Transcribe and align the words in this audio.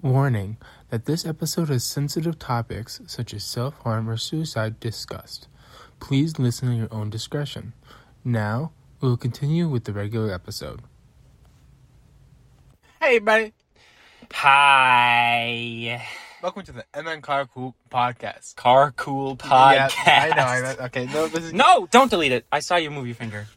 Warning 0.00 0.58
that 0.90 1.06
this 1.06 1.26
episode 1.26 1.70
has 1.70 1.82
sensitive 1.82 2.38
topics 2.38 3.00
such 3.08 3.34
as 3.34 3.42
self 3.42 3.76
harm 3.80 4.08
or 4.08 4.16
suicide 4.16 4.78
discussed. 4.78 5.48
Please 5.98 6.38
listen 6.38 6.70
at 6.70 6.76
your 6.78 6.88
own 6.92 7.10
discretion. 7.10 7.72
Now, 8.24 8.70
we 9.00 9.08
will 9.08 9.16
continue 9.16 9.68
with 9.68 9.84
the 9.84 9.92
regular 9.92 10.32
episode. 10.32 10.82
Hey, 13.02 13.18
buddy. 13.18 13.52
Hi. 14.32 16.06
Welcome 16.44 16.62
to 16.66 16.72
the 16.72 16.84
MN 16.94 17.20
Car 17.20 17.46
Cool 17.46 17.74
podcast. 17.90 18.54
Car 18.54 18.92
Cool 18.92 19.36
Podcast. 19.36 19.94
Yeah, 20.06 20.30
I 20.32 20.36
know. 20.36 20.44
I 20.44 20.60
know. 20.60 20.84
Okay, 20.84 21.06
no, 21.06 21.26
this 21.26 21.42
is 21.42 21.52
No, 21.54 21.88
don't 21.90 22.08
delete 22.08 22.30
it. 22.30 22.46
I 22.52 22.60
saw 22.60 22.76
you 22.76 22.92
move 22.92 23.06
your 23.06 23.16
finger. 23.16 23.48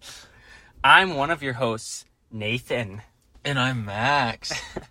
I'm 0.83 1.13
one 1.13 1.29
of 1.29 1.43
your 1.43 1.53
hosts, 1.53 2.05
Nathan. 2.31 3.03
And 3.45 3.59
I'm 3.59 3.85
Max. 3.85 4.59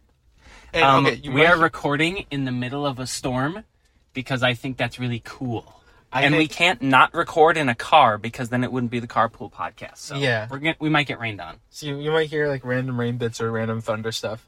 And, 0.72 0.84
Um, 0.84 1.06
okay, 1.06 1.28
we 1.28 1.44
are 1.46 1.56
recording 1.58 2.26
in 2.30 2.44
the 2.44 2.52
middle 2.52 2.86
of 2.86 2.98
a 2.98 3.06
storm 3.06 3.64
because 4.12 4.42
I 4.42 4.54
think 4.54 4.76
that's 4.76 4.98
really 4.98 5.20
cool. 5.24 5.80
I 6.12 6.22
and 6.24 6.36
we 6.36 6.48
can't 6.48 6.82
not 6.82 7.14
record 7.14 7.56
in 7.56 7.68
a 7.68 7.74
car 7.74 8.18
because 8.18 8.48
then 8.48 8.64
it 8.64 8.72
wouldn't 8.72 8.90
be 8.90 8.98
the 8.98 9.06
carpool 9.06 9.50
podcast. 9.52 9.98
So 9.98 10.16
Yeah. 10.16 10.48
we're 10.50 10.58
gonna, 10.58 10.76
we 10.80 10.88
might 10.88 11.06
get 11.06 11.20
rained 11.20 11.40
on. 11.40 11.56
So 11.70 11.86
you, 11.86 11.98
you 12.00 12.10
might 12.10 12.28
hear 12.28 12.48
like 12.48 12.64
random 12.64 12.98
rain 12.98 13.16
bits 13.16 13.40
or 13.40 13.50
random 13.50 13.80
thunder 13.80 14.10
stuff. 14.10 14.46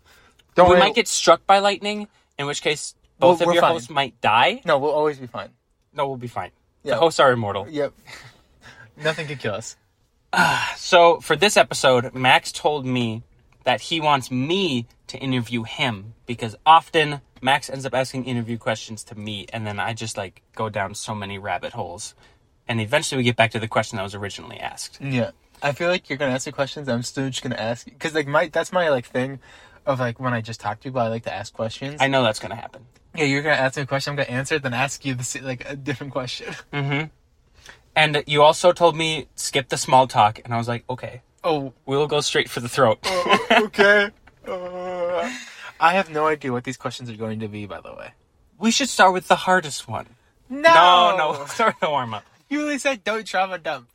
Don't 0.56 0.66
we 0.69 0.73
worry. 0.73 0.80
might 0.80 0.95
get 0.95 1.06
struck 1.09 1.46
by 1.46 1.60
lightning, 1.60 2.09
in 2.38 2.46
which 2.46 2.62
case 2.62 2.95
both 3.18 3.38
Well, 3.41 3.51
of 3.51 3.54
your 3.54 3.62
fine. 3.62 3.73
hosts 3.73 3.91
might 3.91 4.20
die. 4.20 4.60
No, 4.65 4.79
we'll 4.79 4.91
always 4.91 5.18
be 5.18 5.27
fine. 5.29 5.51
No, 5.95 6.09
we'll 6.09 6.16
be 6.16 6.27
fine. 6.29 6.51
Yeah. 6.82 6.95
The 6.95 7.01
hosts 7.01 7.20
are 7.20 7.30
immortal. 7.30 7.68
Yep. 7.70 7.93
Nothing 8.96 9.27
can 9.29 9.38
kill 9.38 9.54
us. 9.54 9.77
So 10.77 11.20
for 11.20 11.37
this 11.37 11.57
episode, 11.57 12.12
Max 12.15 12.51
told 12.52 12.84
me 12.84 13.23
that 13.65 13.83
he 13.83 14.01
wants 14.01 14.30
me 14.30 14.87
to 15.09 15.19
interview 15.19 15.62
him 15.62 16.15
because 16.27 16.57
often 16.65 17.21
Max 17.41 17.69
ends 17.69 17.85
up 17.87 17.95
asking 17.95 18.25
interview 18.25 18.59
questions 18.59 19.02
to 19.05 19.15
me 19.16 19.47
and 19.52 19.66
then 19.66 19.79
I 19.80 19.93
just 19.95 20.16
like 20.16 20.43
go 20.54 20.69
down 20.69 20.95
so 20.95 21.15
many 21.15 21.38
rabbit 21.38 21.73
holes. 21.73 22.15
And 22.69 22.80
eventually 22.80 23.19
we 23.19 23.24
get 23.24 23.37
back 23.37 23.51
to 23.52 23.59
the 23.59 23.69
question 23.69 23.96
that 23.96 24.02
was 24.02 24.15
originally 24.15 24.59
asked. 24.59 24.99
Yeah. 25.01 25.30
I 25.63 25.73
feel 25.73 25.88
like 25.88 26.09
you're 26.09 26.19
gonna 26.19 26.32
ask 26.35 26.45
the 26.45 26.52
questions. 26.52 26.88
I'm 26.88 27.02
still 27.02 27.29
just 27.29 27.43
gonna 27.43 27.57
ask 27.57 27.85
because 27.85 28.15
like 28.15 28.27
my 28.27 28.49
that's 28.49 28.73
my 28.73 28.88
like 28.88 29.07
thing 29.07 29.38
of 29.87 29.99
like 30.01 30.19
when 30.21 30.32
I 30.32 30.41
just 30.41 30.60
talk 30.60 30.79
to 30.80 30.85
people, 30.88 31.01
I 31.01 31.09
like 31.09 31.24
to 31.24 31.35
ask 31.35 31.52
questions. 31.52 32.01
I 32.01 32.07
know 32.07 32.23
that's 32.23 32.38
going 32.38 32.51
to 32.51 32.57
happen. 32.57 32.87
yeah, 33.16 33.24
you're 33.24 33.43
gonna 33.43 33.57
ask 33.57 33.76
me 33.76 33.82
a 33.82 33.87
question. 33.87 34.13
I'm 34.13 34.16
gonna 34.16 34.29
answer 34.29 34.54
it, 34.57 34.63
then 34.63 34.74
ask 34.74 35.04
you 35.04 35.15
the 35.15 35.41
like 35.43 35.69
a 35.69 35.74
different 35.76 36.13
question. 36.13 36.54
Mhm. 36.73 37.10
And 37.95 38.23
you 38.26 38.43
also 38.43 38.73
told 38.73 38.97
me 38.97 39.26
skip 39.35 39.69
the 39.69 39.76
small 39.76 40.07
talk 40.07 40.41
and 40.45 40.54
I 40.54 40.57
was 40.59 40.69
like, 40.69 40.85
"Okay, 40.88 41.21
Oh, 41.45 41.73
we'll 41.87 42.07
go 42.07 42.21
straight 42.21 42.48
for 42.48 42.60
the 42.60 42.68
throat." 42.68 42.98
okay. 43.51 44.10
Uh, 44.46 45.30
I 45.80 45.95
have 45.95 46.10
no 46.10 46.26
idea 46.26 46.52
what 46.52 46.65
these 46.65 46.76
questions 46.76 47.10
are 47.10 47.16
going 47.16 47.40
to 47.40 47.48
be. 47.48 47.66
By 47.66 47.80
the 47.80 47.93
way. 47.95 48.12
we 48.59 48.71
should 48.71 48.88
start 48.88 49.12
with 49.12 49.29
the 49.29 49.37
hardest 49.37 49.88
one. 49.88 50.07
No, 50.48 51.15
No, 51.16 51.32
no, 51.38 51.46
start 51.46 51.74
with 51.74 51.80
the 51.80 51.90
warm 51.90 52.15
up. 52.15 52.24
You 52.48 52.60
really 52.60 52.79
said 52.79 53.02
don't 53.04 53.26
trauma 53.26 53.59
dump. 53.59 53.88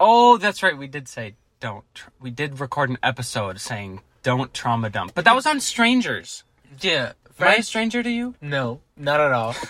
Oh, 0.00 0.36
that's 0.38 0.62
right. 0.62 0.76
We 0.76 0.88
did 0.88 1.06
say 1.08 1.34
don't. 1.60 1.84
Tr- 1.94 2.10
we 2.20 2.30
did 2.30 2.58
record 2.60 2.90
an 2.90 2.98
episode 3.02 3.60
saying 3.60 4.00
don't 4.22 4.52
trauma 4.52 4.90
dump, 4.90 5.12
but 5.14 5.24
that 5.24 5.34
was 5.34 5.46
on 5.46 5.60
strangers. 5.60 6.42
Yeah. 6.80 7.12
Am 7.38 7.48
I 7.48 7.54
a 7.56 7.62
stranger 7.62 8.02
to 8.02 8.10
you? 8.10 8.34
No, 8.40 8.80
not 8.96 9.20
at 9.20 9.32
all. 9.32 9.54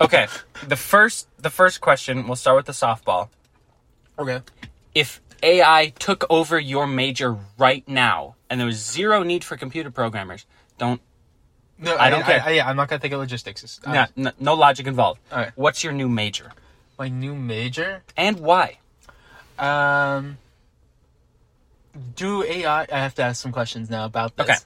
Okay. 0.00 0.26
the 0.66 0.76
first, 0.76 1.28
the 1.38 1.50
first 1.50 1.80
question. 1.80 2.26
We'll 2.26 2.36
start 2.36 2.56
with 2.56 2.66
the 2.66 2.72
softball. 2.72 3.28
okay. 4.18 4.40
If 4.94 5.20
AI 5.42 5.92
took 5.98 6.24
over 6.30 6.58
your 6.58 6.86
major 6.86 7.36
right 7.58 7.86
now, 7.88 8.36
and 8.48 8.58
there 8.60 8.66
was 8.66 8.76
zero 8.84 9.22
need 9.22 9.44
for 9.44 9.56
computer 9.56 9.90
programmers, 9.90 10.46
don't. 10.78 11.00
No, 11.78 11.96
I 11.96 12.10
don't 12.10 12.22
care. 12.24 12.42
I, 12.44 12.50
yeah, 12.50 12.68
I'm 12.68 12.76
not 12.76 12.88
gonna 12.88 13.00
think 13.00 13.14
of 13.14 13.20
logistics. 13.20 13.64
It's- 13.64 13.80
no, 13.86 14.24
no, 14.24 14.32
no 14.38 14.54
logic 14.54 14.86
involved. 14.86 15.20
All 15.32 15.38
right. 15.38 15.52
What's 15.56 15.82
your 15.82 15.92
new 15.94 16.08
major 16.08 16.52
My 16.98 17.08
new 17.08 17.34
major. 17.34 18.02
and 18.16 18.40
why? 18.40 18.78
Um. 19.58 20.38
Do 22.14 22.44
AI? 22.44 22.82
I 22.90 22.98
have 22.98 23.14
to 23.16 23.22
ask 23.22 23.42
some 23.42 23.52
questions 23.52 23.90
now 23.90 24.04
about 24.04 24.36
this. 24.36 24.44
Okay. 24.48 24.58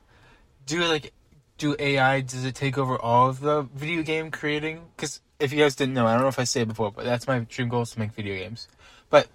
Do 0.66 0.84
like, 0.84 1.12
do 1.58 1.74
AI? 1.78 2.20
Does 2.20 2.44
it 2.44 2.54
take 2.54 2.76
over 2.76 2.98
all 2.98 3.28
of 3.28 3.40
the 3.40 3.62
video 3.74 4.02
game 4.02 4.30
creating? 4.30 4.82
Because 4.96 5.20
if 5.40 5.52
you 5.52 5.58
guys 5.62 5.74
didn't 5.74 5.94
know, 5.94 6.06
I 6.06 6.12
don't 6.12 6.22
know 6.22 6.28
if 6.28 6.38
I 6.38 6.44
said 6.44 6.62
it 6.62 6.68
before, 6.68 6.92
but 6.92 7.04
that's 7.04 7.26
my 7.26 7.40
dream 7.40 7.68
goal 7.68 7.82
is 7.82 7.92
to 7.92 7.98
make 7.98 8.12
video 8.12 8.36
games. 8.36 8.68
But 9.08 9.28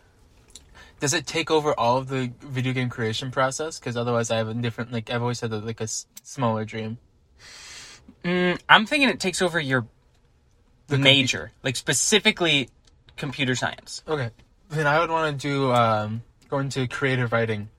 does 0.99 1.13
it 1.13 1.25
take 1.27 1.49
over 1.51 1.73
all 1.79 1.97
of 1.97 2.07
the 2.09 2.31
video 2.41 2.73
game 2.73 2.89
creation 2.89 3.31
process? 3.31 3.79
Because 3.79 3.95
otherwise, 3.97 4.31
I 4.31 4.37
have 4.37 4.47
a 4.49 4.53
different. 4.53 4.91
Like 4.91 5.09
I've 5.09 5.21
always 5.21 5.39
had 5.41 5.51
a, 5.53 5.57
like 5.59 5.79
a 5.79 5.83
s- 5.83 6.05
smaller 6.23 6.65
dream. 6.65 6.97
Mm, 8.23 8.59
I'm 8.67 8.85
thinking 8.85 9.09
it 9.09 9.19
takes 9.19 9.41
over 9.41 9.59
your 9.59 9.85
com- 10.89 11.01
major, 11.01 11.51
like 11.63 11.75
specifically 11.75 12.69
computer 13.15 13.55
science. 13.55 14.03
Okay. 14.07 14.29
Then 14.69 14.87
I 14.87 14.99
would 14.99 15.09
want 15.09 15.39
to 15.39 15.47
do 15.47 15.71
um, 15.71 16.21
go 16.49 16.59
into 16.59 16.87
creative 16.87 17.31
writing 17.31 17.69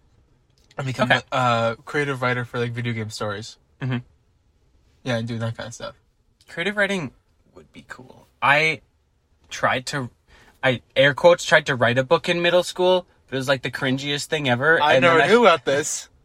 and 0.78 0.86
become 0.86 1.10
Okay. 1.12 1.20
a 1.30 1.34
uh, 1.34 1.74
creative 1.84 2.22
writer 2.22 2.44
for 2.44 2.58
like 2.58 2.72
video 2.72 2.92
game 2.92 3.10
stories. 3.10 3.58
Mm-hmm. 3.80 3.98
Yeah, 5.04 5.16
and 5.18 5.28
do 5.28 5.38
that 5.38 5.56
kind 5.56 5.66
of 5.68 5.74
stuff. 5.74 5.94
creative 6.48 6.76
writing 6.76 7.12
would 7.54 7.72
be 7.72 7.84
cool. 7.88 8.26
I 8.42 8.80
tried 9.50 9.86
to, 9.86 10.10
I 10.62 10.82
air 10.94 11.14
quotes 11.14 11.44
tried 11.44 11.66
to 11.66 11.74
write 11.74 11.98
a 11.98 12.04
book 12.04 12.28
in 12.28 12.42
middle 12.42 12.62
school. 12.62 13.06
But 13.26 13.36
it 13.36 13.38
was 13.38 13.48
like 13.48 13.62
the 13.62 13.70
cringiest 13.70 14.26
thing 14.26 14.48
ever. 14.48 14.82
I 14.82 14.94
and 14.94 15.02
never 15.02 15.18
then 15.18 15.28
knew 15.28 15.42
about 15.42 15.64
this. 15.64 16.08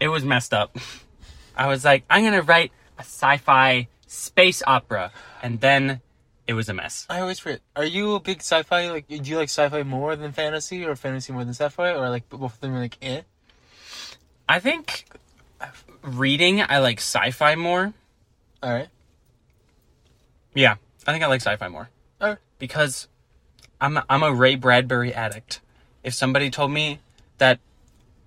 It 0.00 0.08
was 0.08 0.24
messed 0.24 0.54
up. 0.54 0.78
I 1.54 1.66
was 1.66 1.84
like, 1.84 2.04
I'm 2.08 2.24
gonna 2.24 2.40
write 2.40 2.72
a 2.96 3.02
sci-fi 3.02 3.86
space 4.06 4.62
opera, 4.66 5.12
and 5.42 5.60
then 5.60 6.00
it 6.46 6.54
was 6.54 6.70
a 6.70 6.74
mess. 6.74 7.06
I 7.10 7.20
always 7.20 7.38
forget. 7.38 7.60
Are 7.76 7.84
you 7.84 8.14
a 8.14 8.20
big 8.20 8.38
sci-fi? 8.38 8.90
Like, 8.90 9.08
do 9.08 9.16
you 9.16 9.36
like 9.36 9.50
sci-fi 9.50 9.82
more 9.82 10.16
than 10.16 10.32
fantasy, 10.32 10.86
or 10.86 10.96
fantasy 10.96 11.34
more 11.34 11.44
than 11.44 11.52
sci-fi, 11.52 11.92
or 11.92 12.08
like 12.08 12.30
both 12.30 12.54
of 12.54 12.60
them 12.60 12.74
are 12.74 12.80
like 12.80 12.96
eh? 13.02 13.20
I 14.48 14.58
think 14.58 15.04
reading, 16.02 16.62
I 16.62 16.78
like 16.78 16.98
sci-fi 16.98 17.54
more. 17.56 17.92
All 18.62 18.72
right. 18.72 18.88
Yeah, 20.54 20.76
I 21.06 21.12
think 21.12 21.22
I 21.22 21.26
like 21.26 21.42
sci-fi 21.42 21.68
more. 21.68 21.90
All 22.22 22.28
right. 22.28 22.38
Because 22.60 23.08
I'm 23.80 23.98
I'm 24.08 24.22
a 24.22 24.32
Ray 24.32 24.54
Bradbury 24.54 25.12
addict. 25.12 25.60
If 26.04 26.14
somebody 26.14 26.48
told 26.50 26.70
me 26.70 27.00
that 27.38 27.58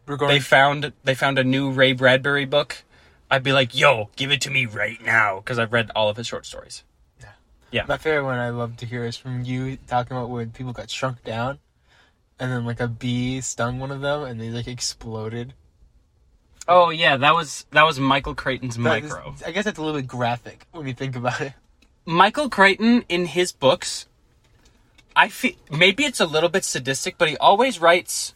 they 0.06 0.40
found 0.42 0.92
they 1.06 1.16
found 1.16 1.40
a 1.40 1.44
new 1.46 1.72
Ray 1.72 1.94
Bradbury 1.94 2.44
book, 2.44 2.84
I'd 3.32 3.44
be 3.44 3.54
like, 3.54 3.74
"Yo, 3.74 4.10
give 4.18 4.32
it 4.32 4.42
to 4.42 4.50
me 4.50 4.66
right 4.66 5.02
now," 5.02 5.38
because 5.38 5.58
I've 5.58 5.72
read 5.72 5.90
all 5.96 6.10
of 6.10 6.18
his 6.18 6.28
short 6.28 6.46
stories. 6.46 6.84
Yeah, 7.22 7.30
yeah. 7.72 7.86
My 7.88 7.98
favorite 7.98 8.26
one 8.26 8.38
I 8.38 8.50
love 8.50 8.76
to 8.78 8.86
hear 8.86 9.06
is 9.06 9.16
from 9.16 9.46
you 9.46 9.78
talking 9.88 10.18
about 10.18 10.30
when 10.30 10.52
people 10.52 10.74
got 10.74 10.90
shrunk 10.90 11.24
down, 11.24 11.60
and 12.40 12.52
then 12.52 12.66
like 12.66 12.82
a 12.82 12.88
bee 12.90 13.40
stung 13.40 13.80
one 13.80 13.92
of 13.92 14.02
them, 14.02 14.24
and 14.24 14.42
they 14.42 14.50
like 14.50 14.68
exploded. 14.68 15.54
Oh 16.68 16.90
yeah, 16.90 17.18
that 17.18 17.34
was 17.34 17.66
that 17.72 17.84
was 17.84 18.00
Michael 18.00 18.36
Crichton's 18.36 18.78
That 18.78 19.04
is- 19.04 19.12
Micro. 19.12 19.36
I 19.46 19.52
guess 19.52 19.66
it's 19.66 19.78
a 19.80 19.82
little 19.82 20.00
bit 20.00 20.08
graphic 20.08 20.66
when 20.72 20.88
you 20.88 20.94
think 20.94 21.16
about 21.16 21.42
it. 21.42 21.54
Michael 22.06 22.50
Crichton 22.50 23.04
in 23.08 23.26
his 23.28 23.52
books, 23.54 24.08
I 25.16 25.30
feel 25.30 25.54
maybe 25.72 26.06
it's 26.06 26.20
a 26.20 26.26
little 26.26 26.50
bit 26.50 26.64
sadistic, 26.64 27.18
but 27.18 27.30
he 27.30 27.38
always 27.38 27.80
writes 27.80 28.34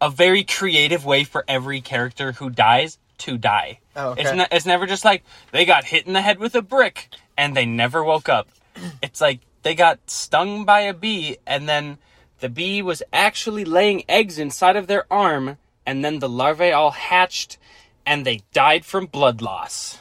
a 0.00 0.10
very 0.10 0.44
creative 0.44 1.04
way 1.04 1.24
for 1.24 1.44
every 1.46 1.80
character 1.80 2.32
who 2.32 2.50
dies 2.50 2.98
to 3.18 3.36
die. 3.36 3.80
Oh, 3.94 4.10
okay. 4.10 4.22
It's 4.22 4.32
not. 4.32 4.48
It's 4.50 4.66
never 4.66 4.86
just 4.86 5.04
like 5.04 5.22
they 5.52 5.64
got 5.64 5.84
hit 5.84 6.06
in 6.06 6.12
the 6.12 6.22
head 6.22 6.38
with 6.38 6.54
a 6.54 6.62
brick 6.62 7.08
and 7.36 7.56
they 7.56 7.66
never 7.66 8.02
woke 8.02 8.28
up. 8.28 8.48
It's 9.02 9.20
like 9.20 9.40
they 9.62 9.74
got 9.74 9.98
stung 10.06 10.64
by 10.64 10.80
a 10.80 10.94
bee 10.94 11.36
and 11.46 11.68
then 11.68 11.98
the 12.40 12.48
bee 12.48 12.80
was 12.80 13.02
actually 13.12 13.64
laying 13.64 14.04
eggs 14.08 14.38
inside 14.38 14.76
of 14.76 14.86
their 14.86 15.04
arm 15.12 15.58
and 15.84 16.04
then 16.04 16.18
the 16.18 16.28
larvae 16.28 16.72
all 16.72 16.92
hatched 16.92 17.58
and 18.06 18.24
they 18.24 18.40
died 18.52 18.84
from 18.84 19.06
blood 19.06 19.42
loss. 19.42 19.98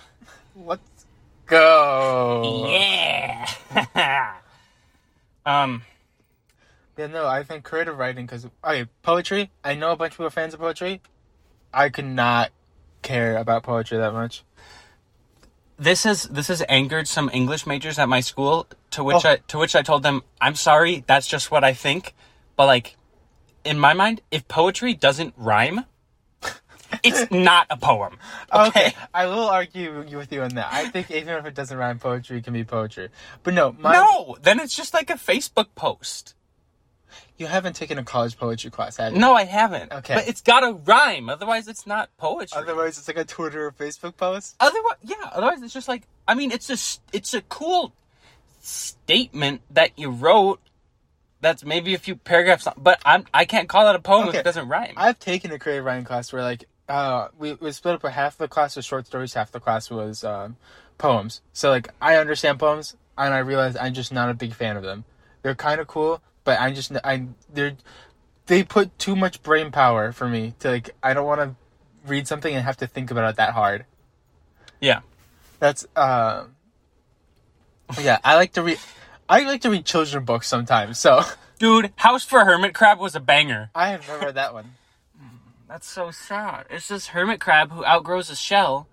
Let's 0.55 1.05
go. 1.45 2.67
Yeah. 2.69 4.33
um. 5.45 5.81
Yeah, 6.99 7.07
no, 7.07 7.25
I 7.25 7.43
think 7.43 7.63
creative 7.63 7.97
writing 7.97 8.25
because 8.25 8.45
okay, 8.61 8.85
poetry. 9.03 9.51
I 9.63 9.75
know 9.75 9.93
a 9.93 9.95
bunch 9.95 10.11
of 10.11 10.17
people 10.17 10.25
are 10.25 10.31
fans 10.31 10.53
of 10.53 10.59
poetry. 10.59 10.99
I 11.73 11.87
could 11.87 12.03
not 12.03 12.51
care 13.03 13.37
about 13.37 13.63
poetry 13.63 13.97
that 13.99 14.11
much. 14.11 14.43
this 15.77 16.03
has 16.03 16.23
this 16.23 16.49
has 16.49 16.61
angered 16.67 17.07
some 17.07 17.29
English 17.31 17.65
majors 17.65 17.97
at 17.99 18.09
my 18.09 18.19
school. 18.19 18.67
To 18.91 19.05
which 19.05 19.23
Oh. 19.23 19.29
I 19.29 19.37
to 19.47 19.57
which 19.57 19.77
I 19.77 19.81
told 19.81 20.03
them, 20.03 20.23
I'm 20.41 20.55
sorry, 20.55 21.05
that's 21.07 21.25
just 21.25 21.49
what 21.51 21.63
I 21.63 21.73
think. 21.73 22.13
But 22.57 22.65
like, 22.65 22.97
in 23.63 23.79
my 23.79 23.93
mind, 23.93 24.19
if 24.29 24.45
poetry 24.49 24.93
doesn't 24.93 25.33
rhyme, 25.37 25.85
it's 27.01 27.31
not 27.31 27.67
a 27.69 27.77
poem. 27.77 28.17
Okay. 28.51 28.93
I 29.13 29.27
will 29.27 29.47
argue 29.47 29.99
with 30.17 30.33
you 30.33 30.41
on 30.41 30.49
that. 30.55 30.67
I 30.69 30.89
think 30.89 31.09
even 31.11 31.35
if 31.35 31.45
it 31.45 31.55
doesn't 31.55 31.77
rhyme, 31.77 31.97
poetry 31.97 32.41
can 32.41 32.51
be 32.51 32.65
poetry. 32.65 33.07
But 33.43 33.53
no, 33.53 33.71
my 33.79 33.93
No, 33.93 34.35
then 34.41 34.59
it's 34.59 34.75
just 34.75 34.93
like 34.93 35.09
a 35.09 35.13
Facebook 35.13 35.67
post. 35.75 36.35
You 37.37 37.47
haven't 37.47 37.75
taken 37.75 37.97
a 37.97 38.03
college 38.03 38.37
poetry 38.37 38.71
class, 38.71 38.97
have 38.97 39.13
you? 39.13 39.19
No, 39.19 39.33
I 39.33 39.45
haven't. 39.45 39.91
Okay. 39.91 40.15
But 40.15 40.27
it's 40.27 40.41
got 40.41 40.61
to 40.61 40.73
rhyme. 40.73 41.29
Otherwise, 41.29 41.67
it's 41.67 41.87
not 41.87 42.09
poetry. 42.17 42.57
Otherwise, 42.57 42.97
it's 42.97 43.07
like 43.07 43.17
a 43.17 43.25
Twitter 43.25 43.67
or 43.67 43.71
Facebook 43.71 44.17
post. 44.17 44.55
Otherwise, 44.59 44.97
yeah. 45.01 45.15
Otherwise, 45.31 45.61
it's 45.61 45.73
just 45.73 45.87
like 45.87 46.03
I 46.27 46.35
mean, 46.35 46.51
it's 46.51 46.69
a 46.69 46.99
it's 47.15 47.33
a 47.33 47.41
cool 47.41 47.93
statement 48.61 49.61
that 49.71 49.97
you 49.97 50.09
wrote. 50.11 50.59
That's 51.41 51.63
maybe 51.63 51.93
a 51.93 51.97
few 51.97 52.17
paragraphs, 52.17 52.65
long, 52.65 52.75
but 52.77 53.01
I'm 53.05 53.25
I 53.33 53.45
can't 53.45 53.69
call 53.69 53.85
that 53.85 53.95
a 53.95 53.99
poem 53.99 54.27
if 54.29 54.35
it 54.35 54.43
doesn't 54.43 54.67
rhyme. 54.67 54.93
I've 54.97 55.19
taken 55.19 55.51
a 55.51 55.59
creative 55.59 55.85
writing 55.85 56.03
class 56.03 56.31
where 56.31 56.43
like 56.43 56.65
uh 56.87 57.29
we, 57.37 57.53
we 57.53 57.71
split 57.71 57.95
up. 57.95 58.03
A 58.03 58.11
half 58.11 58.37
the 58.37 58.47
class 58.47 58.75
was 58.75 58.85
short 58.85 59.07
stories, 59.07 59.33
half 59.33 59.51
the 59.51 59.59
class 59.59 59.89
was 59.89 60.23
um, 60.23 60.57
poems. 60.97 61.41
So 61.53 61.69
like 61.69 61.89
I 62.01 62.17
understand 62.17 62.59
poems, 62.59 62.95
and 63.17 63.33
I 63.33 63.39
realize 63.39 63.75
I'm 63.75 63.93
just 63.93 64.13
not 64.13 64.29
a 64.29 64.33
big 64.33 64.53
fan 64.53 64.77
of 64.77 64.83
them. 64.83 65.05
They're 65.41 65.55
kind 65.55 65.79
of 65.79 65.87
cool, 65.87 66.21
but 66.49 66.59
I 66.59 66.71
just 66.71 66.91
I 67.03 67.27
they're 67.53 67.77
they 68.47 68.63
put 68.63 68.97
too 68.97 69.15
much 69.15 69.43
brain 69.43 69.69
power 69.69 70.11
for 70.11 70.27
me 70.27 70.55
to 70.61 70.71
like. 70.71 70.89
I 71.03 71.13
don't 71.13 71.27
want 71.27 71.41
to 71.41 71.55
read 72.09 72.27
something 72.27 72.51
and 72.51 72.65
have 72.65 72.77
to 72.77 72.87
think 72.87 73.11
about 73.11 73.29
it 73.29 73.35
that 73.35 73.53
hard. 73.53 73.85
yeah. 74.81 75.01
That's 75.59 75.85
uh, 75.95 76.45
yeah. 78.01 78.17
I 78.23 78.33
like 78.33 78.53
to 78.53 78.63
read. 78.63 78.79
I 79.29 79.43
like 79.43 79.61
to 79.61 79.69
read 79.69 79.85
children 79.85 80.25
books 80.25 80.47
sometimes. 80.47 80.97
So 80.97 81.21
Dude, 81.59 81.93
House 81.97 82.23
for 82.23 82.43
Hermit 82.43 82.73
Crab 82.73 82.97
was 82.97 83.15
a 83.15 83.19
banger. 83.19 83.69
I 83.75 83.89
have 83.89 84.07
never 84.07 84.25
read 84.25 84.35
that 84.35 84.55
one. 84.55 84.71
That's 85.67 85.87
so 85.87 86.09
sad. 86.09 86.65
It's 86.71 86.87
this 86.87 87.09
hermit 87.09 87.39
crab 87.39 87.69
who 87.71 87.85
outgrows 87.85 88.29
his 88.29 88.39
shell, 88.39 88.87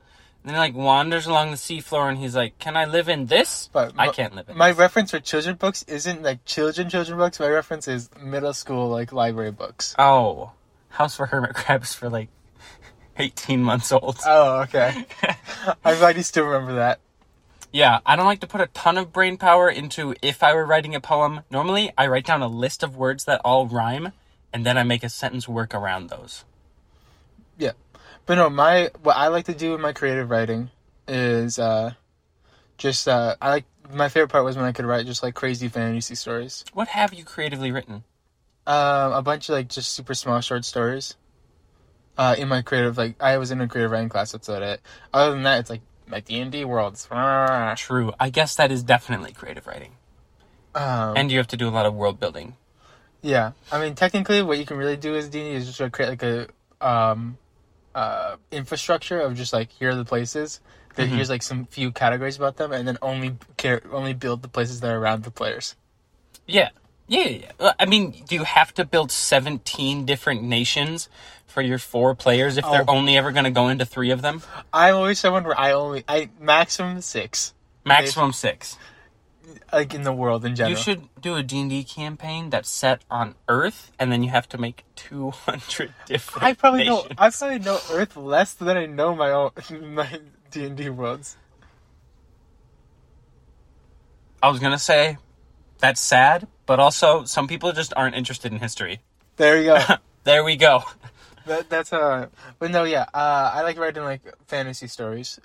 and 0.47 0.55
then 0.55 0.61
like 0.61 0.75
wanders 0.77 1.27
along 1.27 1.51
the 1.51 1.57
seafloor, 1.57 2.09
and 2.09 2.19
he's 2.19 2.37
like, 2.37 2.57
"Can 2.61 2.77
I 2.77 2.85
live 2.85 3.09
in 3.09 3.27
this? 3.27 3.69
But 3.73 3.95
I 3.99 4.09
can't 4.13 4.35
live 4.35 4.49
in." 4.49 4.57
My 4.57 4.71
reference 4.71 5.11
for 5.11 5.19
children 5.19 5.57
books 5.57 5.83
isn't 5.89 6.23
like 6.23 6.45
children 6.45 6.89
children 6.89 7.19
books. 7.19 7.41
My 7.41 7.49
reference 7.49 7.89
is 7.89 8.09
middle 8.23 8.55
school 8.55 8.89
like 8.89 9.13
library 9.13 9.51
books. 9.51 9.95
Oh, 9.99 10.53
House 10.91 11.17
for 11.17 11.27
Hermit 11.27 11.55
Crabs 11.55 11.95
for 11.95 12.09
like 12.09 12.29
18 13.19 13.61
months 13.61 13.91
old. 13.91 14.19
Oh, 14.25 14.61
okay. 14.63 15.05
I'm 15.85 15.99
glad 15.99 16.17
you 16.17 16.23
still 16.23 16.45
remember 16.47 16.77
that. 16.77 17.01
yeah, 17.73 17.99
I 18.07 18.15
don't 18.15 18.27
like 18.27 18.41
to 18.41 18.47
put 18.47 18.61
a 18.61 18.69
ton 18.69 18.97
of 18.99 19.13
brain 19.13 19.37
power 19.39 19.69
into 19.69 20.15
if 20.23 20.45
I 20.45 20.55
were 20.55 20.65
writing 20.65 20.95
a 20.95 21.01
poem. 21.01 21.41
Normally, 21.51 21.91
I 21.99 22.07
write 22.07 22.25
down 22.25 22.41
a 22.43 22.47
list 22.49 22.85
of 22.85 22.97
words 22.97 23.25
that 23.25 23.41
all 23.45 23.67
rhyme, 23.67 24.13
and 24.53 24.65
then 24.65 24.79
I 24.79 24.85
make 24.85 25.03
a 25.03 25.09
sentence 25.09 25.49
work 25.49 25.75
around 25.75 26.09
those. 26.09 26.45
Yeah, 27.59 27.73
but 28.27 28.35
no, 28.35 28.51
my 28.51 28.91
what 29.03 29.17
I 29.17 29.29
like 29.29 29.47
to 29.47 29.55
do 29.55 29.75
in 29.75 29.81
my 29.81 29.93
creative 29.93 30.31
writing 30.31 30.71
is 31.09 31.59
uh, 31.59 31.93
just 32.77 33.09
uh, 33.09 33.37
I 33.41 33.51
like 33.51 33.65
my 33.93 34.09
favorite 34.09 34.29
part 34.29 34.45
was 34.45 34.57
when 34.57 34.65
I 34.65 34.73
could 34.73 34.85
write 34.85 35.07
just 35.07 35.23
like 35.23 35.35
crazy 35.35 35.69
fantasy 35.69 36.17
stories. 36.17 36.65
What 36.73 36.89
have 36.89 37.15
you 37.15 37.25
creatively 37.25 37.71
written? 37.71 38.05
Um, 38.67 39.13
a 39.13 39.23
bunch 39.23 39.49
of 39.49 39.55
like 39.55 39.69
just 39.69 39.93
super 39.93 40.15
small 40.15 40.41
short 40.41 40.65
stories. 40.65 41.15
Uh, 42.19 42.35
in 42.39 42.49
my 42.49 42.63
creative 42.63 42.97
like 42.99 43.23
I 43.23 43.37
was 43.39 43.51
in 43.51 43.61
a 43.61 43.69
creative 43.69 43.91
writing 43.91 44.09
class. 44.09 44.33
That's 44.33 44.49
about 44.49 44.63
it. 44.63 44.81
Other 45.15 45.33
than 45.33 45.45
that, 45.45 45.61
it's 45.61 45.71
like 45.71 45.83
my 46.07 46.21
D 46.21 46.41
and 46.41 46.51
D 46.51 46.65
worlds. 46.65 47.07
Um, 47.11 47.77
True. 47.77 48.13
I 48.19 48.31
guess 48.31 48.57
that 48.57 48.73
is 48.73 48.83
definitely 48.83 49.33
creative 49.33 49.67
writing. 49.67 49.93
and 50.75 51.31
you 51.31 51.39
have 51.39 51.49
to 51.49 51.57
do 51.57 51.69
a 51.69 51.71
lot 51.71 51.87
of 51.87 51.95
world 51.95 52.19
building. 52.19 52.57
Yeah, 53.23 53.53
I 53.73 53.81
mean, 53.81 53.95
technically, 53.95 54.43
what 54.43 54.59
you 54.59 54.67
can 54.67 54.77
really 54.77 54.97
do 54.97 55.17
as 55.17 55.29
D 55.29 55.41
and 55.41 55.49
D 55.51 55.55
is 55.57 55.77
just 55.77 55.93
create 55.93 56.09
like 56.09 56.23
a 56.23 56.49
um, 56.81 57.39
uh, 57.97 58.37
infrastructure 58.53 59.19
of 59.21 59.35
just 59.35 59.53
like 59.53 59.73
here 59.73 59.91
are 59.91 59.95
the 59.97 60.05
places. 60.05 60.61
That 60.95 61.09
here's 61.09 61.29
like 61.29 61.43
some 61.43 61.67
few 61.67 61.93
categories 61.93 62.37
about 62.39 62.57
them, 62.57 62.73
and 62.73 62.87
then 62.89 62.97
only 63.03 63.37
care 63.59 63.83
only 63.93 64.15
build 64.15 64.41
the 64.43 64.49
places 64.49 64.81
that 64.81 64.91
are 64.91 64.99
around 64.99 65.25
the 65.25 65.31
players. 65.31 65.75
Yeah. 66.47 66.71
Yeah, 67.09 67.29
yeah, 67.61 67.73
I 67.79 67.87
mean, 67.87 68.25
do 68.27 68.35
you 68.35 68.43
have 68.43 68.75
to 68.75 68.85
build 68.85 69.13
17 69.13 70.07
different 70.07 70.43
nations 70.43 71.09
for 71.47 71.63
your 71.63 71.79
four 71.79 72.17
players 72.17 72.57
if 72.57 72.65
they're 72.65 72.83
Oh. 72.89 72.97
only 72.97 73.17
ever 73.17 73.31
going 73.31 73.45
to 73.45 73.53
go 73.53 73.69
into 73.69 73.87
three 73.87 74.11
of 74.11 74.23
them? 74.23 74.43
I'm 74.73 74.97
always 74.97 75.21
someone 75.21 75.45
where 75.45 75.57
I 75.59 75.71
only 75.71 76.03
I 76.09 76.31
maximum 76.41 77.01
six, 77.03 77.55
Maximum 77.85 78.33
six. 78.33 78.77
Like 79.73 79.95
in 79.95 80.03
the 80.03 80.13
world 80.13 80.45
in 80.45 80.55
general. 80.57 80.77
You 80.77 80.83
should 80.83 81.09
do 81.21 81.37
a 81.37 81.43
D&D 81.43 81.85
campaign 81.85 82.51
that's 82.51 82.69
set 82.69 83.03
on 83.11 83.35
Earth, 83.49 83.93
and 83.99 84.11
then 84.11 84.23
you 84.23 84.31
have 84.31 84.49
to 84.51 84.59
make 84.59 84.85
200 84.97 85.95
different 86.07 86.45
I 86.45 86.55
probably 86.55 86.85
know 86.85 87.03
nations. 87.03 87.15
I 87.19 87.31
probably 87.31 87.59
know 87.59 87.79
Earth 87.93 88.17
less 88.17 88.55
than 88.55 88.77
I 88.77 88.87
know 88.87 89.15
my 89.15 89.31
own 89.31 89.51
my 89.95 90.21
D 90.51 90.65
and 90.65 90.77
D 90.77 90.89
worlds. 90.89 91.37
I 94.43 94.51
was 94.51 94.61
going 94.61 94.73
to 94.73 94.79
say, 94.79 95.19
that's 95.79 96.01
sad, 96.01 96.47
but 96.67 96.79
also 96.79 97.25
some 97.25 97.49
people 97.49 97.73
just 97.73 97.93
aren't 97.97 98.15
interested 98.15 98.53
in 98.53 98.59
history. 98.59 99.01
There 99.37 99.59
you 99.59 99.67
go. 99.67 99.79
There 100.25 100.43
we 100.43 100.57
go. 100.57 100.83
That, 101.47 101.71
that's 101.71 101.93
uh, 101.93 102.27
but 102.59 102.73
no, 102.73 102.83
yeah. 102.83 103.07
Uh, 103.15 103.53
I 103.55 103.63
like 103.63 103.79
writing 103.79 104.03
like 104.03 104.23
fantasy 104.49 104.89
stories. 104.89 105.39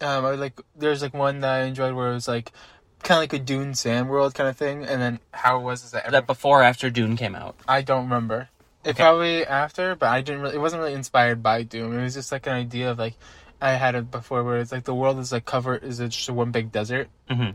Um, 0.00 0.24
I 0.24 0.30
like 0.36 0.58
there's 0.74 1.02
like 1.02 1.12
one 1.12 1.40
that 1.40 1.50
I 1.50 1.64
enjoyed 1.64 1.92
where 1.92 2.10
it 2.10 2.14
was 2.14 2.28
like 2.28 2.50
kind 3.02 3.18
of 3.18 3.22
like 3.22 3.32
a 3.32 3.38
Dune 3.38 3.74
Sand 3.74 4.08
world 4.08 4.34
kind 4.34 4.48
of 4.48 4.56
thing, 4.56 4.84
and 4.84 5.00
then 5.02 5.18
how 5.32 5.58
it 5.58 5.62
was 5.62 5.84
is 5.84 5.90
that, 5.92 6.10
That 6.10 6.26
before 6.26 6.60
or 6.60 6.62
after 6.62 6.90
Dune 6.90 7.16
came 7.16 7.34
out. 7.34 7.56
I 7.68 7.82
don't 7.82 8.04
remember. 8.04 8.48
It 8.84 8.90
Okay. 8.90 9.02
probably 9.02 9.46
after, 9.46 9.94
but 9.94 10.08
I 10.08 10.22
didn't 10.22 10.40
really. 10.42 10.56
It 10.56 10.60
wasn't 10.60 10.80
really 10.82 10.94
inspired 10.94 11.42
by 11.42 11.62
Dune. 11.62 11.92
It 11.98 12.02
was 12.02 12.14
just 12.14 12.32
like 12.32 12.46
an 12.46 12.52
idea 12.54 12.90
of 12.90 12.98
like 12.98 13.14
I 13.60 13.72
had 13.72 13.94
it 13.94 14.10
before 14.10 14.42
where 14.42 14.58
it's 14.58 14.72
like 14.72 14.84
the 14.84 14.94
world 14.94 15.18
is 15.20 15.30
like 15.32 15.44
covered 15.44 15.84
is 15.84 15.98
just 15.98 16.28
one 16.30 16.50
big 16.50 16.72
desert, 16.72 17.08
Mhm. 17.30 17.54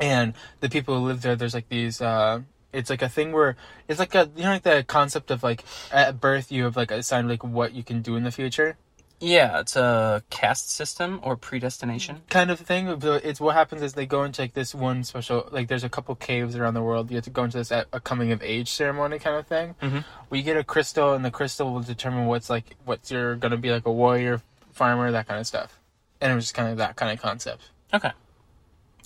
and 0.00 0.34
the 0.60 0.68
people 0.70 0.98
who 0.98 1.06
live 1.06 1.22
there, 1.22 1.36
there's 1.36 1.54
like 1.54 1.68
these. 1.68 2.00
uh 2.00 2.40
it's 2.72 2.90
like 2.90 3.02
a 3.02 3.08
thing 3.08 3.30
where 3.30 3.54
it's 3.86 4.00
like 4.00 4.16
a 4.16 4.28
you 4.34 4.42
know 4.42 4.50
like 4.50 4.64
the 4.64 4.82
concept 4.82 5.30
of 5.30 5.44
like 5.44 5.62
at 5.92 6.20
birth 6.20 6.50
you 6.50 6.64
have 6.64 6.76
like 6.76 6.90
assigned 6.90 7.28
like 7.28 7.44
what 7.44 7.72
you 7.72 7.84
can 7.84 8.02
do 8.02 8.16
in 8.16 8.24
the 8.24 8.32
future 8.32 8.76
Yeah, 9.26 9.60
it's 9.60 9.74
a 9.74 10.22
caste 10.28 10.70
system 10.70 11.18
or 11.22 11.34
predestination. 11.36 12.20
kind 12.28 12.50
of 12.50 12.60
thing. 12.60 12.88
It's 13.02 13.40
what 13.40 13.54
happens 13.54 13.80
is 13.80 13.94
they 13.94 14.04
go 14.04 14.22
into 14.22 14.42
like 14.42 14.52
this 14.52 14.74
one 14.74 15.02
special 15.02 15.48
like 15.50 15.68
there's 15.68 15.82
a 15.84 15.88
couple 15.88 16.14
caves 16.14 16.56
around 16.56 16.74
the 16.74 16.82
world. 16.82 17.10
You 17.10 17.16
have 17.16 17.24
to 17.24 17.30
go 17.30 17.44
into 17.44 17.56
this 17.56 17.70
a, 17.70 17.86
a 17.92 18.00
coming 18.00 18.32
of 18.32 18.42
age 18.42 18.70
ceremony 18.70 19.18
kind 19.18 19.36
of 19.36 19.46
thing. 19.46 19.76
Mhm. 19.80 20.04
Where 20.28 20.36
you 20.38 20.44
get 20.44 20.58
a 20.58 20.64
crystal, 20.64 21.14
and 21.14 21.24
the 21.24 21.30
crystal 21.30 21.72
will 21.72 21.80
determine 21.80 22.26
what's 22.26 22.50
like 22.50 22.76
what's 22.84 23.10
you're 23.10 23.36
gonna 23.36 23.56
be 23.56 23.70
like 23.70 23.86
a 23.86 23.92
warrior, 23.92 24.42
farmer, 24.72 25.10
that 25.10 25.26
kind 25.26 25.40
of 25.40 25.46
stuff. 25.46 25.80
And 26.20 26.30
it 26.30 26.34
was 26.34 26.44
just 26.44 26.54
kind 26.54 26.68
of 26.68 26.76
that 26.76 26.96
kind 26.96 27.10
of 27.10 27.22
concept. 27.22 27.70
Okay. 27.94 28.12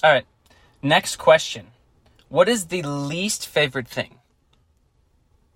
All 0.03 0.11
right. 0.13 0.27
Next 0.83 1.17
question. 1.17 1.69
What 2.29 2.49
is 2.49 2.67
the 2.67 2.83
least 2.83 3.47
favorite 3.47 3.87
thing 3.89 4.17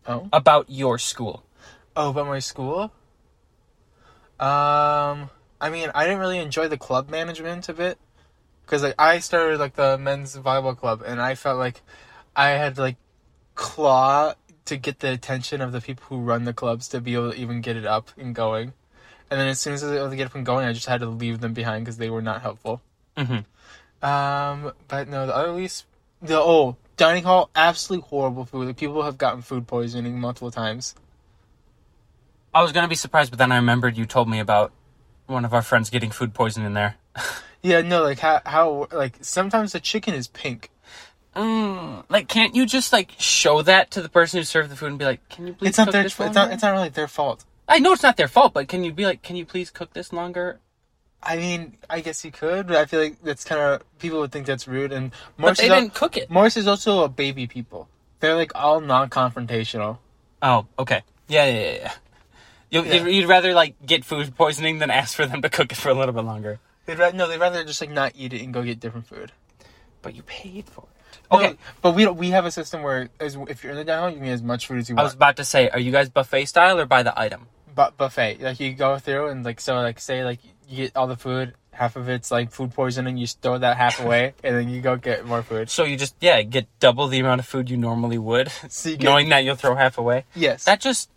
Oh, 0.06 0.28
about 0.32 0.66
your 0.68 0.98
school? 0.98 1.42
oh, 1.96 2.10
about 2.10 2.26
my 2.26 2.38
school. 2.38 2.92
Um, 4.42 5.30
I 5.60 5.70
mean, 5.70 5.92
I 5.94 6.04
didn't 6.04 6.18
really 6.18 6.38
enjoy 6.38 6.66
the 6.66 6.76
club 6.76 7.08
management 7.08 7.68
of 7.68 7.78
it 7.78 7.96
because 8.66 8.82
like 8.82 8.96
I 8.98 9.20
started 9.20 9.60
like 9.60 9.74
the 9.74 9.96
men's 9.96 10.36
volleyball 10.36 10.76
club, 10.76 11.02
and 11.06 11.22
I 11.22 11.36
felt 11.36 11.58
like 11.58 11.80
I 12.34 12.50
had 12.50 12.76
like 12.76 12.96
claw 13.54 14.34
to 14.64 14.76
get 14.76 14.98
the 14.98 15.12
attention 15.12 15.60
of 15.60 15.70
the 15.70 15.80
people 15.80 16.04
who 16.08 16.22
run 16.24 16.42
the 16.44 16.52
clubs 16.52 16.88
to 16.88 17.00
be 17.00 17.14
able 17.14 17.32
to 17.32 17.38
even 17.38 17.60
get 17.60 17.76
it 17.76 17.86
up 17.86 18.10
and 18.16 18.34
going. 18.34 18.72
And 19.30 19.40
then 19.40 19.46
as 19.46 19.60
soon 19.60 19.74
as 19.74 19.84
I 19.84 19.88
was 19.88 19.96
able 19.96 20.10
to 20.10 20.16
get 20.16 20.26
up 20.26 20.34
and 20.34 20.44
going, 20.44 20.66
I 20.66 20.72
just 20.72 20.86
had 20.86 21.00
to 21.00 21.06
leave 21.06 21.40
them 21.40 21.52
behind 21.52 21.84
because 21.84 21.98
they 21.98 22.10
were 22.10 22.20
not 22.20 22.42
helpful. 22.42 22.82
Mm-hmm. 23.16 24.04
Um, 24.04 24.72
but 24.88 25.08
no, 25.08 25.26
the 25.26 25.36
other 25.36 25.52
least 25.52 25.86
the 26.20 26.38
oh 26.38 26.76
dining 26.96 27.24
hall 27.24 27.50
absolutely 27.54 28.08
horrible 28.08 28.44
food. 28.44 28.66
Like, 28.66 28.76
people 28.76 29.02
have 29.02 29.18
gotten 29.18 29.42
food 29.42 29.68
poisoning 29.68 30.18
multiple 30.18 30.50
times. 30.50 30.94
I 32.54 32.62
was 32.62 32.72
gonna 32.72 32.88
be 32.88 32.94
surprised, 32.94 33.30
but 33.30 33.38
then 33.38 33.52
I 33.52 33.56
remembered 33.56 33.96
you 33.96 34.06
told 34.06 34.28
me 34.28 34.38
about 34.38 34.72
one 35.26 35.44
of 35.44 35.54
our 35.54 35.62
friends 35.62 35.90
getting 35.90 36.10
food 36.10 36.34
poisoning 36.34 36.66
in 36.66 36.74
there. 36.74 36.96
Yeah, 37.64 37.80
no, 37.82 38.02
like 38.02 38.18
how 38.18 38.40
how 38.44 38.88
like 38.90 39.14
sometimes 39.20 39.70
the 39.70 39.78
chicken 39.78 40.14
is 40.14 40.26
pink. 40.26 40.70
Mm, 41.36 42.04
like, 42.08 42.26
can't 42.28 42.54
you 42.54 42.66
just 42.66 42.92
like 42.92 43.12
show 43.18 43.62
that 43.62 43.92
to 43.92 44.02
the 44.02 44.08
person 44.08 44.38
who 44.38 44.44
served 44.44 44.68
the 44.68 44.74
food 44.74 44.86
and 44.86 44.98
be 44.98 45.04
like, 45.04 45.26
"Can 45.28 45.46
you 45.46 45.54
please 45.54 45.68
It's 45.68 45.78
not 45.78 45.92
their 45.92 46.02
this 46.02 46.12
it's 46.12 46.18
longer?" 46.18 46.34
not 46.34 46.50
it's 46.50 46.62
not 46.62 46.72
really 46.72 46.88
their 46.88 47.06
fault. 47.06 47.44
I 47.68 47.78
know 47.78 47.92
it's 47.92 48.02
not 48.02 48.16
their 48.16 48.26
fault, 48.26 48.52
but 48.52 48.66
can 48.66 48.82
you 48.82 48.92
be 48.92 49.04
like, 49.04 49.22
"Can 49.22 49.36
you 49.36 49.46
please 49.46 49.70
cook 49.70 49.92
this 49.92 50.12
longer?" 50.12 50.58
I 51.22 51.36
mean, 51.36 51.78
I 51.88 52.00
guess 52.00 52.24
you 52.24 52.32
could, 52.32 52.66
but 52.66 52.76
I 52.76 52.84
feel 52.84 53.00
like 53.00 53.22
that's 53.22 53.44
kind 53.44 53.60
of 53.60 53.98
people 54.00 54.18
would 54.18 54.32
think 54.32 54.46
that's 54.46 54.66
rude. 54.66 54.92
And 54.92 55.12
But 55.38 55.56
they 55.56 55.68
didn't 55.68 55.94
cook 55.94 56.16
it. 56.16 56.28
Morris 56.28 56.56
is 56.56 56.66
also 56.66 57.04
a 57.04 57.08
baby 57.08 57.46
people. 57.46 57.88
They're 58.18 58.34
like 58.34 58.52
all 58.56 58.80
non-confrontational. 58.80 59.98
Oh, 60.42 60.66
okay. 60.80 61.02
Yeah, 61.28 61.46
yeah, 61.46 61.74
yeah. 61.74 61.92
You, 62.72 62.82
Yeah. 62.84 63.06
You'd, 63.06 63.28
rather 63.28 63.52
like 63.54 63.74
get 63.86 64.04
food 64.04 64.34
poisoning 64.34 64.78
than 64.80 64.90
ask 64.90 65.14
for 65.14 65.26
them 65.26 65.42
to 65.42 65.48
cook 65.48 65.70
it 65.72 65.76
for 65.76 65.90
a 65.90 65.94
little 65.94 66.14
bit 66.14 66.24
longer. 66.24 66.58
They'd 66.86 66.98
rather 66.98 67.16
no, 67.16 67.28
they'd 67.28 67.38
rather 67.38 67.62
just 67.64 67.80
like 67.80 67.90
not 67.90 68.12
eat 68.16 68.32
it 68.32 68.42
and 68.42 68.52
go 68.52 68.62
get 68.64 68.80
different 68.80 69.06
food. 69.06 69.30
But 70.00 70.14
you 70.16 70.22
paid 70.22 70.66
for 70.68 70.80
it. 70.82 70.88
No, 71.30 71.38
Okay. 71.38 71.56
but 71.80 71.94
we 71.94 72.04
don't, 72.04 72.16
we 72.16 72.30
have 72.30 72.44
a 72.46 72.50
system 72.50 72.82
where 72.82 73.08
as, 73.20 73.36
if 73.48 73.62
you're 73.62 73.72
in 73.72 73.78
the 73.78 73.84
dining 73.84 74.00
hall, 74.00 74.10
you 74.10 74.16
can 74.16 74.24
get 74.26 74.32
as 74.32 74.42
much 74.42 74.66
food 74.66 74.78
as 74.78 74.88
you 74.88 74.94
want. 74.96 75.00
I 75.02 75.04
was 75.04 75.14
about 75.14 75.36
to 75.36 75.44
say, 75.44 75.68
are 75.68 75.78
you 75.78 75.92
guys 75.92 76.08
buffet 76.10 76.46
style 76.46 76.80
or 76.80 76.86
by 76.86 77.02
the 77.02 77.18
item? 77.18 77.46
Bu- 77.74 77.92
buffet, 77.96 78.38
like 78.40 78.58
you 78.58 78.72
go 78.74 78.98
through 78.98 79.28
and 79.28 79.44
like 79.44 79.60
so 79.60 79.76
like 79.76 80.00
say 80.00 80.24
like 80.24 80.40
you 80.68 80.76
get 80.84 80.96
all 80.96 81.06
the 81.06 81.16
food 81.16 81.54
half 81.74 81.96
of 81.96 82.06
it's 82.10 82.30
like 82.30 82.50
food 82.50 82.74
poisoning. 82.74 83.16
You 83.16 83.26
throw 83.26 83.56
that 83.56 83.78
half 83.78 83.98
away, 84.04 84.34
and 84.44 84.54
then 84.56 84.68
you 84.68 84.82
go 84.82 84.96
get 84.96 85.24
more 85.24 85.42
food. 85.42 85.70
So 85.70 85.84
you 85.84 85.96
just 85.96 86.14
yeah 86.20 86.42
get 86.42 86.66
double 86.80 87.06
the 87.08 87.18
amount 87.20 87.40
of 87.40 87.46
food 87.46 87.70
you 87.70 87.76
normally 87.78 88.18
would, 88.18 88.50
So 88.68 88.90
you 88.90 88.96
get, 88.98 89.04
knowing 89.06 89.28
that 89.30 89.44
you'll 89.44 89.56
throw 89.56 89.74
half 89.74 89.96
away. 89.96 90.24
yes, 90.34 90.64
That 90.64 90.80
just 90.82 91.08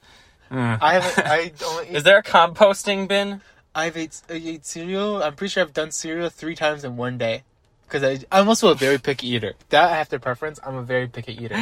Mm. 0.55 0.77
I 0.81 0.93
haven't. 0.93 1.27
I 1.27 1.51
only. 1.65 1.89
is 1.95 2.03
there 2.03 2.17
a 2.17 2.24
composting 2.24 3.09
bin? 3.09 3.41
I've 3.75 3.97
ate, 3.97 4.21
I 4.29 4.35
ate 4.35 4.65
cereal. 4.65 5.21
I'm 5.21 5.35
pretty 5.35 5.51
sure 5.51 5.63
I've 5.63 5.74
done 5.74 5.91
cereal 5.91 6.29
three 6.29 6.55
times 6.55 6.85
in 6.85 6.95
one 6.95 7.17
day. 7.17 7.43
Because 7.85 8.25
I'm 8.31 8.47
also 8.47 8.69
a 8.71 8.75
very 8.75 8.97
picky 8.97 9.27
eater. 9.27 9.53
That 9.69 9.91
I 9.91 9.97
have 9.97 10.09
to 10.09 10.19
preference. 10.19 10.59
I'm 10.65 10.75
a 10.75 10.81
very 10.81 11.07
picky 11.07 11.33
eater. 11.43 11.59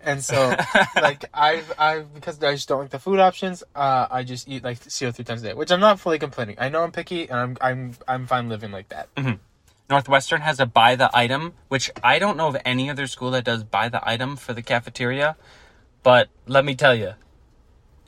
And 0.00 0.22
so, 0.22 0.54
like, 0.96 1.24
I've, 1.32 1.72
I've, 1.78 2.12
because 2.12 2.42
I 2.42 2.52
just 2.52 2.68
don't 2.68 2.80
like 2.80 2.90
the 2.90 2.98
food 2.98 3.20
options, 3.20 3.62
uh, 3.74 4.06
I 4.10 4.22
just 4.24 4.46
eat, 4.46 4.62
like, 4.62 4.78
cereal 4.82 5.14
three 5.14 5.24
times 5.24 5.42
a 5.42 5.48
day, 5.48 5.54
which 5.54 5.72
I'm 5.72 5.80
not 5.80 5.98
fully 5.98 6.18
complaining. 6.18 6.56
I 6.58 6.68
know 6.68 6.82
I'm 6.82 6.92
picky, 6.92 7.26
and 7.30 7.38
I'm, 7.38 7.56
I'm, 7.62 7.92
I'm 8.06 8.26
fine 8.26 8.50
living 8.50 8.70
like 8.70 8.90
that. 8.90 9.08
Northwestern 9.88 10.42
has 10.42 10.60
a 10.60 10.66
buy 10.66 10.96
the 10.96 11.10
item, 11.14 11.54
which 11.68 11.90
I 12.02 12.18
don't 12.18 12.36
know 12.36 12.48
of 12.48 12.56
any 12.66 12.90
other 12.90 13.06
school 13.06 13.30
that 13.30 13.44
does 13.44 13.64
buy 13.64 13.88
the 13.88 14.06
item 14.06 14.36
for 14.36 14.52
the 14.52 14.62
cafeteria. 14.62 15.36
But 16.02 16.28
let 16.46 16.66
me 16.66 16.74
tell 16.74 16.94
you, 16.94 17.14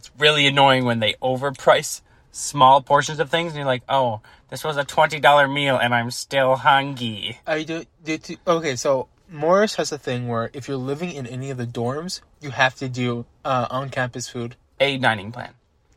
it's 0.06 0.20
really 0.20 0.46
annoying 0.46 0.84
when 0.84 1.00
they 1.00 1.14
overprice 1.14 2.00
small 2.30 2.82
portions 2.82 3.18
of 3.18 3.30
things 3.30 3.52
and 3.52 3.56
you're 3.56 3.66
like, 3.66 3.82
oh, 3.88 4.20
this 4.50 4.62
was 4.62 4.76
a 4.76 4.84
$20 4.84 5.52
meal 5.52 5.76
and 5.76 5.94
I'm 5.94 6.10
still 6.10 6.56
hungry. 6.56 7.38
I 7.46 7.62
do, 7.62 7.84
do, 8.04 8.18
do 8.18 8.36
okay, 8.46 8.76
so 8.76 9.08
Morris 9.28 9.74
has 9.76 9.90
a 9.92 9.98
thing 9.98 10.28
where 10.28 10.50
if 10.52 10.68
you're 10.68 10.76
living 10.76 11.12
in 11.12 11.26
any 11.26 11.50
of 11.50 11.58
the 11.58 11.66
dorms, 11.66 12.20
you 12.40 12.50
have 12.50 12.74
to 12.76 12.88
do, 12.88 13.24
uh, 13.44 13.66
on-campus 13.70 14.28
food. 14.28 14.56
A 14.78 14.98
dining 14.98 15.32
plan. 15.32 15.54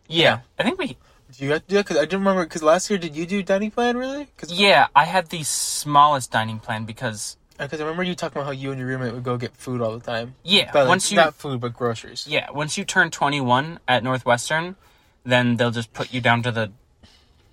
Yeah, 0.08 0.40
I 0.58 0.64
think 0.64 0.80
we. 0.80 0.98
Do 1.38 1.46
you 1.46 1.52
have 1.52 1.62
to 1.64 1.68
do 1.68 1.76
that? 1.76 1.86
Because 1.86 1.98
I 1.98 2.06
don't 2.06 2.22
remember, 2.22 2.44
because 2.44 2.64
last 2.64 2.90
year, 2.90 2.98
did 2.98 3.16
you 3.16 3.28
do 3.28 3.44
dining 3.44 3.70
plan, 3.70 3.98
really? 3.98 4.26
Because 4.36 4.52
Yeah, 4.52 4.88
I 4.96 5.04
had 5.04 5.30
the 5.30 5.44
smallest 5.44 6.32
dining 6.32 6.60
plan 6.60 6.86
because, 6.86 7.38
Uh, 7.60 7.64
because 7.66 7.82
I 7.82 7.84
remember 7.84 8.04
you 8.04 8.16
talking 8.16 8.38
about 8.38 8.46
how 8.46 8.52
you 8.52 8.72
and 8.72 8.80
your 8.80 8.88
roommate 8.88 9.14
would 9.14 9.24
go 9.24 9.36
get 9.38 9.56
food 9.56 9.82
all 9.82 9.92
the 9.98 10.04
time. 10.04 10.36
yeah, 10.44 10.70
But 10.72 10.82
like, 10.82 10.90
once 10.90 11.12
you. 11.12 11.18
not 11.18 11.36
food, 11.36 11.60
but 11.60 11.74
groceries. 11.74 12.26
Yeah, 12.28 12.50
once 12.52 12.78
you 12.78 12.86
turn 12.86 13.12
21 13.12 13.80
at 13.88 14.02
Northwestern, 14.04 14.78
then 15.26 15.58
they'll 15.58 15.72
just 15.72 15.92
put 15.92 16.14
you 16.14 16.22
down 16.22 16.42
to 16.44 16.52
the 16.52 16.72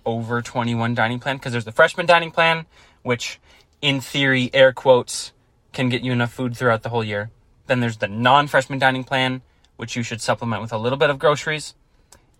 over 0.05 0.41
21 0.41 0.95
dining 0.95 1.19
plan 1.19 1.35
because 1.35 1.51
there's 1.51 1.65
the 1.65 1.73
freshman 1.73 2.05
dining 2.05 2.31
plan, 2.31 2.65
which 3.03 3.39
in 3.81 3.99
theory, 3.99 4.49
air 4.53 4.71
quotes, 4.71 5.33
can 5.73 5.89
get 5.89 6.01
you 6.01 6.13
enough 6.13 6.31
food 6.31 6.55
throughout 6.55 6.83
the 6.83 6.89
whole 6.89 7.03
year. 7.03 7.29
Then 7.67 7.81
there's 7.81 7.97
the 7.97 8.07
non 8.07 8.47
freshman 8.47 8.79
dining 8.79 9.03
plan, 9.03 9.41
which 9.75 9.97
you 9.97 10.03
should 10.03 10.21
supplement 10.21 10.61
with 10.61 10.71
a 10.71 10.77
little 10.77 10.97
bit 10.97 11.09
of 11.09 11.19
groceries. 11.19 11.75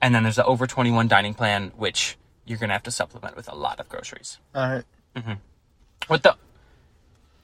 And 0.02 0.16
then 0.16 0.24
there's 0.24 0.38
the 0.38 0.46
over 0.46 0.66
21 0.66 1.08
dining 1.10 1.34
plan, 1.34 1.74
which 1.76 2.18
you're 2.46 2.58
going 2.58 2.70
to 2.70 2.74
have 2.74 2.84
to 2.84 2.92
supplement 2.92 3.36
with 3.36 3.52
a 3.52 3.56
lot 3.56 3.80
of 3.82 3.90
groceries. 3.90 4.38
All 4.56 4.70
right. 4.70 4.84
Mm-hmm. 5.16 5.34
With 6.10 6.22
the 6.22 6.38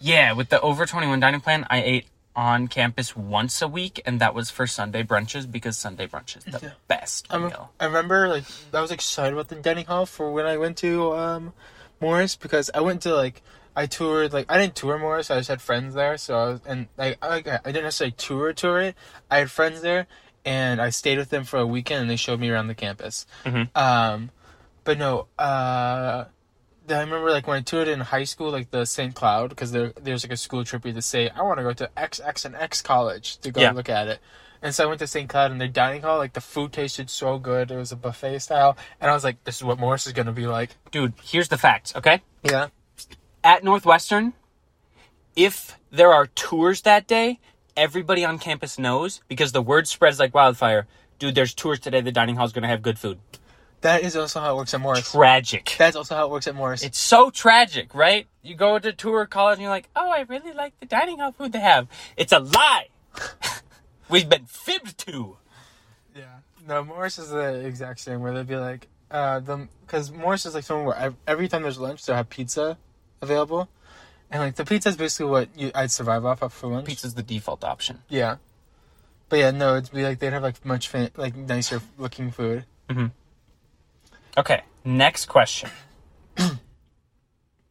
yeah, 0.04 0.34
with 0.34 0.50
the 0.50 0.60
over 0.60 0.86
twenty 0.86 1.08
one 1.08 1.20
dining 1.22 1.40
plan, 1.40 1.66
I 1.70 1.82
ate 1.82 2.08
on 2.36 2.68
campus 2.68 3.16
once 3.16 3.62
a 3.62 3.68
week, 3.68 4.02
and 4.06 4.20
that 4.20 4.34
was 4.36 4.50
for 4.50 4.68
Sunday 4.68 5.04
brunches 5.04 5.50
because 5.50 5.78
Sunday 5.78 6.08
brunch 6.08 6.36
is 6.36 6.44
the 6.44 6.60
Yeah. 6.62 6.72
best 6.88 7.28
I'm, 7.30 7.44
meal. 7.44 7.72
I 7.80 7.86
remember 7.86 8.28
like 8.28 8.44
I 8.74 8.82
was 8.82 8.92
excited 8.92 9.34
about 9.34 9.48
the 9.48 9.56
dining 9.56 9.86
hall 9.86 10.06
for 10.06 10.32
when 10.32 10.46
I 10.46 10.58
went 10.58 10.78
to 10.80 11.14
um, 11.14 11.54
Morris 12.02 12.36
because 12.36 12.70
I 12.74 12.82
went 12.82 13.02
to 13.04 13.16
like 13.16 13.42
I 13.76 13.86
toured 13.86 14.34
like 14.34 14.52
I 14.52 14.58
didn't 14.60 14.76
tour 14.76 14.98
Morris 15.00 15.32
I 15.32 15.38
just 15.38 15.50
had 15.50 15.62
friends 15.62 15.94
there 15.96 16.18
so 16.18 16.36
I 16.38 16.46
was 16.50 16.62
and 16.66 16.88
like 16.98 17.18
I, 17.24 17.36
I 17.38 17.72
didn't 17.72 17.84
necessarily 17.84 18.12
tour 18.18 18.52
tour 18.54 18.82
it 18.82 18.96
I 19.32 19.38
had 19.40 19.50
friends 19.52 19.82
there 19.82 20.08
and 20.44 20.82
I 20.82 20.90
stayed 20.90 21.18
with 21.20 21.30
them 21.30 21.44
for 21.44 21.58
a 21.60 21.66
weekend 21.68 22.02
and 22.02 22.10
they 22.10 22.16
showed 22.18 22.40
me 22.40 22.50
around 22.50 22.68
the 22.68 22.76
campus. 22.76 23.26
Mhm. 23.46 23.70
Um, 23.78 24.32
but 24.84 24.98
no, 24.98 25.28
uh, 25.40 26.26
I 26.90 27.00
remember 27.00 27.32
like 27.32 27.48
when 27.48 27.58
I 27.58 27.62
toured 27.62 27.88
in 27.88 28.00
high 28.02 28.26
school, 28.26 28.52
like 28.52 28.72
the 28.72 28.86
St. 28.86 29.16
Cloud, 29.16 29.50
because 29.50 29.72
there 29.72 29.94
there's 30.02 30.24
like 30.26 30.32
a 30.34 30.38
school 30.38 30.64
trip 30.66 30.86
you 30.86 30.94
to 30.94 31.02
say 31.02 31.30
I 31.30 31.42
want 31.42 31.58
to 31.60 31.64
go 31.64 31.74
to 31.74 31.90
X 31.98 32.20
X 32.24 32.46
and 32.46 32.56
X 32.56 32.82
college 32.82 33.38
to 33.38 33.52
go 33.52 33.62
Yeah. 33.62 33.72
look 33.72 33.90
at 33.90 34.08
it. 34.08 34.20
And 34.62 34.74
so 34.74 34.84
I 34.86 34.88
went 34.88 35.00
to 35.00 35.08
St. 35.08 35.28
Cloud 35.30 35.52
and 35.52 35.60
their 35.60 35.68
dining 35.68 36.02
hall, 36.04 36.18
like 36.18 36.34
the 36.34 36.42
food 36.42 36.72
tasted 36.72 37.10
so 37.10 37.38
good. 37.38 37.70
It 37.72 37.76
was 37.78 37.92
a 37.92 37.98
buffet 37.98 38.40
style, 38.40 38.78
and 39.02 39.12
I 39.12 39.14
was 39.14 39.24
like, 39.24 39.44
"This 39.44 39.58
is 39.58 39.64
what 39.64 39.78
Morris 39.80 40.08
is 40.08 40.14
gonna 40.14 40.32
be 40.32 40.48
like." 40.48 40.76
Dude, 40.92 41.14
here's 41.22 41.50
the 41.50 41.58
facts, 41.58 41.94
okay? 41.96 42.22
Yeah. 42.44 42.68
At 43.44 43.64
Northwestern, 43.64 44.34
if 45.36 45.78
there 45.92 46.14
are 46.14 46.28
tours 46.28 46.82
that 46.84 47.08
day, 47.08 47.40
everybody 47.76 48.24
on 48.24 48.40
campus 48.40 48.78
knows 48.80 49.22
because 49.28 49.52
the 49.52 49.62
word 49.62 49.88
spreads 49.88 50.20
like 50.20 50.34
wildfire. 50.34 50.88
Dude, 51.20 51.36
there's 51.36 51.54
tours 51.54 51.80
today. 51.80 52.02
The 52.02 52.12
dining 52.12 52.36
hall's 52.38 52.54
gonna 52.54 52.68
have 52.68 52.82
good 52.82 53.00
food. 53.00 53.20
That 53.84 54.04
is 54.04 54.16
also 54.16 54.40
how 54.40 54.54
it 54.54 54.58
works 54.58 54.74
at 54.74 54.80
Morris. 54.80 55.12
Tragic. 55.12 55.76
That's 55.78 55.98
also 55.98 56.16
how 56.16 56.26
it 56.26 56.32
works 56.32 56.48
at 56.48 56.56
Morris. 56.56 56.84
It's 56.84 56.98
so 56.98 57.30
tragic, 57.30 57.94
right? 57.94 58.28
You 58.42 58.56
go 58.56 58.80
to 58.80 58.94
tour 58.94 59.26
college 59.26 59.56
and 59.56 59.64
you're 59.64 59.72
like, 59.72 59.90
oh, 59.94 60.10
I 60.10 60.22
really 60.22 60.54
like 60.54 60.80
the 60.80 60.86
dining 60.86 61.20
hall 61.20 61.34
food 61.34 61.52
they 61.52 61.60
have. 61.60 61.90
It's 62.16 62.32
a 62.32 62.40
lie. 62.40 62.88
We've 64.10 64.28
been 64.30 64.46
fibbed 64.46 64.98
to. 65.00 65.36
Yeah. 66.16 66.24
No, 66.66 66.86
Morris 66.86 67.20
is 67.20 67.30
the 67.30 67.66
exact 67.66 68.00
same. 68.00 68.22
Where 68.22 68.34
they'd 68.34 68.48
be 68.48 68.56
like, 68.56 68.88
uh, 69.12 69.42
the 69.42 69.68
because 69.86 70.12
Morris 70.12 70.46
is 70.46 70.56
like 70.56 70.64
somewhere 70.64 70.96
where 70.98 71.14
every 71.28 71.50
time 71.50 71.64
there's 71.64 71.78
lunch, 71.78 72.06
they'll 72.06 72.16
have 72.16 72.30
pizza 72.30 72.78
available, 73.22 73.68
and 74.32 74.42
like 74.42 74.56
the 74.56 74.64
pizza 74.64 74.90
is 74.90 74.96
basically 74.96 75.30
what 75.30 75.50
you 75.58 75.72
I'd 75.76 75.92
survive 75.92 76.24
off 76.26 76.42
of 76.42 76.54
for 76.54 76.68
lunch. 76.68 76.88
Pizza's 76.88 77.16
the 77.16 77.24
default 77.24 77.66
option. 77.66 78.00
Yeah. 78.08 78.38
But 79.28 79.40
yeah, 79.40 79.52
no, 79.52 79.76
it'd 79.76 79.94
be 79.94 80.04
like 80.04 80.20
they'd 80.20 80.32
have 80.32 80.44
like 80.44 80.64
much 80.66 80.88
fan- 80.88 81.12
like 81.18 81.36
nicer 81.36 81.82
looking 81.98 82.32
food. 82.32 82.66
Okay, 84.38 84.64
next 84.84 85.26
question. 85.28 85.70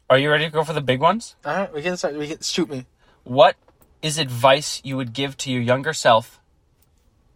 Are 0.08 0.18
you 0.18 0.30
ready 0.30 0.44
to 0.44 0.50
go 0.50 0.62
for 0.62 0.72
the 0.74 0.80
big 0.80 1.00
ones? 1.00 1.36
All 1.44 1.54
right, 1.56 1.72
we 1.72 1.82
can 1.82 1.96
start. 1.96 2.14
We 2.14 2.28
can 2.28 2.40
shoot 2.40 2.68
me. 2.68 2.86
What 3.24 3.56
is 4.02 4.18
advice 4.18 4.80
you 4.84 4.96
would 4.96 5.12
give 5.12 5.36
to 5.38 5.50
your 5.50 5.62
younger 5.62 5.92
self 5.92 6.40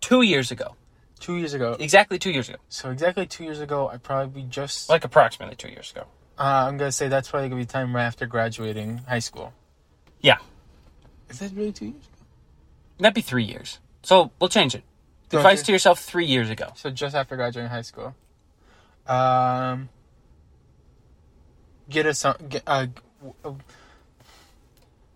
two 0.01 0.23
years 0.23 0.51
ago? 0.51 0.77
Two 1.19 1.37
years 1.37 1.55
ago. 1.55 1.77
Exactly 1.81 2.19
two 2.19 2.31
years 2.31 2.49
ago. 2.49 2.59
So 2.69 2.91
exactly 2.91 3.27
two 3.27 3.45
years 3.45 3.61
ago, 3.61 3.89
I'd 3.89 4.03
probably 4.03 4.43
be 4.43 4.49
just. 4.49 4.89
Like 4.91 5.05
approximately 5.05 5.57
two 5.57 5.69
years 5.71 5.91
ago. 5.91 6.05
Uh, 6.39 6.67
I'm 6.69 6.77
gonna 6.77 6.93
say 6.93 7.09
that's 7.09 7.31
probably 7.31 7.49
gonna 7.49 7.63
be 7.63 7.67
time 7.67 7.97
right 7.97 8.05
after 8.05 8.27
graduating 8.27 8.99
high 9.09 9.21
school. 9.21 9.53
Yeah. 10.21 10.37
Is 11.31 11.39
that 11.39 11.53
really 11.53 11.73
two 11.73 11.87
years? 11.87 11.97
ago? 11.97 12.07
That'd 12.99 13.15
be 13.15 13.23
three 13.23 13.45
years. 13.45 13.79
So 14.03 14.31
we'll 14.39 14.51
change 14.51 14.75
it. 14.75 14.85
Don't 15.31 15.41
Advice 15.41 15.61
you- 15.61 15.65
to 15.67 15.73
yourself 15.73 15.99
three 16.01 16.27
years 16.27 16.51
ago. 16.51 16.73
So 16.77 16.91
just 16.91 17.15
after 17.17 17.37
graduating 17.37 17.71
high 17.71 17.83
school. 17.83 18.15
Um. 19.09 19.89
Get 21.89 22.07
a 22.07 22.15
some 22.15 22.37
get 22.49 22.63
uh, 22.67 22.87
You're 23.33 23.55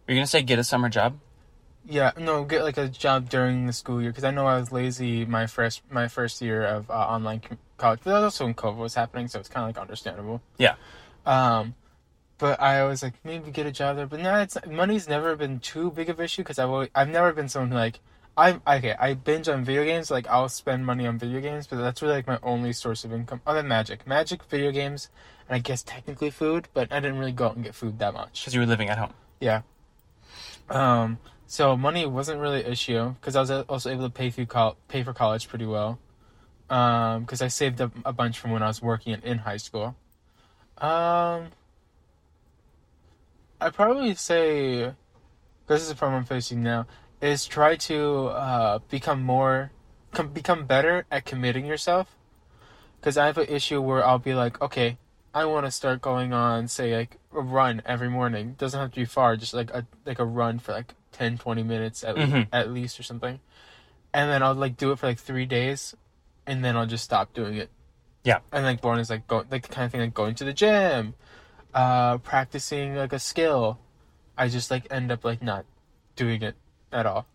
gonna 0.07 0.27
say 0.27 0.43
get 0.43 0.59
a 0.59 0.65
summer 0.65 0.89
job? 0.89 1.19
yeah 1.91 2.13
no 2.19 2.45
get 2.45 2.63
like 2.63 2.77
a 2.77 2.89
job 2.89 3.29
during 3.29 3.67
the 3.67 3.73
school 3.73 4.01
year 4.01 4.11
because 4.11 4.25
I 4.25 4.31
know 4.31 4.47
I 4.47 4.59
was 4.59 4.71
lazy 4.71 5.25
my 5.25 5.47
first 5.47 5.83
my 5.91 6.09
first 6.09 6.41
year 6.43 6.63
of 6.63 6.91
uh, 6.91 6.95
online 6.95 7.41
college 7.79 8.01
but 8.05 8.11
that 8.11 8.17
was 8.17 8.25
also 8.25 8.45
when 8.45 8.55
COVID 8.55 8.77
was 8.77 8.95
happening 8.95 9.29
so 9.29 9.41
it's 9.41 9.49
kind 9.49 9.69
of 9.69 9.75
like 9.75 9.81
understandable. 9.81 10.43
Yeah. 10.59 10.75
Um, 11.27 11.75
but 12.39 12.61
I 12.61 12.85
was 12.85 13.03
like 13.03 13.15
maybe 13.25 13.51
get 13.51 13.67
a 13.67 13.73
job 13.73 13.97
there 13.97 14.07
but 14.07 14.21
no 14.21 14.41
it's 14.41 14.57
money's 14.69 15.09
never 15.09 15.35
been 15.37 15.59
too 15.59 15.91
big 15.91 16.09
of 16.09 16.19
an 16.19 16.25
issue 16.25 16.43
because 16.43 16.59
I've 16.59 16.71
always, 16.71 16.91
I've 16.95 17.09
never 17.09 17.33
been 17.33 17.49
someone 17.49 17.71
who, 17.71 17.77
like 17.77 18.01
I 18.37 18.61
okay 18.67 18.95
I 18.99 19.15
binge 19.15 19.49
on 19.49 19.65
video 19.65 19.85
games 19.85 20.11
like 20.11 20.27
I'll 20.29 20.49
spend 20.49 20.87
money 20.87 21.07
on 21.07 21.19
video 21.19 21.41
games 21.41 21.67
but 21.67 21.77
that's 21.77 22.01
really 22.01 22.15
like 22.15 22.27
my 22.27 22.39
only 22.43 22.73
source 22.73 23.05
of 23.05 23.13
income 23.13 23.41
other 23.47 23.61
than 23.61 23.69
magic 23.69 24.07
magic 24.07 24.45
video 24.45 24.71
games 24.71 25.09
and 25.49 25.57
I 25.57 25.59
guess 25.59 25.83
technically 25.83 26.31
food 26.31 26.69
but 26.73 26.93
I 26.93 27.01
didn't 27.01 27.19
really 27.19 27.33
go 27.33 27.47
out 27.47 27.57
and 27.57 27.65
get 27.65 27.75
food 27.75 27.99
that 27.99 28.15
much. 28.15 28.41
Because 28.41 28.55
you 28.55 28.61
were 28.61 28.67
living 28.67 28.89
at 28.89 28.99
home. 28.99 29.13
Yeah. 29.41 29.63
Um. 30.69 31.19
So 31.47 31.77
money 31.77 32.07
wasn't 32.07 32.41
really 32.41 32.65
an 32.65 32.73
issue 32.73 33.15
because 33.21 33.35
I 33.35 33.41
was 33.41 33.51
also 33.51 33.91
able 33.91 34.05
to 34.05 34.11
pay 34.11 34.31
through 34.31 34.47
col- 34.47 34.77
pay 34.89 35.03
for 35.03 35.13
college 35.13 35.49
pretty 35.49 35.67
well. 35.67 35.99
Um. 36.71 37.23
Because 37.23 37.43
I 37.43 37.49
saved 37.49 37.81
up 37.81 37.93
a 38.05 38.13
bunch 38.13 38.39
from 38.39 38.53
when 38.53 38.63
I 38.63 38.69
was 38.69 38.81
working 38.81 39.15
in, 39.15 39.23
in 39.23 39.39
high 39.39 39.57
school. 39.57 39.97
Um. 40.79 41.49
I'd 43.63 43.75
probably 43.75 44.15
say, 44.15 44.93
this 45.67 45.83
is 45.83 45.91
a 45.91 45.95
problem 45.95 46.21
I'm 46.21 46.25
facing 46.25 46.63
now, 46.63 46.87
is 47.21 47.47
try 47.47 47.77
to 47.77 48.27
uh, 48.29 48.79
become 48.89 49.23
more, 49.23 49.73
com- 50.12 50.29
become 50.33 50.67
better 50.67 51.05
at 51.11 51.25
committing 51.25 51.67
yourself. 51.67 52.17
Because 53.00 53.17
I 53.17 53.27
have 53.27 53.39
an 53.39 53.47
issue 53.49 53.81
where 53.81 54.05
I'll 54.07 54.19
be 54.19 54.35
like, 54.35 54.61
okay, 54.61 54.99
I 55.35 55.45
want 55.47 55.65
to 55.67 55.71
start 55.71 56.03
going 56.03 56.33
on, 56.33 56.69
say, 56.69 56.95
like 56.97 57.17
a 57.35 57.41
run 57.41 57.83
every 57.87 58.11
morning. 58.11 58.57
Doesn't 58.59 58.79
have 58.79 58.91
to 58.93 59.00
be 59.00 59.05
far, 59.07 59.37
just 59.37 59.55
like 59.55 59.71
a 59.71 59.87
like 60.05 60.19
a 60.19 60.25
run 60.25 60.59
for 60.59 60.73
like 60.73 60.95
10, 61.12 61.39
20 61.39 61.62
minutes 61.62 62.05
at 62.05 62.17
Mhm. 62.17 62.49
at 62.53 62.71
least 62.71 62.99
or 63.00 63.03
something. 63.05 63.41
And 64.12 64.31
then 64.31 64.43
I'll 64.43 64.55
like 64.55 64.77
do 64.77 64.91
it 64.93 64.99
for 64.99 65.07
like 65.07 65.19
three 65.19 65.47
days, 65.47 65.95
and 66.47 66.65
then 66.65 66.77
I'll 66.77 66.87
just 66.87 67.05
stop 67.05 67.33
doing 67.33 67.57
it. 67.57 67.71
Yeah. 68.25 68.41
And 68.53 68.65
like 68.65 68.81
boring 68.83 69.00
is 69.00 69.09
like 69.09 69.27
go 69.29 69.45
like 69.50 69.62
the 69.62 69.69
kind 69.73 69.87
of 69.87 69.93
thing 69.93 70.00
like 70.00 70.12
going 70.15 70.35
to 70.35 70.45
the 70.45 70.53
gym, 70.53 71.15
uh, 71.73 72.19
practicing 72.19 72.97
like 72.97 73.12
a 73.12 73.19
skill. 73.19 73.79
I 74.37 74.49
just 74.49 74.71
like 74.71 74.87
end 74.91 75.11
up 75.12 75.25
like 75.25 75.43
not 75.43 75.65
doing 76.17 76.43
it 76.43 76.57
at 76.93 77.07
all. 77.07 77.27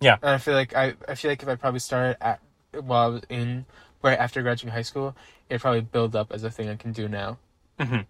Yeah. 0.00 0.16
And 0.22 0.30
I 0.30 0.38
feel 0.38 0.54
like 0.54 0.74
I 0.74 0.94
I 1.08 1.14
feel 1.14 1.30
like 1.30 1.42
if 1.42 1.48
I 1.48 1.54
probably 1.56 1.80
started 1.80 2.16
at 2.22 2.40
while 2.72 3.02
I 3.04 3.06
was 3.08 3.22
in 3.28 3.66
right 4.02 4.18
after 4.18 4.42
graduating 4.42 4.74
high 4.74 4.82
school, 4.82 5.16
it'd 5.48 5.60
probably 5.60 5.80
build 5.80 6.14
up 6.14 6.30
as 6.32 6.44
a 6.44 6.50
thing 6.50 6.68
I 6.68 6.76
can 6.76 6.92
do 6.92 7.08
now. 7.08 7.38
Mm-hmm. 7.78 8.02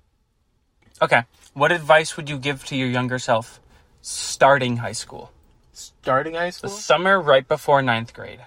Okay. 1.01 1.23
What 1.55 1.73
advice 1.73 2.17
would 2.17 2.29
you 2.29 2.39
give 2.39 2.65
to 2.67 2.77
your 2.77 2.89
younger 2.89 3.19
self 3.19 3.61
starting 4.03 4.79
high 4.79 4.93
school? 4.93 5.33
Starting 5.73 6.35
high 6.35 6.47
The 6.47 6.53
school, 6.53 6.71
summer 6.71 7.21
right 7.21 7.47
before 7.47 7.81
ninth 7.83 8.13
grade. 8.13 8.41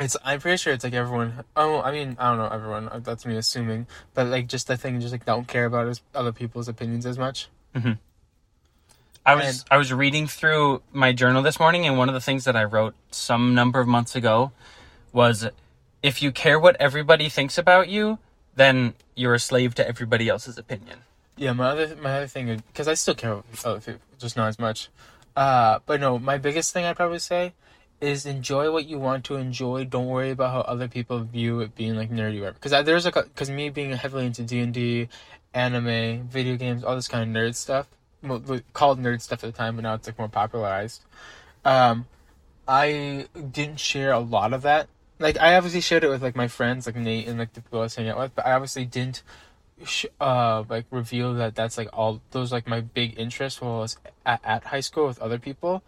it's 0.00 0.16
I'm 0.24 0.40
pretty 0.40 0.56
sure 0.56 0.72
it's 0.72 0.84
like 0.84 0.94
everyone. 0.94 1.44
Oh, 1.56 1.80
I 1.80 1.92
mean, 1.92 2.16
I 2.18 2.28
don't 2.28 2.38
know 2.38 2.48
everyone. 2.48 2.90
That's 3.04 3.24
me 3.24 3.36
assuming, 3.36 3.86
but 4.14 4.26
like 4.26 4.48
just 4.48 4.66
the 4.66 4.76
thing, 4.76 5.00
just 5.00 5.12
like 5.12 5.24
don't 5.24 5.46
care 5.46 5.64
about 5.66 6.00
other 6.14 6.32
people's 6.32 6.68
opinions 6.68 7.06
as 7.06 7.18
much. 7.18 7.48
I 9.28 9.34
was 9.34 9.44
And- 9.44 9.64
I 9.70 9.76
was 9.76 9.92
reading 9.92 10.26
through 10.26 10.80
my 10.90 11.12
journal 11.12 11.42
this 11.42 11.60
morning, 11.60 11.86
and 11.86 11.98
one 11.98 12.08
of 12.08 12.14
the 12.14 12.20
things 12.20 12.44
that 12.44 12.56
I 12.56 12.64
wrote 12.64 12.94
some 13.10 13.54
number 13.54 13.78
of 13.78 13.86
months 13.86 14.16
ago 14.16 14.52
was, 15.12 15.46
if 16.02 16.22
you 16.22 16.32
care 16.32 16.58
what 16.58 16.76
everybody 16.80 17.28
thinks 17.28 17.58
about 17.58 17.88
you, 17.88 18.18
then 18.54 18.94
you're 19.14 19.34
a 19.34 19.38
slave 19.38 19.74
to 19.74 19.86
everybody 19.86 20.28
else's 20.30 20.56
opinion. 20.56 21.00
Yeah, 21.36 21.52
my 21.52 21.66
other 21.68 21.94
my 21.96 22.16
other 22.16 22.26
thing 22.26 22.62
because 22.72 22.88
I 22.88 22.94
still 22.94 23.14
care 23.14 23.32
about 23.32 23.64
other 23.66 23.80
people, 23.80 24.00
just 24.18 24.36
not 24.36 24.48
as 24.48 24.58
much. 24.58 24.88
Uh, 25.36 25.80
but 25.84 26.00
no, 26.00 26.18
my 26.18 26.38
biggest 26.38 26.72
thing 26.72 26.86
I'd 26.86 26.96
probably 26.96 27.20
say 27.20 27.52
is 28.00 28.24
enjoy 28.24 28.72
what 28.72 28.86
you 28.86 28.98
want 28.98 29.24
to 29.24 29.36
enjoy. 29.36 29.84
Don't 29.84 30.06
worry 30.06 30.30
about 30.30 30.52
how 30.52 30.60
other 30.62 30.88
people 30.88 31.20
view 31.20 31.60
it 31.60 31.74
being 31.76 31.96
like 31.96 32.10
nerdy, 32.10 32.40
whatever. 32.40 32.54
Because 32.60 32.84
there's 32.86 33.04
like 33.04 33.14
because 33.14 33.50
me 33.50 33.68
being 33.68 33.92
heavily 33.92 34.24
into 34.24 34.42
D 34.42 34.60
and 34.60 34.72
D, 34.72 35.08
anime, 35.52 36.26
video 36.28 36.56
games, 36.56 36.82
all 36.82 36.96
this 36.96 37.08
kind 37.08 37.28
of 37.28 37.42
nerd 37.42 37.54
stuff. 37.54 37.86
Well, 38.22 38.42
called 38.72 38.98
nerd 39.00 39.20
stuff 39.20 39.44
at 39.44 39.52
the 39.52 39.56
time, 39.56 39.76
but 39.76 39.82
now 39.82 39.94
it's 39.94 40.08
like 40.08 40.18
more 40.18 40.28
popularized. 40.28 41.04
Um, 41.64 42.06
I 42.66 43.26
didn't 43.52 43.80
share 43.80 44.12
a 44.12 44.18
lot 44.18 44.52
of 44.52 44.62
that. 44.62 44.88
Like 45.18 45.38
I 45.38 45.56
obviously 45.56 45.80
shared 45.80 46.04
it 46.04 46.08
with 46.08 46.22
like 46.22 46.36
my 46.36 46.48
friends, 46.48 46.86
like 46.86 46.96
Nate 46.96 47.26
and 47.26 47.38
like 47.38 47.52
the 47.54 47.62
people 47.62 47.80
I 47.80 47.82
was 47.82 47.94
hanging 47.94 48.12
out 48.12 48.18
with, 48.18 48.34
but 48.34 48.46
I 48.46 48.52
obviously 48.52 48.84
didn't 48.84 49.22
sh- 49.84 50.06
uh 50.20 50.64
like 50.68 50.86
reveal 50.90 51.34
that 51.34 51.54
that's 51.54 51.78
like 51.78 51.88
all 51.92 52.20
those 52.30 52.52
like 52.52 52.66
my 52.66 52.80
big 52.80 53.18
interests 53.18 53.60
while 53.60 53.76
I 53.76 53.78
was 53.80 53.98
at, 54.26 54.40
at 54.44 54.64
high 54.64 54.80
school 54.80 55.06
with 55.06 55.20
other 55.20 55.38
people, 55.38 55.82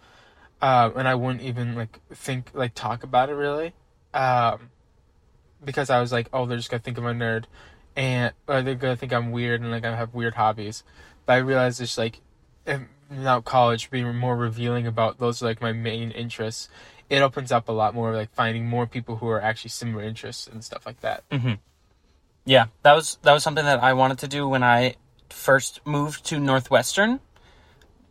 um, 0.63 0.95
and 0.97 1.07
I 1.07 1.15
wouldn't 1.15 1.43
even 1.43 1.75
like 1.75 2.01
think 2.13 2.51
like 2.55 2.75
talk 2.75 3.03
about 3.03 3.29
it 3.31 3.35
really, 3.35 3.75
um, 4.15 4.71
because 5.65 5.91
I 5.91 6.01
was 6.01 6.13
like, 6.13 6.29
oh, 6.33 6.47
they're 6.47 6.57
just 6.57 6.71
gonna 6.71 6.83
think 6.83 6.99
I'm 6.99 7.07
a 7.07 7.13
nerd, 7.13 7.45
and 7.97 8.33
or 8.49 8.63
they're 8.63 8.75
gonna 8.75 8.97
think 8.97 9.13
I'm 9.13 9.31
weird 9.33 9.61
and 9.61 9.71
like 9.71 9.85
I 9.85 9.95
have 9.95 10.15
weird 10.15 10.35
hobbies, 10.35 10.83
but 11.31 11.35
I 11.35 11.39
realized 11.43 11.81
it's 11.81 11.97
like, 11.97 12.21
now 13.09 13.41
college 13.41 13.89
being 13.89 14.17
more 14.17 14.37
revealing 14.37 14.89
about 14.89 15.19
those 15.19 15.41
are 15.41 15.47
like 15.47 15.61
my 15.61 15.73
main 15.73 16.11
interests. 16.11 16.69
It 17.09 17.23
opens 17.23 17.53
up 17.53 17.69
a 17.69 17.73
lot 17.73 17.95
more, 17.95 18.13
like 18.13 18.35
finding 18.35 18.67
more 18.67 18.85
people 18.85 19.15
who 19.15 19.29
are 19.29 19.41
actually 19.41 19.71
similar 19.71 20.03
interests 20.03 20.49
and 20.49 20.65
stuff 20.65 20.85
like 20.85 21.03
that. 21.03 21.23
Mm-hmm. 21.31 21.53
Yeah, 22.47 22.67
that 22.83 22.95
was 22.95 23.19
that 23.23 23.33
was 23.33 23.45
something 23.45 23.65
that 23.65 23.81
I 23.81 23.93
wanted 23.93 24.19
to 24.19 24.27
do 24.27 24.49
when 24.49 24.65
I 24.65 24.97
first 25.29 25.81
moved 25.87 26.25
to 26.27 26.41
Northwestern. 26.41 27.21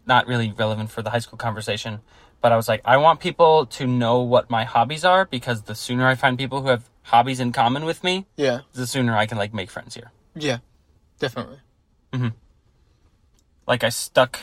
Not 0.06 0.26
really 0.26 0.54
relevant 0.58 0.90
for 0.90 1.02
the 1.02 1.10
high 1.10 1.20
school 1.20 1.38
conversation, 1.38 2.00
but 2.40 2.54
I 2.54 2.56
was 2.56 2.70
like, 2.70 2.82
I 2.86 2.96
want 2.96 3.20
people 3.20 3.66
to 3.66 3.86
know 3.86 4.22
what 4.22 4.50
my 4.50 4.64
hobbies 4.64 5.04
are 5.04 5.26
because 5.26 5.64
the 5.64 5.76
sooner 5.76 6.08
I 6.08 6.16
find 6.16 6.38
people 6.38 6.62
who 6.62 6.70
have 6.70 6.90
hobbies 7.04 7.42
in 7.42 7.52
common 7.52 7.84
with 7.84 8.02
me, 8.02 8.28
Yeah, 8.38 8.60
the 8.72 8.88
sooner 8.88 9.18
I 9.18 9.26
can 9.26 9.38
like 9.38 9.54
make 9.54 9.70
friends 9.70 9.96
here. 9.96 10.14
yeah, 10.36 10.60
definitely. 11.20 11.58
Mm-hmm. 12.14 12.30
Like 13.70 13.84
I 13.86 13.90
stuck 13.90 14.40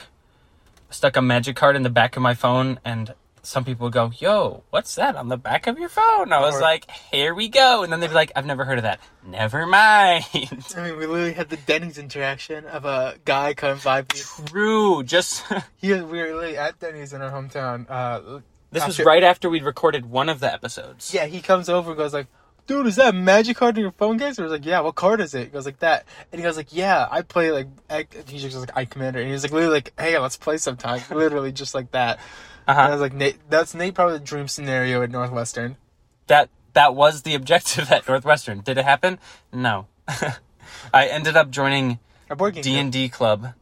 stuck 0.88 1.16
a 1.16 1.22
magic 1.22 1.56
card 1.56 1.76
in 1.76 1.82
the 1.82 1.90
back 1.90 2.16
of 2.16 2.22
my 2.22 2.32
phone 2.34 2.78
and 2.84 3.12
some 3.42 3.64
people 3.64 3.84
would 3.86 3.92
go, 3.92 4.10
Yo, 4.18 4.62
what's 4.70 4.94
that 4.96 5.14
on 5.16 5.28
the 5.28 5.36
back 5.36 5.66
of 5.66 5.78
your 5.78 5.88
phone? 5.88 6.32
I 6.32 6.40
was 6.40 6.56
Or- 6.56 6.60
like, 6.62 6.90
Here 7.12 7.34
we 7.34 7.48
go. 7.48 7.82
And 7.82 7.92
then 7.92 8.00
they'd 8.00 8.08
be 8.08 8.14
like, 8.14 8.32
I've 8.34 8.46
never 8.46 8.64
heard 8.64 8.78
of 8.78 8.82
that. 8.84 9.00
Never 9.26 9.66
mind. 9.66 10.24
I 10.76 10.82
mean, 10.82 10.96
we 10.96 11.06
literally 11.06 11.32
had 11.32 11.48
the 11.48 11.56
Denny's 11.56 11.98
interaction 11.98 12.64
of 12.66 12.84
a 12.84 13.16
guy 13.24 13.54
coming 13.54 13.80
by. 13.84 14.02
True. 14.02 15.02
Just 15.02 15.44
He 15.76 15.92
we 15.92 16.00
were 16.02 16.06
literally 16.06 16.56
at 16.56 16.78
Denny's 16.80 17.12
in 17.12 17.20
our 17.22 17.30
hometown. 17.30 17.86
Uh, 17.88 18.40
this 18.72 18.86
was 18.86 18.98
right 19.00 19.22
after 19.22 19.48
we'd 19.50 19.62
recorded 19.64 20.06
one 20.06 20.28
of 20.28 20.40
the 20.40 20.52
episodes. 20.52 21.14
Yeah, 21.14 21.26
he 21.26 21.40
comes 21.40 21.68
over 21.68 21.90
and 21.90 21.98
goes 21.98 22.12
like, 22.12 22.26
"Dude, 22.66 22.86
is 22.86 22.96
that 22.96 23.14
a 23.14 23.16
magic 23.16 23.56
card 23.56 23.76
in 23.76 23.82
your 23.82 23.92
phone 23.92 24.18
case?" 24.18 24.38
I 24.38 24.42
was 24.42 24.52
like, 24.52 24.66
"Yeah, 24.66 24.80
what 24.80 24.94
card 24.94 25.20
is 25.20 25.34
it?" 25.34 25.44
He 25.44 25.50
goes 25.50 25.66
like 25.66 25.78
that, 25.80 26.04
and 26.32 26.38
he 26.40 26.42
goes 26.44 26.56
like, 26.56 26.72
"Yeah, 26.74 27.06
I 27.10 27.22
play 27.22 27.50
like." 27.52 27.68
Ec-" 27.90 28.28
He 28.28 28.38
just 28.38 28.54
goes 28.54 28.60
like, 28.66 28.76
"I 28.76 28.84
Commander," 28.84 29.18
and 29.20 29.26
he 29.28 29.32
was 29.32 29.42
like, 29.42 29.52
literally 29.52 29.74
like, 29.74 29.92
"Hey, 29.98 30.18
let's 30.18 30.36
play 30.36 30.58
sometime." 30.58 31.00
literally 31.10 31.52
just 31.52 31.74
like 31.74 31.90
that. 31.92 32.18
And 32.66 32.78
I 32.78 32.82
Uh-huh. 32.84 32.92
was 32.92 33.00
like, 33.00 33.12
"Nate, 33.14 33.38
that's 33.48 33.74
Nate 33.74 33.94
probably 33.94 34.14
the 34.18 34.24
dream 34.24 34.48
scenario 34.48 35.02
at 35.02 35.10
Northwestern." 35.10 35.76
That 36.26 36.48
that 36.72 36.94
was 36.94 37.22
the 37.22 37.34
objective 37.34 37.90
at 37.96 38.06
Northwestern. 38.08 38.60
Did 38.60 38.78
it 38.78 38.84
happen? 38.84 39.18
No. 39.52 39.86
I 40.92 41.06
ended 41.06 41.36
up 41.36 41.50
joining 41.50 41.98
A 42.30 42.36
board 42.36 42.54
game. 42.54 42.62
D 42.62 42.78
and 42.78 42.92
D 42.92 43.08
club 43.08 43.54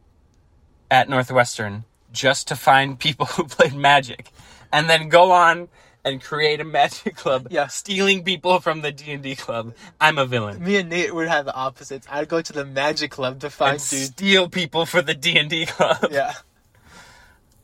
at 0.91 1.09
Northwestern 1.09 1.85
just 2.13 2.47
to 2.49 2.57
find 2.57 2.99
people 2.99 3.27
who 3.27 3.45
played 3.45 3.75
Magic, 3.75 4.31
and 4.73 4.89
then 4.89 5.09
go 5.09 5.33
on 5.33 5.69
and 6.05 6.23
create 6.23 6.61
a 6.61 6.65
Magic 6.65 7.17
club. 7.23 7.49
Yeah. 7.51 7.67
stealing 7.69 8.25
people 8.25 8.61
from 8.61 8.83
the 8.83 8.93
D 8.93 9.13
and 9.13 9.23
D 9.23 9.35
club. 9.37 9.75
I'm 10.01 10.19
a 10.19 10.27
villain. 10.27 10.63
Me 10.63 10.77
and 10.77 10.89
Nate 10.91 11.15
would 11.15 11.29
have 11.29 11.45
the 11.47 11.55
opposites. 11.55 12.07
I'd 12.11 12.29
go 12.29 12.41
to 12.43 12.53
the 12.53 12.65
Magic 12.65 13.11
Club 13.11 13.41
to 13.41 13.51
find 13.51 13.73
And 13.81 13.89
dudes. 13.89 14.05
steal 14.07 14.49
people 14.49 14.87
for 14.87 15.01
the 15.03 15.15
D 15.15 15.39
and 15.39 15.49
D 15.49 15.67
club. 15.67 16.09
Yeah. 16.11 16.35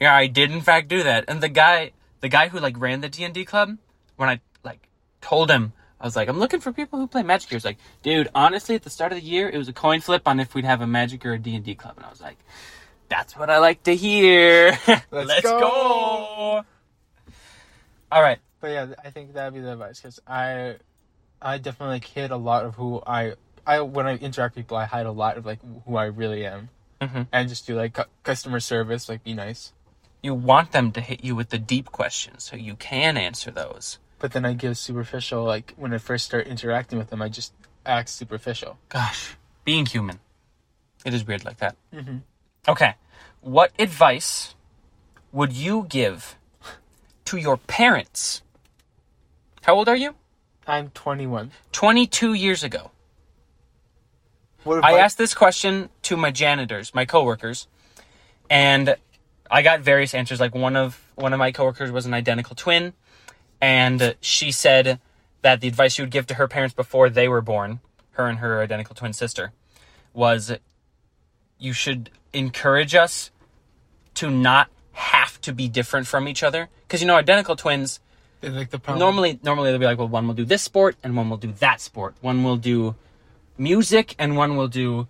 Yeah, 0.00 0.14
I 0.14 0.26
did 0.28 0.50
in 0.50 0.62
fact 0.62 0.88
do 0.88 1.02
that. 1.02 1.24
And 1.28 1.42
the 1.42 1.48
guy, 1.50 1.92
the 2.20 2.28
guy 2.28 2.48
who 2.48 2.58
like 2.58 2.80
ran 2.80 3.00
the 3.02 3.08
D 3.08 3.24
and 3.24 3.34
D 3.34 3.44
club, 3.44 3.76
when 4.16 4.28
I 4.28 4.40
like 4.64 4.88
told 5.20 5.50
him, 5.50 5.72
I 6.00 6.04
was 6.06 6.16
like, 6.16 6.28
I'm 6.30 6.38
looking 6.38 6.60
for 6.60 6.72
people 6.72 6.98
who 6.98 7.06
play 7.06 7.22
Magic. 7.22 7.50
He 7.50 7.56
was 7.56 7.64
like, 7.66 7.76
dude, 8.02 8.28
honestly, 8.34 8.74
at 8.74 8.82
the 8.84 8.88
start 8.90 9.12
of 9.12 9.18
the 9.20 9.24
year, 9.24 9.50
it 9.50 9.58
was 9.58 9.68
a 9.68 9.72
coin 9.74 10.00
flip 10.00 10.26
on 10.26 10.40
if 10.40 10.54
we'd 10.54 10.64
have 10.64 10.80
a 10.80 10.86
Magic 10.86 11.26
or 11.26 11.34
a 11.34 11.38
D 11.38 11.54
and 11.54 11.62
D 11.64 11.74
club, 11.74 11.94
and 11.98 12.06
I 12.06 12.08
was 12.08 12.22
like, 12.22 12.38
that's 13.10 13.36
what 13.36 13.50
I 13.50 13.58
like 13.58 13.82
to 13.82 13.94
hear. 13.94 14.78
Let's, 15.10 15.42
go. 15.42 15.60
go. 15.60 16.64
All 18.12 18.22
right. 18.22 18.38
But 18.60 18.70
yeah, 18.70 18.86
I 19.04 19.10
think 19.10 19.32
that'd 19.34 19.54
be 19.54 19.60
the 19.60 19.72
advice 19.72 20.00
because 20.00 20.20
I, 20.26 20.76
I 21.40 21.58
definitely 21.58 22.00
hid 22.06 22.30
a 22.30 22.36
lot 22.36 22.64
of 22.64 22.74
who 22.74 23.02
I, 23.06 23.34
I 23.66 23.80
when 23.80 24.06
I 24.06 24.16
interact 24.16 24.56
with 24.56 24.64
people, 24.66 24.76
I 24.76 24.84
hide 24.84 25.06
a 25.06 25.12
lot 25.12 25.36
of 25.38 25.46
like 25.46 25.60
who 25.86 25.96
I 25.96 26.06
really 26.06 26.44
am, 26.44 26.68
Mhm. 27.00 27.26
and 27.32 27.48
just 27.48 27.66
do 27.66 27.74
like 27.76 27.94
cu- 27.94 28.04
customer 28.22 28.60
service, 28.60 29.08
like 29.08 29.24
be 29.24 29.32
nice. 29.34 29.72
You 30.22 30.34
want 30.34 30.72
them 30.72 30.92
to 30.92 31.00
hit 31.00 31.24
you 31.24 31.34
with 31.34 31.48
the 31.48 31.58
deep 31.58 31.90
questions 31.92 32.44
so 32.44 32.56
you 32.56 32.74
can 32.76 33.16
answer 33.16 33.50
those. 33.50 33.98
But 34.18 34.32
then 34.32 34.44
I 34.44 34.52
give 34.52 34.76
superficial, 34.76 35.44
like 35.44 35.72
when 35.78 35.94
I 35.94 35.98
first 35.98 36.26
start 36.26 36.46
interacting 36.46 36.98
with 36.98 37.08
them, 37.08 37.22
I 37.22 37.30
just 37.30 37.54
act 37.86 38.10
superficial. 38.10 38.76
Gosh, 38.90 39.36
being 39.64 39.86
human. 39.86 40.20
It 41.06 41.14
is 41.14 41.26
weird 41.26 41.46
like 41.46 41.56
that. 41.58 41.76
Mm-hmm. 41.94 42.18
Okay. 42.68 42.96
What 43.40 43.72
advice 43.78 44.54
would 45.32 45.54
you 45.54 45.86
give 45.88 46.36
to 47.30 47.36
your 47.36 47.56
parents? 47.56 48.42
How 49.62 49.76
old 49.76 49.88
are 49.88 49.96
you? 49.96 50.16
I'm 50.66 50.90
21. 50.90 51.52
22 51.70 52.34
years 52.34 52.64
ago. 52.64 52.90
What 54.64 54.84
I 54.84 54.90
advice- 54.90 55.04
asked 55.04 55.18
this 55.18 55.32
question 55.32 55.90
to 56.02 56.16
my 56.16 56.32
janitors, 56.32 56.92
my 56.92 57.04
coworkers, 57.04 57.68
and 58.50 58.96
I 59.48 59.62
got 59.62 59.78
various 59.80 60.12
answers. 60.12 60.40
Like 60.40 60.56
one 60.56 60.74
of 60.74 61.00
one 61.14 61.32
of 61.32 61.38
my 61.38 61.52
coworkers 61.52 61.92
was 61.92 62.04
an 62.04 62.14
identical 62.14 62.56
twin, 62.56 62.94
and 63.60 64.16
she 64.20 64.50
said 64.50 64.98
that 65.42 65.60
the 65.60 65.68
advice 65.68 65.94
she 65.94 66.02
would 66.02 66.10
give 66.10 66.26
to 66.26 66.34
her 66.34 66.48
parents 66.48 66.74
before 66.74 67.08
they 67.08 67.28
were 67.28 67.40
born, 67.40 67.78
her 68.12 68.26
and 68.26 68.40
her 68.40 68.60
identical 68.60 68.96
twin 68.96 69.12
sister, 69.12 69.52
was 70.12 70.52
you 71.60 71.72
should 71.72 72.10
encourage 72.32 72.96
us 72.96 73.30
to 74.14 74.30
not 74.30 74.68
have 75.40 75.46
to 75.46 75.52
be 75.52 75.68
different 75.68 76.06
from 76.06 76.28
each 76.28 76.42
other. 76.42 76.68
Because 76.86 77.00
you 77.00 77.06
know, 77.06 77.16
identical 77.16 77.56
twins 77.56 78.00
like 78.42 78.70
the 78.70 78.80
normally 78.96 79.38
normally 79.42 79.70
they'll 79.70 79.78
be 79.78 79.84
like, 79.86 79.98
well, 79.98 80.08
one 80.08 80.26
will 80.26 80.34
do 80.34 80.44
this 80.44 80.62
sport 80.62 80.96
and 81.02 81.16
one 81.16 81.28
will 81.30 81.36
do 81.36 81.52
that 81.60 81.80
sport. 81.80 82.14
One 82.20 82.42
will 82.44 82.56
do 82.56 82.94
music 83.58 84.14
and 84.18 84.36
one 84.36 84.56
will 84.56 84.68
do 84.68 85.08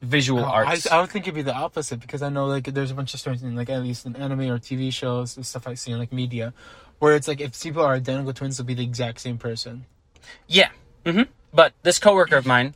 visual 0.00 0.40
Oh, 0.40 0.44
I, 0.44 0.64
arts. 0.66 0.86
I 0.90 1.00
would 1.00 1.10
think 1.10 1.26
it'd 1.26 1.34
be 1.34 1.42
the 1.42 1.54
opposite 1.54 2.00
because 2.00 2.22
I 2.22 2.28
know 2.28 2.46
like 2.46 2.64
there's 2.64 2.90
a 2.90 2.94
bunch 2.94 3.14
of 3.14 3.20
stories 3.20 3.42
in 3.42 3.54
like 3.56 3.70
at 3.70 3.82
least 3.82 4.06
in 4.06 4.16
anime 4.16 4.40
or 4.50 4.58
TV 4.58 4.92
shows 4.92 5.36
and 5.36 5.46
stuff 5.46 5.66
I 5.66 5.74
see 5.74 5.92
in 5.92 5.98
like 5.98 6.12
media, 6.12 6.52
where 6.98 7.14
it's 7.14 7.28
like 7.28 7.40
if 7.40 7.60
people 7.60 7.82
are 7.82 7.94
identical 7.94 8.32
twins, 8.32 8.58
they'll 8.58 8.66
be 8.66 8.74
the 8.74 8.84
exact 8.84 9.20
same 9.20 9.38
person. 9.38 9.86
yeah. 10.48 10.70
hmm 11.06 11.22
But 11.52 11.72
this 11.82 11.98
coworker 11.98 12.36
of 12.36 12.46
mine, 12.46 12.74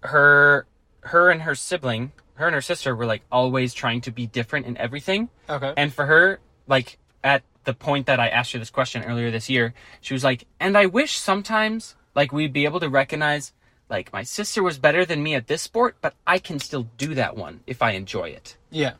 her 0.00 0.66
her 1.00 1.30
and 1.30 1.42
her 1.42 1.54
sibling, 1.54 2.12
her 2.34 2.46
and 2.46 2.54
her 2.54 2.62
sister 2.62 2.94
were 2.94 3.06
like 3.06 3.22
always 3.30 3.74
trying 3.74 4.00
to 4.02 4.10
be 4.10 4.26
different 4.26 4.66
in 4.66 4.76
everything. 4.76 5.28
Okay. 5.48 5.72
And 5.76 5.92
for 5.92 6.06
her, 6.06 6.40
like 6.66 6.98
at 7.22 7.42
the 7.64 7.74
point 7.74 8.06
that 8.06 8.20
I 8.20 8.28
asked 8.28 8.52
her 8.52 8.58
this 8.58 8.70
question 8.70 9.04
earlier 9.04 9.30
this 9.30 9.48
year, 9.48 9.74
she 10.00 10.14
was 10.14 10.24
like, 10.24 10.46
"And 10.60 10.76
I 10.76 10.86
wish 10.86 11.16
sometimes 11.16 11.94
like 12.14 12.32
we'd 12.32 12.52
be 12.52 12.64
able 12.64 12.80
to 12.80 12.88
recognize 12.88 13.52
like 13.88 14.12
my 14.12 14.22
sister 14.22 14.62
was 14.62 14.78
better 14.78 15.04
than 15.04 15.22
me 15.22 15.34
at 15.34 15.46
this 15.46 15.62
sport, 15.62 15.96
but 16.00 16.14
I 16.26 16.38
can 16.38 16.58
still 16.58 16.88
do 16.96 17.14
that 17.14 17.36
one 17.36 17.60
if 17.66 17.82
I 17.82 17.92
enjoy 17.92 18.30
it." 18.30 18.56
yeah. 18.70 18.94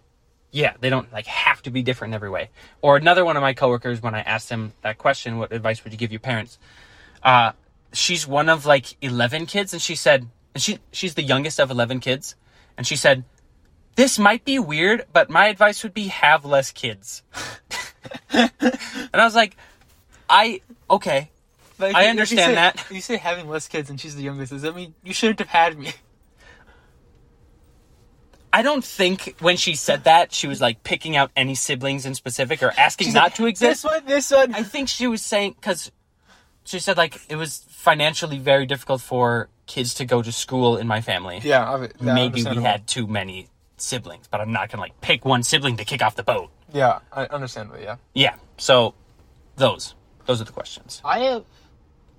Yeah, 0.50 0.74
they 0.78 0.88
don't 0.88 1.12
like 1.12 1.26
have 1.26 1.62
to 1.62 1.70
be 1.70 1.82
different 1.82 2.12
in 2.12 2.14
every 2.14 2.30
way. 2.30 2.48
Or 2.80 2.96
another 2.96 3.24
one 3.24 3.36
of 3.36 3.40
my 3.40 3.54
coworkers, 3.54 4.00
when 4.00 4.14
I 4.14 4.20
asked 4.20 4.48
him 4.50 4.72
that 4.82 4.98
question, 4.98 5.38
what 5.38 5.52
advice 5.52 5.82
would 5.82 5.92
you 5.92 5.98
give 5.98 6.12
your 6.12 6.20
parents? 6.20 6.60
Uh, 7.24 7.50
she's 7.92 8.24
one 8.24 8.48
of 8.48 8.64
like 8.64 8.96
eleven 9.02 9.46
kids, 9.46 9.72
and 9.72 9.82
she 9.82 9.96
said, 9.96 10.28
and 10.54 10.62
she 10.62 10.78
she's 10.92 11.14
the 11.14 11.24
youngest 11.24 11.58
of 11.58 11.72
eleven 11.72 11.98
kids, 11.98 12.36
And 12.76 12.86
she 12.86 12.96
said, 12.96 13.24
This 13.96 14.18
might 14.18 14.44
be 14.44 14.58
weird, 14.58 15.06
but 15.12 15.30
my 15.30 15.46
advice 15.46 15.82
would 15.82 15.94
be 15.94 16.08
have 16.08 16.44
less 16.44 16.72
kids. 16.72 17.22
and 18.30 18.50
I 19.12 19.24
was 19.24 19.34
like, 19.34 19.56
I, 20.28 20.60
okay. 20.90 21.30
But 21.78 21.94
I 21.94 22.00
if 22.00 22.04
you 22.04 22.10
understand 22.10 22.50
say- 22.50 22.54
that. 22.54 22.86
You 22.90 23.00
say 23.00 23.16
having 23.16 23.48
less 23.48 23.68
kids 23.68 23.90
and 23.90 24.00
she's 24.00 24.16
the 24.16 24.22
youngest. 24.22 24.52
Does 24.52 24.62
that 24.62 24.74
mean 24.74 24.94
you 25.02 25.12
shouldn't 25.12 25.38
have 25.40 25.48
had 25.48 25.78
me? 25.78 25.92
I 28.52 28.62
don't 28.62 28.84
think 28.84 29.34
when 29.40 29.56
she 29.56 29.74
said 29.74 30.04
that, 30.04 30.32
she 30.32 30.46
was 30.46 30.60
like 30.60 30.84
picking 30.84 31.16
out 31.16 31.32
any 31.34 31.56
siblings 31.56 32.06
in 32.06 32.14
specific 32.14 32.62
or 32.62 32.72
asking 32.76 33.06
She's 33.08 33.14
not 33.14 33.24
like, 33.24 33.34
to 33.34 33.46
exist. 33.46 33.82
This 33.82 33.92
one, 33.92 34.04
this 34.06 34.30
one. 34.30 34.54
I 34.54 34.62
think 34.62 34.88
she 34.88 35.08
was 35.08 35.22
saying 35.22 35.56
because 35.60 35.90
she 36.62 36.78
said 36.78 36.96
like 36.96 37.20
it 37.28 37.34
was 37.34 37.64
financially 37.68 38.38
very 38.38 38.64
difficult 38.64 39.00
for 39.00 39.48
kids 39.66 39.94
to 39.94 40.04
go 40.04 40.22
to 40.22 40.30
school 40.32 40.76
in 40.76 40.86
my 40.86 41.00
family. 41.00 41.40
yeah, 41.42 41.82
it- 41.82 41.92
yeah, 42.00 42.14
Maybe 42.14 42.42
we 42.44 42.56
had 42.62 42.86
too 42.86 43.06
many 43.06 43.48
siblings, 43.76 44.26
but 44.28 44.40
I'm 44.40 44.52
not 44.52 44.70
gonna 44.70 44.82
like 44.82 45.00
pick 45.00 45.24
one 45.24 45.42
sibling 45.42 45.76
to 45.78 45.84
kick 45.84 46.02
off 46.02 46.16
the 46.16 46.22
boat. 46.22 46.50
Yeah, 46.72 46.98
I 47.12 47.26
understandable. 47.26 47.80
Yeah, 47.80 47.96
Yeah. 48.14 48.34
So 48.56 48.94
those 49.56 49.94
those 50.26 50.40
are 50.40 50.44
the 50.44 50.52
questions. 50.52 51.00
I 51.04 51.42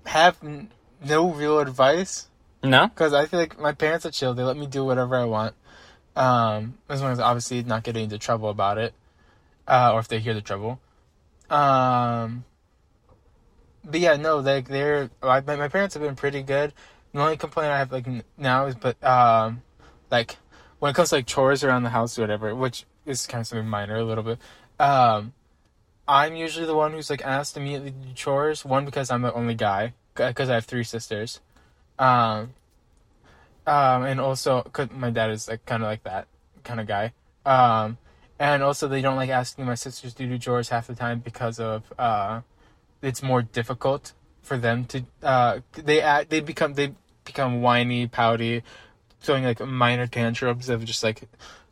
have 0.06 0.36
n- 0.42 0.70
no 1.04 1.30
real 1.32 1.58
advice 1.58 2.28
No. 2.62 2.88
because 2.88 3.12
I 3.12 3.26
feel 3.26 3.40
like 3.40 3.58
my 3.58 3.72
parents 3.72 4.06
are 4.06 4.10
chill. 4.10 4.34
They 4.34 4.42
let 4.44 4.56
me 4.56 4.66
do 4.66 4.84
whatever 4.84 5.16
I 5.16 5.24
want, 5.24 5.54
um, 6.14 6.78
as 6.88 7.02
long 7.02 7.12
as 7.12 7.18
obviously 7.20 7.62
not 7.62 7.82
getting 7.82 8.04
into 8.04 8.18
trouble 8.18 8.48
about 8.48 8.78
it, 8.78 8.94
uh, 9.66 9.90
or 9.92 10.00
if 10.00 10.08
they 10.08 10.18
hear 10.20 10.34
the 10.34 10.40
trouble. 10.40 10.78
Um, 11.50 12.44
but 13.84 14.00
yeah, 14.00 14.16
no, 14.16 14.38
like 14.38 14.68
they're 14.68 15.10
I, 15.22 15.40
my 15.40 15.56
my 15.56 15.68
parents 15.68 15.94
have 15.94 16.02
been 16.02 16.16
pretty 16.16 16.42
good. 16.42 16.72
The 17.16 17.22
only 17.22 17.38
complaint 17.38 17.72
I 17.72 17.78
have 17.78 17.92
like 17.92 18.06
now 18.36 18.66
is, 18.66 18.74
but 18.74 19.02
um, 19.02 19.62
like 20.10 20.36
when 20.80 20.90
it 20.90 20.94
comes 20.94 21.08
to 21.08 21.14
like 21.14 21.26
chores 21.26 21.64
around 21.64 21.82
the 21.84 21.88
house 21.88 22.18
or 22.18 22.20
whatever, 22.20 22.54
which 22.54 22.84
is 23.06 23.26
kind 23.26 23.40
of 23.40 23.46
something 23.46 23.66
minor 23.66 23.96
a 23.96 24.04
little 24.04 24.22
bit. 24.22 24.38
Um, 24.78 25.32
I'm 26.06 26.36
usually 26.36 26.66
the 26.66 26.76
one 26.76 26.92
who's 26.92 27.08
like 27.08 27.22
asked 27.24 27.56
immediately 27.56 27.92
to 27.92 27.96
do 28.08 28.12
chores. 28.12 28.66
One 28.66 28.84
because 28.84 29.10
I'm 29.10 29.22
the 29.22 29.32
only 29.32 29.54
guy, 29.54 29.94
because 30.14 30.50
I 30.50 30.56
have 30.56 30.66
three 30.66 30.84
sisters. 30.84 31.40
Um, 31.98 32.52
um, 33.66 34.02
and 34.02 34.20
also 34.20 34.60
cause 34.60 34.90
my 34.90 35.08
dad 35.08 35.30
is 35.30 35.48
like 35.48 35.64
kind 35.64 35.82
of 35.82 35.88
like 35.88 36.02
that 36.02 36.28
kind 36.64 36.80
of 36.80 36.86
guy. 36.86 37.14
Um, 37.46 37.96
and 38.38 38.62
also 38.62 38.88
they 38.88 39.00
don't 39.00 39.16
like 39.16 39.30
asking 39.30 39.64
my 39.64 39.74
sisters 39.74 40.12
to 40.12 40.26
do 40.26 40.36
chores 40.36 40.68
half 40.68 40.86
the 40.86 40.94
time 40.94 41.20
because 41.20 41.58
of 41.60 41.90
uh, 41.98 42.42
it's 43.00 43.22
more 43.22 43.40
difficult 43.40 44.12
for 44.42 44.58
them 44.58 44.84
to 44.84 45.04
uh 45.24 45.58
they 45.72 46.24
they 46.28 46.38
become 46.38 46.74
they 46.74 46.94
become 47.26 47.60
whiny 47.60 48.06
pouty 48.06 48.62
throwing 49.20 49.44
like 49.44 49.60
minor 49.60 50.06
tantrums 50.06 50.68
of 50.68 50.84
just 50.84 51.02
like 51.02 51.22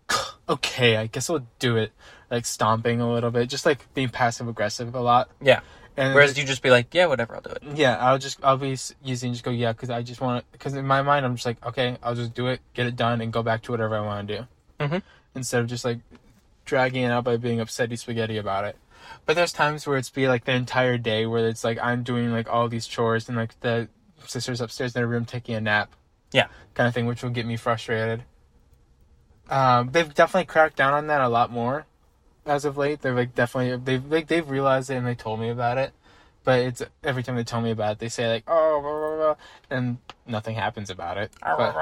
okay 0.49 0.97
i 0.97 1.07
guess 1.07 1.31
i'll 1.31 1.47
do 1.59 1.77
it 1.77 1.93
like 2.31 2.45
stomping 2.45 3.01
a 3.01 3.11
little 3.11 3.31
bit 3.31 3.49
just 3.49 3.65
like 3.65 3.93
being 3.95 4.09
passive 4.09 4.49
aggressive 4.49 4.95
a 4.95 5.01
lot 5.01 5.31
Yeah. 5.41 5.61
and 5.97 6.13
Whereas 6.15 6.37
you 6.37 6.45
just 6.45 6.63
be 6.63 6.71
like, 6.71 6.93
yeah, 6.93 7.07
whatever, 7.07 7.37
I'll 7.37 7.41
do 7.41 7.51
it. 7.51 7.63
yeah 7.77 7.97
i'll 7.99 8.19
just 8.19 8.39
i'll 8.45 8.57
be 8.59 8.77
using 9.03 9.33
just 9.33 9.45
go 9.45 9.51
yeah 9.51 9.73
because 9.73 9.91
i 9.91 10.03
just 10.03 10.21
want 10.21 10.45
to 10.45 10.53
because 10.53 10.75
in 10.75 10.87
my 10.87 11.03
mind 11.03 11.25
i'm 11.25 11.35
just 11.37 11.47
like 11.47 11.65
okay 11.65 11.97
i'll 12.03 12.15
just 12.17 12.35
do 12.35 12.49
it 12.49 12.61
get 12.75 12.87
it 12.87 12.97
done 12.97 13.21
and 13.21 13.33
go 13.33 13.43
back 13.43 13.63
to 13.63 13.71
whatever 13.73 13.97
i 13.97 14.01
want 14.01 14.27
to 14.29 14.37
do 14.39 14.47
Mhm. 14.81 15.03
instead 15.35 15.61
of 15.61 15.69
just 15.69 15.85
like 15.85 15.99
dragging 16.65 17.05
it 17.05 17.11
out 17.11 17.25
by 17.25 17.37
being 17.37 17.59
upsetty 17.59 17.99
spaghetti 17.99 18.37
about 18.39 18.65
it 18.65 18.77
but 19.27 19.37
there's 19.37 19.53
times 19.53 19.87
where 19.87 19.97
it's 19.99 20.11
be 20.11 20.27
like 20.27 20.45
the 20.45 20.53
entire 20.53 20.97
day 20.99 21.27
where 21.27 21.47
it's 21.47 21.63
like 21.63 21.79
i'm 21.81 22.03
doing 22.03 22.33
like 22.33 22.49
all 22.51 22.69
these 22.69 22.87
chores 22.87 23.29
and 23.29 23.37
like 23.37 23.59
the 23.61 23.89
sisters 24.29 24.61
upstairs 24.61 24.95
in 24.95 25.01
their 25.01 25.07
room 25.09 25.25
taking 25.25 25.55
a 25.55 25.61
nap 25.61 25.95
Yeah. 26.33 26.47
kind 26.75 26.87
of 26.89 26.95
thing 26.95 27.07
which 27.07 27.23
will 27.23 27.31
get 27.31 27.47
me 27.47 27.57
frustrated 27.57 28.25
um, 29.51 29.91
they've 29.93 30.13
definitely 30.15 30.47
cracked 30.47 30.77
down 30.77 30.95
on 30.95 31.07
that 31.09 31.21
a 31.21 31.29
lot 31.29 31.51
more 31.51 31.87
as 32.47 32.65
of 32.65 32.77
late 32.77 33.01
they're 33.03 33.15
like 33.15 33.35
definitely 33.35 33.77
they've 33.85 34.05
like 34.11 34.27
they've 34.29 34.49
realized 34.49 34.91
it 34.91 34.95
and 34.97 35.07
they 35.07 35.15
told 35.15 35.41
me 35.41 35.49
about 35.51 35.79
it 35.79 35.93
but 36.45 36.61
it's 36.61 36.83
every 37.03 37.23
time 37.23 37.37
they 37.37 37.45
tell 37.45 37.61
me 37.61 37.71
about 37.71 37.93
it 37.93 37.99
they 38.01 38.09
say 38.09 38.29
like 38.31 38.45
oh 38.49 38.81
blah, 38.83 38.91
blah, 38.93 39.17
blah, 39.17 39.37
and 39.71 39.99
nothing 40.27 40.55
happens 40.55 40.91
about 40.91 41.17
it 41.19 41.31
but 41.57 41.75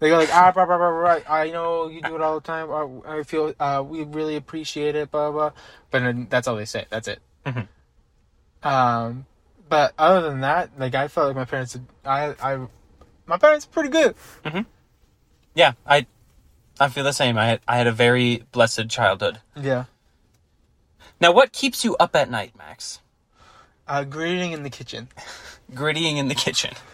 they 0.00 0.08
go 0.08 0.16
like 0.18 0.30
ah 0.32 0.50
blah, 0.52 0.64
blah, 0.66 0.76
blah, 0.78 0.90
blah. 0.90 1.20
I 1.32 1.50
know 1.50 1.88
you 1.88 2.02
do 2.02 2.14
it 2.16 2.20
all 2.20 2.34
the 2.40 2.46
time 2.46 2.70
uh, 2.70 3.18
I 3.18 3.22
feel 3.22 3.54
uh, 3.60 3.82
we 3.86 4.02
really 4.04 4.36
appreciate 4.36 4.94
it 4.96 5.10
blah 5.10 5.30
blah 5.30 5.52
but 5.90 6.00
then 6.00 6.26
that's 6.30 6.48
all 6.48 6.56
they 6.56 6.64
say 6.64 6.86
that's 6.90 7.06
it 7.08 7.20
Mhm. 7.46 7.68
um 8.62 9.26
but 9.70 9.94
other 9.96 10.28
than 10.28 10.40
that 10.40 10.70
like 10.78 10.94
I 10.94 11.08
felt 11.08 11.28
like 11.28 11.36
my 11.36 11.46
parents 11.46 11.78
I 12.04 12.34
I 12.42 12.66
my 13.26 13.38
parents 13.38 13.64
are 13.64 13.70
pretty 13.70 13.88
good 13.88 14.14
Yeah, 15.54 15.72
I 15.86 16.06
I 16.78 16.88
feel 16.88 17.04
the 17.04 17.12
same. 17.12 17.38
I 17.38 17.46
had 17.46 17.60
I 17.68 17.76
had 17.78 17.86
a 17.86 17.92
very 17.92 18.44
blessed 18.52 18.88
childhood. 18.88 19.40
yeah 19.56 19.84
Now, 21.20 21.30
what 21.32 21.52
keeps 21.52 21.84
you 21.84 21.96
up 22.00 22.16
at 22.16 22.30
night, 22.30 22.52
Max? 22.56 23.00
uh, 23.86 24.04
greeting 24.04 24.52
in 24.52 24.62
the 24.62 24.70
kitchen 24.70 25.08
gritting 25.74 26.16
in 26.18 26.28
the 26.28 26.34
kitchen. 26.34 26.74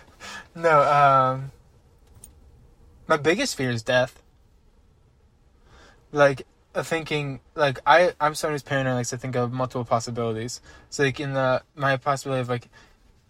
No, 0.54 0.80
um 0.82 1.52
my 3.06 3.16
biggest 3.18 3.56
fear 3.56 3.70
is 3.70 3.82
death. 3.82 4.22
Like 6.12 6.46
thinking 6.84 7.40
like 7.54 7.80
I 7.86 8.12
I'm 8.20 8.34
someone 8.34 8.54
who's 8.54 8.62
paranoid 8.62 8.94
likes 8.94 9.10
to 9.10 9.18
think 9.18 9.36
of 9.36 9.52
multiple 9.52 9.84
possibilities. 9.84 10.60
So 10.90 11.04
like 11.04 11.20
in 11.20 11.32
the 11.34 11.62
my 11.74 11.96
possibility 11.96 12.40
of 12.40 12.48
like 12.48 12.68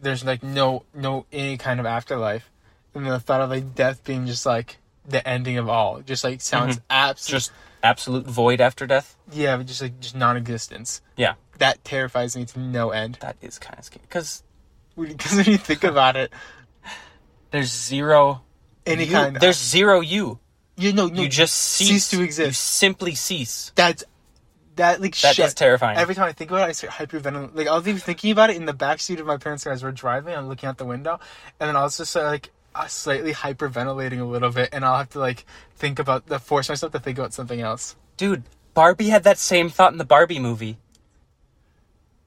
there's 0.01 0.25
like 0.25 0.43
no 0.43 0.85
no 0.95 1.27
any 1.33 1.57
kind 1.57 1.81
of 1.81 1.87
afterlife. 1.87 2.51
And 2.95 3.07
the 3.07 3.21
thought 3.21 3.43
of 3.43 3.51
like 3.51 3.75
death 3.75 4.05
being 4.05 4.27
just 4.27 4.47
like 4.47 4.79
the 5.07 5.27
ending 5.29 5.59
of 5.59 5.69
all. 5.69 6.01
Just 6.01 6.25
like 6.25 6.41
sounds 6.41 6.77
mm-hmm. 6.77 6.85
absolute 6.91 7.37
Just 7.37 7.53
absolute 7.83 8.27
void 8.27 8.61
after 8.61 8.87
death. 8.87 9.17
yeah, 9.31 9.57
but 9.57 9.67
just 9.67 9.83
like 9.83 10.01
just 10.01 10.17
non 10.17 10.37
existence. 10.37 11.03
Yeah, 11.17 11.35
That 11.59 11.85
terrifies 11.85 12.37
me 12.37 12.45
to 12.47 12.59
no 12.59 12.91
end. 12.91 13.19
that 13.21 13.37
is 13.43 13.59
kind 13.59 13.79
of 13.79 13.85
scary 13.85 14.03
because 14.09 14.43
Because 14.97 15.37
when 15.37 15.45
you 15.47 15.59
think 15.59 15.85
about 15.85 16.17
it, 16.17 16.33
there's 17.51 17.71
zero. 17.73 18.43
any 18.87 19.05
you. 19.05 19.13
kind 19.13 19.37
There's 19.37 19.59
zero 19.59 20.01
you. 20.01 20.39
You 20.77 20.93
know 20.93 21.07
no, 21.09 21.23
You 21.23 21.29
just 21.29 21.55
cease, 21.55 21.89
cease 21.89 22.09
to 22.11 22.19
You 22.19 22.25
exist. 22.25 22.61
simply 22.63 23.15
cease. 23.15 23.73
that's 23.75 24.05
that 24.77 25.01
like 25.01 25.17
That 25.21 25.35
shit. 25.37 25.47
is 25.47 25.55
terrifying. 25.55 25.97
Every 25.97 26.15
time 26.15 26.27
I 26.27 26.33
think 26.33 26.51
about 26.51 26.69
it, 26.69 26.71
I 26.71 26.73
start 26.73 26.93
hyperventilating. 26.93 27.55
Like 27.55 27.67
I'll 27.67 27.81
be 27.81 27.95
thinking 27.95 28.31
about 28.31 28.51
it 28.51 28.57
in 28.57 28.67
the 28.67 28.75
backseat 28.75 29.19
of 29.21 29.27
my 29.27 29.39
parents' 29.39 29.65
car 29.65 29.73
as 29.73 29.83
we're 29.83 29.91
driving. 29.93 30.35
I'm 30.35 30.49
looking 30.49 30.69
out 30.69 30.77
the 30.77 30.85
window, 30.85 31.19
and 31.59 31.69
then 31.69 31.77
I'll 31.77 31.89
just 31.89 32.11
start, 32.11 32.27
like 32.27 32.51
uh, 32.75 32.87
slightly 32.87 33.33
hyperventilating 33.33 34.21
a 34.21 34.25
little 34.25 34.51
bit, 34.51 34.69
and 34.73 34.85
I'll 34.85 34.99
have 34.99 35.09
to 35.11 35.19
like 35.19 35.47
think 35.77 35.99
about 35.99 36.27
the 36.27 36.39
force 36.39 36.69
myself 36.69 36.93
to 36.93 37.01
think 37.01 37.17
about 37.19 37.33
something 37.33 37.59
else. 37.61 37.97
Dude, 38.19 38.43
Barbie 38.75 39.09
had 39.09 39.25
that 39.25 39.39
same 39.39 39.71
thought 39.71 39.93
in 39.93 39.99
the 39.99 40.05
Barbie 40.05 40.39
movie. 40.39 40.77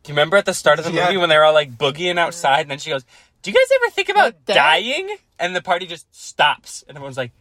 Do 0.04 0.10
you 0.12 0.14
remember 0.14 0.38
at 0.38 0.46
the 0.46 0.54
start 0.56 0.80
of 0.80 0.86
the 0.86 0.92
Yeah. 0.92 1.06
movie 1.06 1.18
when 1.18 1.30
they 1.30 1.38
were 1.38 1.44
all 1.44 1.54
like 1.54 1.78
boogieing 1.78 2.18
outside 2.18 2.62
and 2.62 2.72
then 2.72 2.80
she 2.80 2.90
goes, 2.90 3.06
Do 3.44 3.52
you 3.52 3.56
guys 3.56 3.68
ever 3.84 3.92
think 3.92 4.10
About 4.10 4.46
dying? 4.46 5.16
And 5.38 5.56
the 5.56 5.62
party 5.62 5.86
just 5.86 6.08
stops 6.16 6.84
and 6.88 6.98
everyone's 6.98 7.18
like, 7.18 7.32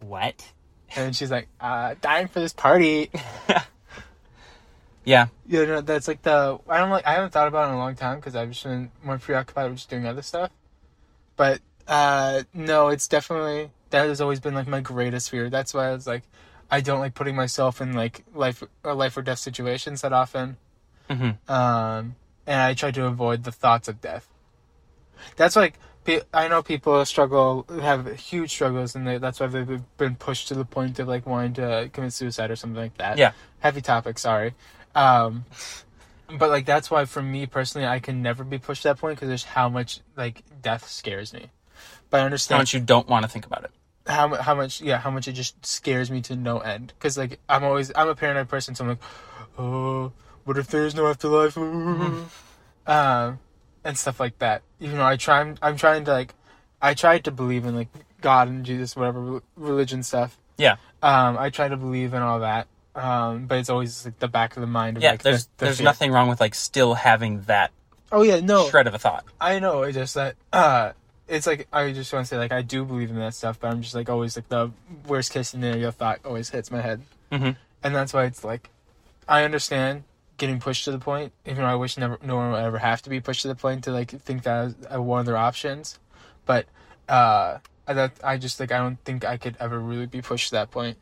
What? 0.00 0.52
And 0.96 1.14
she's 1.14 1.30
like, 1.30 1.48
uh, 1.60 1.94
"Dying 2.00 2.28
for 2.28 2.40
this 2.40 2.52
party." 2.52 3.10
Yeah. 5.04 5.28
Yeah, 5.46 5.64
no, 5.64 5.80
that's 5.80 6.08
like 6.08 6.22
the 6.22 6.58
I 6.68 6.78
don't 6.78 6.90
like 6.90 7.06
I 7.06 7.14
haven't 7.14 7.30
thought 7.30 7.48
about 7.48 7.66
it 7.66 7.72
in 7.72 7.74
a 7.74 7.78
long 7.78 7.94
time 7.96 8.16
because 8.16 8.36
I've 8.36 8.50
just 8.50 8.64
been 8.64 8.90
more 9.02 9.18
preoccupied 9.18 9.70
with 9.70 9.78
just 9.78 9.90
doing 9.90 10.06
other 10.06 10.22
stuff. 10.22 10.50
But 11.36 11.60
uh 11.88 12.42
no, 12.52 12.88
it's 12.88 13.08
definitely 13.08 13.70
that 13.90 14.06
has 14.06 14.20
always 14.20 14.40
been 14.40 14.54
like 14.54 14.68
my 14.68 14.80
greatest 14.80 15.30
fear. 15.30 15.50
That's 15.50 15.74
why 15.74 15.88
I 15.88 15.92
was 15.92 16.06
like, 16.06 16.22
I 16.70 16.80
don't 16.80 17.00
like 17.00 17.14
putting 17.14 17.34
myself 17.34 17.80
in 17.80 17.92
like 17.92 18.24
life 18.34 18.62
or 18.84 18.94
life 18.94 19.16
or 19.16 19.22
death 19.22 19.38
situations 19.38 20.02
that 20.02 20.12
often. 20.12 20.58
Mm-hmm. 21.08 21.52
Um, 21.52 22.14
and 22.46 22.60
I 22.60 22.74
try 22.74 22.90
to 22.92 23.06
avoid 23.06 23.44
the 23.44 23.52
thoughts 23.52 23.88
of 23.88 24.00
death. 24.00 24.28
That's 25.36 25.56
like 25.56 25.74
I 26.34 26.48
know 26.48 26.62
people 26.62 27.04
struggle 27.04 27.66
have 27.80 28.06
huge 28.18 28.50
struggles, 28.50 28.94
and 28.94 29.06
they, 29.06 29.18
that's 29.18 29.40
why 29.40 29.46
they've 29.48 29.82
been 29.96 30.16
pushed 30.16 30.48
to 30.48 30.54
the 30.54 30.64
point 30.64 30.98
of 30.98 31.08
like 31.08 31.26
wanting 31.26 31.54
to 31.54 31.90
commit 31.92 32.12
suicide 32.12 32.50
or 32.50 32.56
something 32.56 32.80
like 32.80 32.96
that. 32.98 33.18
Yeah. 33.18 33.32
heavy 33.60 33.80
topic. 33.80 34.18
Sorry. 34.18 34.54
Um, 34.94 35.44
but 36.38 36.50
like 36.50 36.66
that's 36.66 36.90
why 36.90 37.04
for 37.04 37.22
me 37.22 37.46
personally, 37.46 37.86
I 37.86 37.98
can 38.00 38.22
never 38.22 38.44
be 38.44 38.58
pushed 38.58 38.82
to 38.82 38.88
that 38.88 38.98
point 38.98 39.16
because 39.16 39.28
there's 39.28 39.44
how 39.44 39.68
much 39.68 40.00
like 40.16 40.42
death 40.62 40.88
scares 40.88 41.32
me. 41.32 41.46
But 42.10 42.20
I 42.20 42.24
understand 42.24 42.56
How 42.58 42.62
much 42.62 42.74
you 42.74 42.80
don't 42.80 43.08
want 43.08 43.24
to 43.24 43.28
think 43.30 43.46
about 43.46 43.64
it. 43.64 43.70
how 44.06 44.34
how 44.34 44.54
much 44.54 44.80
yeah 44.80 44.98
how 44.98 45.10
much 45.10 45.28
it 45.28 45.32
just 45.32 45.54
scares 45.64 46.10
me 46.10 46.20
to 46.22 46.34
no 46.34 46.58
end 46.58 46.92
because 46.98 47.16
like 47.18 47.38
I'm 47.48 47.62
always 47.64 47.92
I'm 47.94 48.08
a 48.08 48.14
paranoid 48.14 48.48
person 48.48 48.74
so 48.74 48.82
I'm 48.84 48.88
like 48.90 48.98
oh 49.58 50.12
what 50.44 50.58
if 50.58 50.66
there's 50.68 50.94
no 50.94 51.06
afterlife 51.06 51.56
um 52.86 53.38
and 53.84 53.96
stuff 53.98 54.20
like 54.20 54.38
that 54.38 54.62
even 54.80 54.96
though 54.98 55.04
I 55.06 55.16
try 55.16 55.40
I'm, 55.40 55.56
I'm 55.62 55.76
trying 55.76 56.04
to 56.04 56.12
like 56.12 56.34
I 56.82 56.94
try 56.94 57.18
to 57.18 57.30
believe 57.30 57.64
in 57.64 57.74
like 57.76 57.88
God 58.20 58.48
and 58.48 58.64
Jesus 58.64 58.94
whatever 58.96 59.40
religion 59.56 60.02
stuff 60.02 60.36
Yeah. 60.58 60.76
um 61.02 61.36
I 61.38 61.50
try 61.50 61.68
to 61.68 61.76
believe 61.76 62.12
in 62.14 62.22
all 62.22 62.40
that 62.40 62.66
um 62.94 63.46
but 63.46 63.58
it's 63.58 63.70
always 63.70 64.04
like 64.04 64.18
the 64.18 64.28
back 64.28 64.56
of 64.56 64.60
the 64.60 64.66
mind 64.66 64.96
of 64.96 65.02
Yeah, 65.02 65.12
like 65.12 65.22
there's 65.22 65.44
the, 65.46 65.50
the 65.58 65.64
there's 65.66 65.76
fear. 65.78 65.84
nothing 65.84 66.12
wrong 66.12 66.28
with 66.28 66.40
like 66.40 66.54
still 66.54 66.94
having 66.94 67.42
that 67.42 67.70
oh 68.12 68.22
yeah 68.22 68.40
no 68.40 68.68
shred 68.68 68.86
of 68.86 68.94
a 68.94 68.98
thought. 68.98 69.24
I 69.40 69.58
know. 69.60 69.82
It's 69.84 69.96
just 69.96 70.14
that 70.14 70.34
uh, 70.52 70.92
it's 71.28 71.46
like 71.46 71.68
I 71.72 71.92
just 71.92 72.12
want 72.12 72.26
to 72.26 72.28
say 72.28 72.36
like 72.36 72.50
I 72.52 72.60
do 72.62 72.84
believe 72.84 73.08
in 73.10 73.16
that 73.20 73.34
stuff, 73.34 73.60
but 73.60 73.70
I'm 73.70 73.82
just 73.82 73.94
like 73.94 74.08
always 74.10 74.34
like 74.36 74.48
the 74.48 74.72
worst 75.06 75.32
case 75.32 75.48
scenario 75.48 75.92
thought 75.92 76.18
always 76.24 76.50
hits 76.50 76.70
my 76.72 76.80
head, 76.80 77.02
Mhm. 77.30 77.54
and 77.84 77.94
that's 77.94 78.12
why 78.12 78.24
it's 78.24 78.42
like 78.42 78.68
I 79.28 79.44
understand 79.44 80.02
getting 80.40 80.58
pushed 80.58 80.86
to 80.86 80.90
the 80.90 80.98
point, 80.98 81.32
even 81.44 81.58
though 81.58 81.68
I 81.68 81.74
wish 81.76 81.98
never 81.98 82.18
no 82.22 82.34
one 82.36 82.50
would 82.50 82.64
ever 82.64 82.78
have 82.78 83.02
to 83.02 83.10
be 83.10 83.20
pushed 83.20 83.42
to 83.42 83.48
the 83.48 83.54
point 83.54 83.84
to 83.84 83.92
like 83.92 84.10
think 84.10 84.42
that 84.44 84.64
as 84.64 84.74
uh, 84.92 85.00
one 85.00 85.20
of 85.20 85.26
their 85.26 85.36
options, 85.36 86.00
but 86.46 86.66
uh, 87.08 87.58
I 87.86 87.92
that 87.92 88.12
I 88.24 88.38
just 88.38 88.58
like 88.58 88.72
I 88.72 88.78
don't 88.78 88.98
think 89.04 89.24
I 89.24 89.36
could 89.36 89.56
ever 89.60 89.78
really 89.78 90.06
be 90.06 90.22
pushed 90.22 90.48
to 90.48 90.54
that 90.56 90.70
point. 90.70 90.96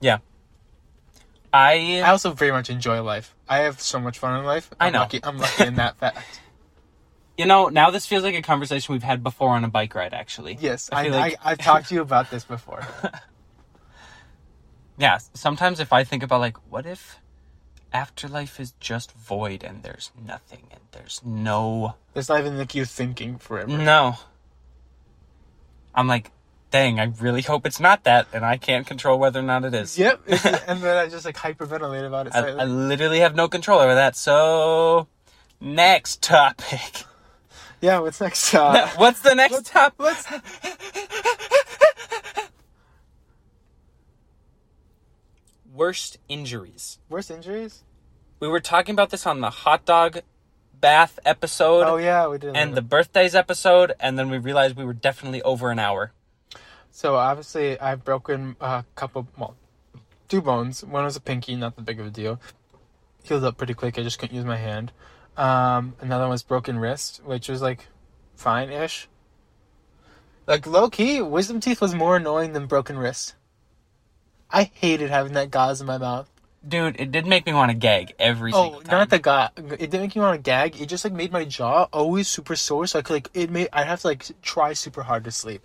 Yeah. 0.00 0.18
I 1.52 2.00
I 2.02 2.10
also 2.10 2.32
very 2.32 2.52
much 2.52 2.70
enjoy 2.70 3.02
life. 3.02 3.34
I 3.48 3.58
have 3.58 3.80
so 3.80 4.00
much 4.00 4.18
fun 4.18 4.38
in 4.40 4.46
life. 4.46 4.70
I 4.80 4.86
I'm 4.86 4.92
know. 4.94 5.00
Lucky, 5.00 5.20
I'm 5.22 5.38
lucky 5.38 5.64
in 5.66 5.74
that 5.76 5.98
fact. 5.98 6.40
you 7.36 7.44
know 7.44 7.68
now 7.68 7.90
this 7.90 8.06
feels 8.06 8.22
like 8.24 8.34
a 8.34 8.42
conversation 8.42 8.92
we've 8.94 9.02
had 9.02 9.22
before 9.22 9.50
on 9.50 9.64
a 9.64 9.68
bike 9.68 9.94
ride. 9.94 10.14
Actually, 10.14 10.56
Yes, 10.58 10.88
I 10.90 11.02
I, 11.02 11.04
I, 11.04 11.08
like- 11.08 11.36
I've 11.44 11.58
talked 11.58 11.88
to 11.88 11.94
you 11.94 12.00
about 12.00 12.30
this 12.30 12.44
before. 12.44 12.86
yeah. 15.00 15.18
Sometimes 15.34 15.80
if 15.80 15.92
I 15.92 16.04
think 16.04 16.22
about 16.22 16.40
like, 16.40 16.56
what 16.70 16.86
if 16.86 17.18
afterlife 17.92 18.60
is 18.60 18.72
just 18.78 19.10
void 19.12 19.64
and 19.64 19.82
there's 19.82 20.12
nothing 20.24 20.62
and 20.70 20.80
there's 20.92 21.20
no 21.24 21.96
It's 22.14 22.28
not 22.28 22.38
even 22.40 22.56
like 22.58 22.74
you 22.74 22.84
thinking 22.84 23.38
forever. 23.38 23.76
no. 23.76 24.16
I'm 25.94 26.06
like, 26.06 26.30
dang, 26.70 27.00
I 27.00 27.12
really 27.18 27.42
hope 27.42 27.66
it's 27.66 27.80
not 27.80 28.04
that, 28.04 28.28
and 28.32 28.44
I 28.46 28.56
can't 28.58 28.86
control 28.86 29.18
whether 29.18 29.40
or 29.40 29.42
not 29.42 29.64
it 29.64 29.74
is. 29.74 29.98
Yep. 29.98 30.20
and 30.68 30.80
then 30.80 30.96
I 30.96 31.08
just 31.08 31.24
like 31.24 31.36
hyperventilate 31.36 32.06
about 32.06 32.28
it 32.28 32.34
I. 32.34 32.50
I 32.50 32.64
literally 32.64 33.18
have 33.20 33.34
no 33.34 33.48
control 33.48 33.80
over 33.80 33.94
that. 33.96 34.14
So, 34.14 35.08
next 35.60 36.22
topic. 36.22 37.04
yeah. 37.80 37.98
What's 37.98 38.20
next? 38.20 38.54
Uh, 38.54 38.88
What's 38.96 39.20
the 39.20 39.34
next 39.34 39.66
topic? 39.66 39.98
let's- 39.98 40.26
Worst 45.72 46.18
injuries. 46.28 46.98
worst 47.08 47.30
injuries? 47.30 47.84
We 48.40 48.48
were 48.48 48.60
talking 48.60 48.92
about 48.94 49.10
this 49.10 49.26
on 49.26 49.40
the 49.40 49.50
hot 49.50 49.84
dog 49.84 50.20
bath 50.80 51.18
episode 51.24 51.82
Oh 51.86 51.96
yeah, 51.98 52.26
we 52.26 52.38
did. 52.38 52.56
and 52.56 52.74
the 52.74 52.82
birthdays 52.82 53.34
episode, 53.34 53.92
and 54.00 54.18
then 54.18 54.30
we 54.30 54.38
realized 54.38 54.76
we 54.76 54.84
were 54.84 54.94
definitely 54.94 55.42
over 55.42 55.70
an 55.70 55.78
hour. 55.78 56.12
so 56.90 57.16
obviously 57.16 57.78
I've 57.78 58.02
broken 58.04 58.56
a 58.60 58.84
couple, 58.94 59.28
well, 59.38 59.54
two 60.28 60.40
bones. 60.40 60.82
One 60.84 61.04
was 61.04 61.16
a 61.16 61.20
pinky, 61.20 61.54
not 61.54 61.76
that 61.76 61.84
big 61.84 62.00
of 62.00 62.06
a 62.06 62.10
deal. 62.10 62.40
Healed 63.22 63.44
up 63.44 63.56
pretty 63.58 63.74
quick. 63.74 63.98
I 63.98 64.02
just 64.02 64.18
couldn't 64.18 64.34
use 64.34 64.44
my 64.46 64.56
hand. 64.56 64.90
Um, 65.36 65.94
another 66.00 66.24
one 66.24 66.30
was 66.30 66.42
broken 66.42 66.78
wrist, 66.78 67.20
which 67.24 67.48
was 67.48 67.60
like 67.62 67.86
fine-ish. 68.34 69.08
Like 70.46 70.66
low 70.66 70.88
key, 70.90 71.20
wisdom 71.20 71.60
teeth 71.60 71.80
was 71.80 71.94
more 71.94 72.16
annoying 72.16 72.54
than 72.54 72.66
broken 72.66 72.98
wrist. 72.98 73.34
I 74.52 74.64
hated 74.74 75.10
having 75.10 75.32
that 75.34 75.50
gauze 75.50 75.80
in 75.80 75.86
my 75.86 75.98
mouth. 75.98 76.28
Dude, 76.66 77.00
it 77.00 77.10
did 77.10 77.26
make 77.26 77.46
me 77.46 77.54
want 77.54 77.70
to 77.70 77.76
gag 77.76 78.12
every 78.18 78.52
Oh, 78.52 78.64
single 78.64 78.80
time. 78.82 78.98
not 78.98 79.10
the 79.10 79.18
gauze. 79.18 79.48
It 79.56 79.78
didn't 79.90 80.02
make 80.02 80.14
me 80.16 80.20
want 80.20 80.36
to 80.38 80.42
gag. 80.42 80.78
It 80.80 80.86
just 80.90 81.04
like 81.04 81.12
made 81.14 81.32
my 81.32 81.44
jaw 81.44 81.88
always 81.92 82.28
super 82.28 82.54
sore. 82.56 82.86
So 82.86 82.98
I 82.98 83.02
could 83.02 83.14
like 83.14 83.30
it 83.32 83.50
made. 83.50 83.68
I'd 83.72 83.86
have 83.86 84.00
to 84.02 84.08
like 84.08 84.26
try 84.42 84.74
super 84.74 85.02
hard 85.04 85.24
to 85.24 85.30
sleep. 85.30 85.62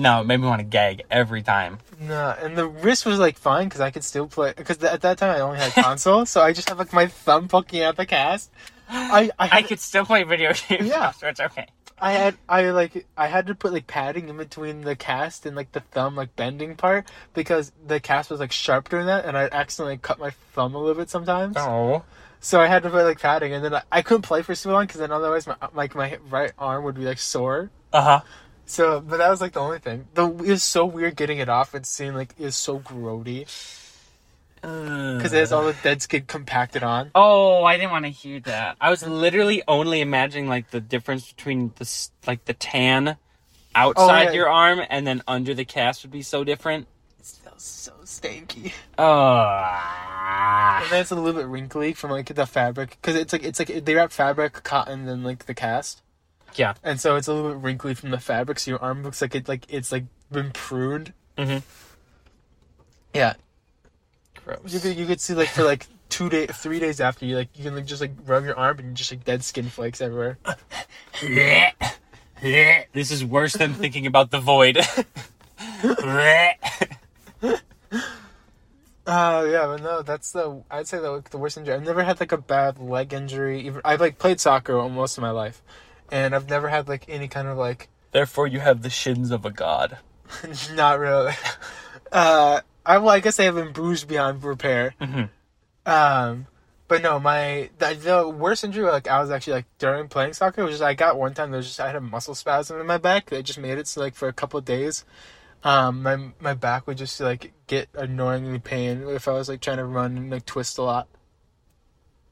No, 0.00 0.20
it 0.20 0.24
made 0.26 0.36
me 0.40 0.46
want 0.46 0.60
to 0.60 0.64
gag 0.64 1.02
every 1.10 1.42
time. 1.42 1.78
Nah, 1.98 2.34
and 2.40 2.56
the 2.56 2.66
wrist 2.68 3.04
was 3.06 3.18
like 3.18 3.36
fine 3.38 3.64
because 3.64 3.80
I 3.80 3.90
could 3.90 4.04
still 4.04 4.28
play. 4.28 4.52
Because 4.56 4.82
at 4.84 5.00
that 5.00 5.18
time 5.18 5.34
I 5.34 5.40
only 5.40 5.58
had 5.58 5.72
console, 5.84 6.24
so 6.26 6.40
I 6.40 6.52
just 6.52 6.68
have 6.68 6.78
like 6.78 6.92
my 6.92 7.06
thumb 7.06 7.48
poking 7.48 7.82
out 7.82 7.96
the 7.96 8.06
cast. 8.06 8.50
I 8.88 9.30
I, 9.38 9.48
I 9.58 9.62
could 9.62 9.80
still 9.80 10.04
play 10.04 10.22
video 10.24 10.52
games. 10.68 10.86
Yeah. 10.86 11.10
so 11.12 11.26
it's 11.26 11.40
okay. 11.40 11.66
I 12.00 12.12
had 12.12 12.36
I 12.48 12.70
like 12.70 13.06
I 13.16 13.26
had 13.26 13.46
to 13.46 13.54
put 13.54 13.72
like 13.72 13.86
padding 13.86 14.28
in 14.28 14.36
between 14.36 14.82
the 14.82 14.96
cast 14.96 15.46
and 15.46 15.56
like 15.56 15.72
the 15.72 15.80
thumb 15.80 16.16
like 16.16 16.34
bending 16.36 16.76
part 16.76 17.10
because 17.34 17.72
the 17.86 18.00
cast 18.00 18.30
was 18.30 18.40
like 18.40 18.52
sharp 18.52 18.88
during 18.88 19.06
that, 19.06 19.24
and 19.24 19.36
I 19.36 19.48
accidentally 19.50 19.98
cut 19.98 20.18
my 20.18 20.30
thumb 20.52 20.74
a 20.74 20.78
little 20.78 20.94
bit 20.94 21.10
sometimes. 21.10 21.56
Oh. 21.58 22.04
So 22.40 22.60
I 22.60 22.66
had 22.66 22.84
to 22.84 22.90
put 22.90 23.04
like 23.04 23.20
padding, 23.20 23.52
and 23.52 23.64
then 23.64 23.74
I, 23.74 23.82
I 23.90 24.02
couldn't 24.02 24.22
play 24.22 24.42
for 24.42 24.54
so 24.54 24.70
long 24.70 24.86
because 24.86 25.00
then 25.00 25.10
otherwise 25.10 25.46
my 25.46 25.56
like 25.74 25.94
my 25.94 26.18
right 26.28 26.52
arm 26.58 26.84
would 26.84 26.94
be 26.94 27.04
like 27.04 27.18
sore. 27.18 27.70
Uh 27.92 28.02
huh. 28.02 28.20
So, 28.66 29.00
but 29.00 29.16
that 29.16 29.30
was 29.30 29.40
like 29.40 29.52
the 29.52 29.60
only 29.60 29.78
thing. 29.78 30.06
The 30.14 30.26
it 30.26 30.50
was 30.50 30.62
so 30.62 30.84
weird 30.84 31.16
getting 31.16 31.38
it 31.38 31.48
off 31.48 31.74
and 31.74 31.86
seeing 31.86 32.14
like 32.14 32.34
it 32.38 32.44
was 32.44 32.56
so 32.56 32.78
grody 32.78 33.46
because 34.60 35.32
it 35.32 35.38
has 35.38 35.52
all 35.52 35.64
the 35.64 35.76
dead 35.82 36.02
skin 36.02 36.24
compacted 36.26 36.82
on. 36.82 37.10
Oh, 37.14 37.64
I 37.64 37.76
didn't 37.76 37.90
want 37.90 38.04
to 38.04 38.10
hear 38.10 38.40
that. 38.40 38.76
I 38.80 38.90
was 38.90 39.06
literally 39.06 39.62
only 39.68 40.00
imagining 40.00 40.48
like 40.48 40.70
the 40.70 40.80
difference 40.80 41.32
between 41.32 41.72
the 41.76 42.08
like 42.26 42.44
the 42.44 42.54
tan 42.54 43.16
outside 43.74 44.24
yeah. 44.24 44.32
your 44.32 44.48
arm 44.48 44.80
and 44.88 45.06
then 45.06 45.22
under 45.28 45.54
the 45.54 45.64
cast 45.64 46.02
would 46.02 46.10
be 46.12 46.22
so 46.22 46.44
different. 46.44 46.86
It 47.18 47.26
smells 47.26 47.62
so 47.62 47.92
stanky. 48.04 48.72
Oh. 48.98 50.82
And 50.82 50.90
then 50.90 51.00
it's 51.00 51.10
a 51.10 51.16
little 51.16 51.40
bit 51.40 51.48
wrinkly 51.48 51.92
from 51.92 52.10
like 52.10 52.34
the 52.34 52.46
fabric 52.46 52.90
because 53.00 53.16
it's 53.16 53.32
like 53.32 53.44
it's 53.44 53.58
like 53.58 53.84
they 53.84 53.94
wrap 53.94 54.12
fabric, 54.12 54.62
cotton, 54.62 55.06
then 55.06 55.22
like 55.22 55.46
the 55.46 55.54
cast, 55.54 56.02
Yeah. 56.54 56.74
and 56.82 57.00
so 57.00 57.16
it's 57.16 57.28
a 57.28 57.32
little 57.32 57.52
bit 57.52 57.62
wrinkly 57.62 57.94
from 57.94 58.10
the 58.10 58.18
fabric. 58.20 58.58
So 58.58 58.72
your 58.72 58.82
arm 58.82 59.02
looks 59.02 59.20
like 59.20 59.34
it 59.34 59.48
like 59.48 59.64
it's 59.68 59.92
like 59.92 60.04
been 60.30 60.50
pruned. 60.50 61.12
Mm-hmm. 61.36 61.58
Yeah, 63.14 63.34
Gross. 64.48 64.72
you 64.72 64.80
could 64.80 64.96
you 64.96 65.06
could 65.06 65.20
see 65.20 65.34
like 65.34 65.48
for 65.48 65.62
like 65.62 65.86
two 66.08 66.28
days, 66.28 66.50
three 66.54 66.80
days 66.80 67.00
after 67.00 67.26
you 67.26 67.36
like 67.36 67.48
you 67.54 67.64
can 67.64 67.74
like 67.74 67.86
just 67.86 68.00
like 68.00 68.12
rub 68.24 68.44
your 68.44 68.56
arm 68.56 68.78
and 68.78 68.96
just 68.96 69.12
like 69.12 69.24
dead 69.24 69.44
skin 69.44 69.68
flakes 69.68 70.00
everywhere. 70.00 70.38
this 72.92 73.10
is 73.10 73.24
worse 73.24 73.52
than 73.52 73.74
thinking 73.74 74.06
about 74.06 74.30
the 74.30 74.40
void. 74.40 74.78
Uh 79.08 79.46
yeah, 79.50 79.64
but 79.64 79.82
no, 79.82 80.02
that's 80.02 80.32
the 80.32 80.62
I'd 80.70 80.86
say 80.86 80.98
the 80.98 81.24
the 81.30 81.38
worst 81.38 81.56
injury. 81.56 81.74
I've 81.74 81.82
never 81.82 82.02
had 82.02 82.20
like 82.20 82.32
a 82.32 82.36
bad 82.36 82.78
leg 82.78 83.14
injury. 83.14 83.62
Even 83.62 83.80
I've 83.82 84.02
like 84.02 84.18
played 84.18 84.38
soccer 84.38 84.86
most 84.90 85.16
of 85.16 85.22
my 85.22 85.30
life, 85.30 85.62
and 86.12 86.34
I've 86.34 86.50
never 86.50 86.68
had 86.68 86.88
like 86.88 87.06
any 87.08 87.26
kind 87.26 87.48
of 87.48 87.56
like 87.56 87.88
Therefore, 88.12 88.46
you 88.46 88.60
have 88.60 88.82
the 88.82 88.90
shins 88.90 89.30
of 89.30 89.46
a 89.46 89.50
god. 89.50 89.96
not 90.74 90.98
really. 90.98 91.32
Uh, 92.12 92.60
I 92.88 92.96
well, 92.98 93.10
I 93.10 93.20
guess 93.20 93.38
I 93.38 93.44
have 93.44 93.54
been 93.54 93.72
bruised 93.72 94.08
beyond 94.08 94.42
repair. 94.42 94.94
Mhm. 95.00 95.28
Um, 95.84 96.46
but 96.88 97.02
no, 97.02 97.20
my 97.20 97.68
the, 97.78 97.94
the 97.94 98.28
worst 98.28 98.64
injury 98.64 98.84
like 98.90 99.06
I 99.06 99.20
was 99.20 99.30
actually 99.30 99.52
like 99.52 99.66
during 99.78 100.08
playing 100.08 100.32
soccer 100.32 100.64
was 100.64 100.72
just 100.72 100.82
I 100.82 100.94
got 100.94 101.18
one 101.18 101.34
time 101.34 101.50
there 101.50 101.58
was 101.58 101.66
just 101.66 101.80
I 101.80 101.86
had 101.86 101.96
a 101.96 102.00
muscle 102.00 102.34
spasm 102.34 102.80
in 102.80 102.86
my 102.86 102.96
back 102.96 103.26
that 103.26 103.42
just 103.44 103.58
made 103.58 103.76
it 103.76 103.86
so 103.86 104.00
like 104.00 104.14
for 104.14 104.26
a 104.26 104.32
couple 104.32 104.58
of 104.58 104.64
days, 104.64 105.04
um, 105.64 106.02
my 106.02 106.30
my 106.40 106.54
back 106.54 106.86
would 106.86 106.96
just 106.96 107.20
like 107.20 107.52
get 107.66 107.90
annoyingly 107.94 108.58
pain 108.58 109.02
if 109.06 109.28
I 109.28 109.32
was 109.32 109.50
like 109.50 109.60
trying 109.60 109.76
to 109.76 109.84
run 109.84 110.16
and 110.16 110.30
like 110.30 110.46
twist 110.46 110.78
a 110.78 110.82
lot. 110.82 111.08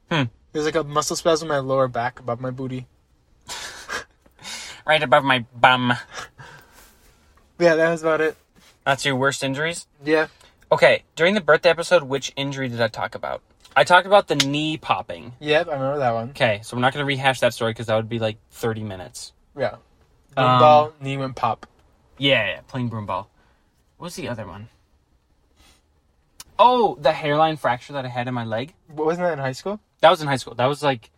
Hmm. 0.09 0.23
There's 0.53 0.65
like 0.65 0.75
a 0.75 0.83
muscle 0.83 1.15
spasm 1.15 1.45
in 1.51 1.55
my 1.55 1.59
lower 1.59 1.87
back 1.87 2.19
above 2.19 2.41
my 2.41 2.49
booty. 2.49 2.87
Right 4.87 5.03
above 5.03 5.23
my 5.23 5.45
bum. 5.55 5.93
Yeah, 7.59 7.73
that 7.73 7.89
was 7.89 8.03
about 8.03 8.21
it. 8.21 8.37
That's 8.85 9.03
your 9.03 9.15
worst 9.15 9.43
injuries? 9.43 9.87
Yeah. 10.05 10.27
Okay, 10.71 11.03
during 11.15 11.33
the 11.33 11.41
birthday 11.41 11.69
episode, 11.69 12.03
which 12.03 12.33
injury 12.35 12.67
did 12.67 12.81
I 12.81 12.89
talk 12.89 13.15
about? 13.15 13.41
I 13.75 13.83
talked 13.83 14.05
about 14.05 14.27
the 14.27 14.35
knee 14.35 14.77
popping. 14.77 15.33
Yep, 15.39 15.67
I 15.69 15.73
remember 15.73 15.99
that 15.99 16.13
one. 16.13 16.29
Okay, 16.31 16.59
so 16.63 16.75
we're 16.75 16.81
not 16.81 16.93
going 16.93 17.03
to 17.03 17.07
rehash 17.07 17.39
that 17.39 17.53
story 17.53 17.71
because 17.71 17.87
that 17.87 17.95
would 17.95 18.09
be 18.09 18.19
like 18.19 18.37
30 18.51 18.83
minutes. 18.83 19.33
Yeah. 19.57 19.75
Um, 20.35 20.59
ball, 20.59 20.93
knee 20.99 21.17
went 21.17 21.35
pop. 21.35 21.67
Yeah, 22.17 22.45
yeah, 22.47 22.59
playing 22.67 22.89
broom 22.89 23.05
ball. 23.05 23.29
What 23.97 24.05
was 24.05 24.15
the 24.15 24.27
other 24.27 24.45
one? 24.45 24.69
Oh, 26.59 26.97
the 26.99 27.11
hairline 27.11 27.57
fracture 27.57 27.93
that 27.93 28.05
I 28.05 28.09
had 28.09 28.27
in 28.27 28.33
my 28.33 28.43
leg. 28.43 28.73
Wasn't 28.89 29.23
that 29.23 29.33
in 29.33 29.39
high 29.39 29.51
school? 29.51 29.79
That 30.01 30.09
was 30.09 30.21
in 30.21 30.27
high 30.27 30.37
school. 30.37 30.55
That 30.55 30.65
was 30.65 30.83
like 30.83 31.11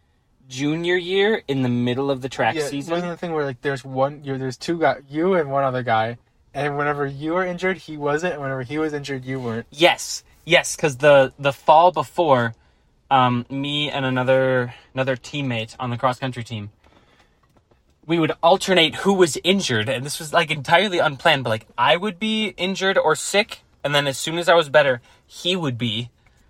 junior 0.47 0.95
year 0.95 1.43
in 1.47 1.61
the 1.61 1.69
middle 1.69 2.11
of 2.11 2.21
the 2.21 2.29
track 2.29 2.55
yeah, 2.55 2.67
season. 2.67 2.91
Wasn't 2.91 3.11
the 3.11 3.17
thing 3.17 3.33
where 3.33 3.45
like 3.45 3.61
there's 3.61 3.85
one 3.85 4.23
you 4.23 4.37
there's 4.37 4.57
two 4.57 4.79
guys 4.79 5.01
you 5.09 5.35
and 5.35 5.49
one 5.49 5.63
other 5.63 5.83
guy, 5.83 6.17
and 6.53 6.77
whenever 6.77 7.05
you 7.05 7.33
were 7.33 7.45
injured, 7.45 7.77
he 7.77 7.97
wasn't, 7.97 8.33
and 8.33 8.41
whenever 8.41 8.63
he 8.63 8.77
was 8.77 8.93
injured, 8.93 9.25
you 9.25 9.39
weren't. 9.39 9.67
Yes, 9.71 10.23
yes, 10.45 10.75
because 10.75 10.97
the 10.97 11.33
the 11.39 11.53
fall 11.53 11.91
before, 11.91 12.53
um, 13.11 13.45
me 13.49 13.89
and 13.89 14.05
another 14.05 14.73
another 14.93 15.15
teammate 15.15 15.75
on 15.79 15.89
the 15.89 15.97
cross 15.97 16.19
country 16.19 16.43
team, 16.43 16.71
we 18.05 18.17
would 18.19 18.31
alternate 18.41 18.95
who 18.95 19.13
was 19.13 19.37
injured, 19.43 19.89
and 19.89 20.05
this 20.05 20.19
was 20.19 20.33
like 20.33 20.49
entirely 20.51 20.99
unplanned. 20.99 21.43
But 21.43 21.49
like 21.51 21.67
I 21.77 21.95
would 21.97 22.19
be 22.19 22.49
injured 22.57 22.97
or 22.97 23.15
sick, 23.15 23.61
and 23.83 23.93
then 23.93 24.07
as 24.07 24.17
soon 24.17 24.37
as 24.37 24.49
I 24.49 24.55
was 24.55 24.69
better, 24.69 25.01
he 25.27 25.55
would 25.55 25.77
be. 25.77 26.09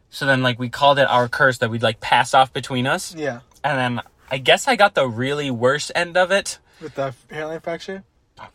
So 0.10 0.26
then 0.26 0.42
like 0.42 0.58
we 0.58 0.70
called 0.70 0.98
it 0.98 1.08
our 1.08 1.28
curse 1.28 1.58
that 1.60 1.70
we'd 1.70 1.84
like 1.84 2.00
pass 2.00 2.34
off 2.34 2.52
between 2.54 2.88
us, 2.88 3.14
Yeah, 3.14 3.42
and 3.64 3.78
then 3.78 4.02
I 4.32 4.38
guess 4.38 4.68
I 4.68 4.76
got 4.76 4.96
the 4.96 5.08
really 5.08 5.52
worst 5.52 5.92
end 5.94 6.18
of 6.18 6.32
it. 6.32 6.58
with 6.82 6.96
the 6.96 7.14
hairline 7.30 7.60
fracture. 7.60 8.04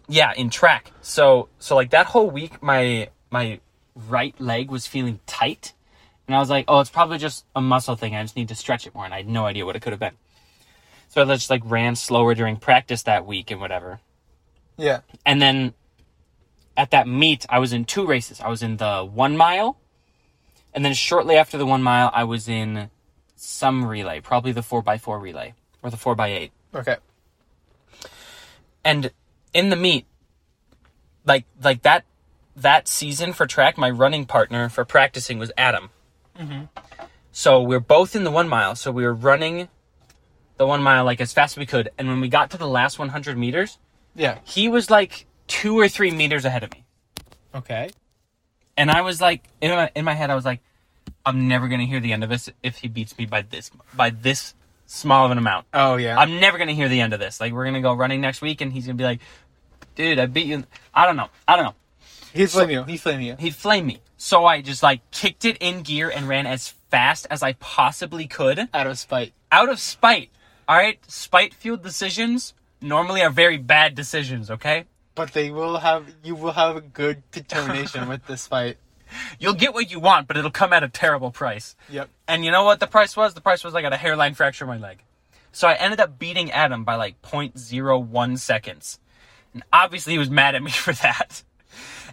Yeah, 0.09 0.33
in 0.37 0.51
track. 0.51 0.93
So 1.03 1.49
so 1.59 1.75
like 1.75 1.91
that 1.91 2.07
whole 2.07 2.31
week 2.31 2.63
my 2.63 3.09
my 3.31 3.61
right 4.09 4.39
leg 4.41 4.71
was 4.71 4.87
feeling 4.87 5.21
tight. 5.27 5.73
And 6.27 6.35
I 6.35 6.39
was 6.39 6.49
like, 6.49 6.65
"Oh, 6.69 6.81
it's 6.81 6.91
probably 6.91 7.19
just 7.19 7.45
a 7.55 7.61
muscle 7.61 7.97
thing. 7.97 8.15
I 8.15 8.23
just 8.23 8.35
need 8.35 8.49
to 8.49 8.55
stretch 8.55 8.87
it 8.87 8.95
more." 8.95 9.05
And 9.05 9.13
I 9.13 9.19
had 9.19 9.29
no 9.29 9.45
idea 9.45 9.67
what 9.67 9.77
it 9.77 9.83
could 9.83 9.93
have 9.93 10.01
been. 10.01 10.17
So 11.09 11.23
I 11.23 11.27
just 11.27 11.51
like 11.51 11.63
ran 11.65 11.97
slower 11.97 12.35
during 12.35 12.57
practice 12.57 13.03
that 13.03 13.27
week 13.27 13.51
and 13.51 13.61
whatever. 13.61 14.01
Yeah. 14.77 15.01
And 15.25 15.41
then 15.41 15.75
at 16.77 16.91
that 16.91 17.07
meet, 17.07 17.47
I 17.49 17.59
was 17.59 17.73
in 17.73 17.85
two 17.85 18.07
races. 18.07 18.41
I 18.41 18.49
was 18.49 18.63
in 18.63 18.79
the 18.79 19.05
one 19.05 19.37
mile, 19.37 19.77
and 20.73 20.85
then 20.85 20.95
shortly 20.95 21.37
after 21.37 21.59
the 21.59 21.67
one 21.67 21.83
mile, 21.83 22.11
I 22.13 22.25
was 22.25 22.49
in 22.49 22.91
some 23.37 23.85
relay, 23.85 24.21
probably 24.21 24.53
the 24.53 24.63
four 24.63 24.83
x 24.87 25.03
four 25.03 25.19
relay 25.19 25.55
or 25.83 25.91
the 25.91 25.97
four 25.97 26.15
x 26.15 26.23
eight. 26.23 26.53
Okay. 26.75 26.97
And 28.85 29.13
in 29.55 29.71
the 29.71 29.77
meet, 29.77 30.05
like 31.25 31.45
like 31.63 31.83
that 31.83 32.05
that 32.57 32.87
season 32.89 33.33
for 33.33 33.47
track, 33.47 33.79
my 33.79 33.89
running 33.91 34.27
partner 34.27 34.69
for 34.69 34.85
practicing 34.85 35.39
was 35.39 35.51
Adam. 35.57 35.91
Mm-hmm. 36.39 36.65
So 37.33 37.61
we 37.63 37.75
are 37.75 37.81
both 37.81 38.15
in 38.15 38.25
the 38.25 38.31
one 38.31 38.49
mile. 38.49 38.75
So 38.77 38.93
we 38.93 39.05
were 39.05 39.15
running 39.15 39.69
the 40.57 40.67
one 40.67 40.83
mile 40.83 41.05
like 41.05 41.21
as 41.21 41.33
fast 41.33 41.55
as 41.55 41.59
we 41.59 41.67
could. 41.67 41.89
And 41.99 42.07
when 42.09 42.21
we 42.21 42.29
got 42.29 42.51
to 42.51 42.59
the 42.59 42.69
last 42.69 42.99
100 42.99 43.37
meters, 43.37 43.79
Yeah. 44.15 44.39
he 44.45 44.69
was 44.69 44.91
like 44.91 45.27
two 45.49 45.79
or 45.79 45.89
three 45.89 46.11
meters 46.13 46.45
ahead 46.45 46.63
of 46.63 46.71
me. 46.73 46.85
Okay. 47.55 47.91
And 48.77 48.91
I 48.91 49.01
was 49.01 49.21
like, 49.21 49.45
in 49.61 49.71
my, 49.71 49.91
in 49.95 50.05
my 50.05 50.15
head, 50.15 50.31
I 50.31 50.35
was 50.37 50.45
like, 50.45 50.61
I'm 51.27 51.49
never 51.49 51.69
gonna 51.69 51.87
hear 51.87 52.01
the 52.01 52.13
end 52.13 52.23
of 52.23 52.31
this 52.31 52.49
if 52.63 52.79
he 52.79 52.89
beats 52.89 53.17
me 53.19 53.27
by 53.27 53.43
this 53.43 53.71
by 53.95 54.11
this 54.11 54.55
small 54.87 55.25
of 55.25 55.31
an 55.33 55.39
amount. 55.39 55.67
Oh 55.73 55.97
yeah. 55.97 56.19
I'm 56.19 56.39
never 56.41 56.59
gonna 56.59 56.73
hear 56.73 56.89
the 56.89 57.01
end 57.01 57.13
of 57.15 57.21
this. 57.21 57.41
Like 57.41 57.53
we're 57.53 57.65
gonna 57.65 57.81
go 57.81 57.95
running 57.95 58.21
next 58.21 58.41
week, 58.43 58.61
and 58.61 58.73
he's 58.73 58.87
gonna 58.87 58.97
be 58.97 59.05
like, 59.05 59.21
"Dude, 59.95 60.19
I 60.19 60.27
beat 60.27 60.47
you." 60.47 60.65
I 60.93 61.07
don't 61.07 61.17
know. 61.17 61.29
I 61.47 61.57
don't 61.57 61.65
know. 61.67 61.75
He's 62.33 62.53
flaming 62.53 62.77
you. 62.77 62.85
He's 62.85 63.01
flame 63.03 63.21
you. 63.21 63.37
He'd 63.39 63.55
flame 63.55 63.87
me. 63.87 64.01
So 64.17 64.45
I 64.45 64.61
just 64.61 64.83
like 64.83 65.09
kicked 65.11 65.45
it 65.45 65.57
in 65.61 65.83
gear 65.83 66.11
and 66.11 66.27
ran 66.29 66.47
as 66.47 66.69
fast 66.91 67.27
as 67.31 67.43
I 67.43 67.53
possibly 67.55 68.27
could 68.27 68.69
Out 68.73 68.87
of 68.87 68.99
spite. 68.99 69.33
out 69.53 69.69
of 69.69 69.79
spite. 69.79 70.31
All 70.67 70.77
right, 70.77 70.99
spite 71.09 71.53
fueled 71.55 71.83
decisions 71.83 72.55
normally 72.81 73.23
are 73.23 73.31
very 73.31 73.57
bad 73.59 73.95
decisions. 73.95 74.51
Okay, 74.51 74.85
But 75.15 75.33
they 75.33 75.51
will 75.51 75.79
have 75.79 76.13
you 76.25 76.35
will 76.35 76.53
have 76.53 76.77
a 76.77 76.81
good 76.81 77.23
determination 77.31 78.09
with 78.09 78.27
this 78.27 78.47
fight. 78.47 78.79
you'll 79.39 79.55
get 79.55 79.75
what 79.75 79.91
you 79.91 80.01
want, 80.01 80.27
but 80.27 80.37
it'll 80.37 80.51
come 80.51 80.73
at 80.73 80.83
a 80.83 80.89
terrible 80.89 81.31
price. 81.31 81.77
Yep. 81.91 82.09
And 82.27 82.45
you 82.45 82.51
know 82.51 82.65
what 82.65 82.81
the 82.81 82.87
price 82.87 83.17
was? 83.17 83.35
The 83.35 83.41
price 83.41 83.63
was 83.63 83.75
I 83.75 83.83
got 83.83 83.93
a 83.93 83.97
hairline 83.99 84.35
fracture 84.35 84.65
in 84.65 84.69
my 84.71 84.79
leg. 84.79 85.03
So 85.53 85.69
I 85.69 85.75
ended 85.75 86.01
up 86.01 86.19
beating 86.19 86.51
Adam 86.51 86.83
by 86.85 86.97
like 86.97 87.21
0.01 87.23 88.39
seconds. 88.39 88.99
And 89.55 89.63
obviously 89.73 90.13
he 90.13 90.19
was 90.19 90.31
mad 90.31 90.55
at 90.55 90.63
me 90.63 90.71
for 90.87 90.93
that. 90.93 91.43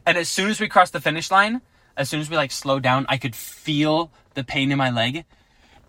And 0.05 0.17
as 0.17 0.29
soon 0.29 0.49
as 0.49 0.59
we 0.59 0.67
crossed 0.67 0.93
the 0.93 1.01
finish 1.01 1.29
line, 1.29 1.61
as 1.97 2.09
soon 2.09 2.21
as 2.21 2.29
we 2.29 2.37
like 2.37 2.51
slowed 2.51 2.83
down, 2.83 3.05
I 3.09 3.17
could 3.17 3.35
feel 3.35 4.11
the 4.33 4.43
pain 4.43 4.71
in 4.71 4.77
my 4.77 4.89
leg. 4.89 5.25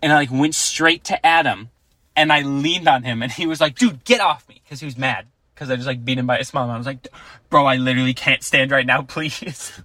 And 0.01 0.11
I 0.11 0.15
like 0.15 0.31
went 0.31 0.55
straight 0.55 1.05
to 1.05 1.25
Adam 1.25 1.69
and 2.15 2.33
I 2.33 2.41
leaned 2.41 2.87
on 2.87 3.03
him 3.03 3.23
and 3.23 3.31
he 3.31 3.47
was 3.47 3.61
like, 3.61 3.75
dude, 3.75 4.03
get 4.03 4.19
off 4.19 4.47
me. 4.49 4.61
Cause 4.69 4.79
he 4.79 4.85
was 4.85 4.97
mad. 4.97 5.27
Cause 5.55 5.69
I 5.69 5.75
just 5.75 5.87
like 5.87 6.03
beat 6.03 6.17
him 6.17 6.27
by 6.27 6.39
a 6.39 6.43
small 6.43 6.63
amount. 6.63 6.75
I 6.75 6.79
was 6.79 6.87
like, 6.87 7.07
bro, 7.49 7.65
I 7.65 7.77
literally 7.77 8.13
can't 8.13 8.43
stand 8.43 8.71
right 8.71 8.85
now, 8.85 9.01
please. 9.07 9.81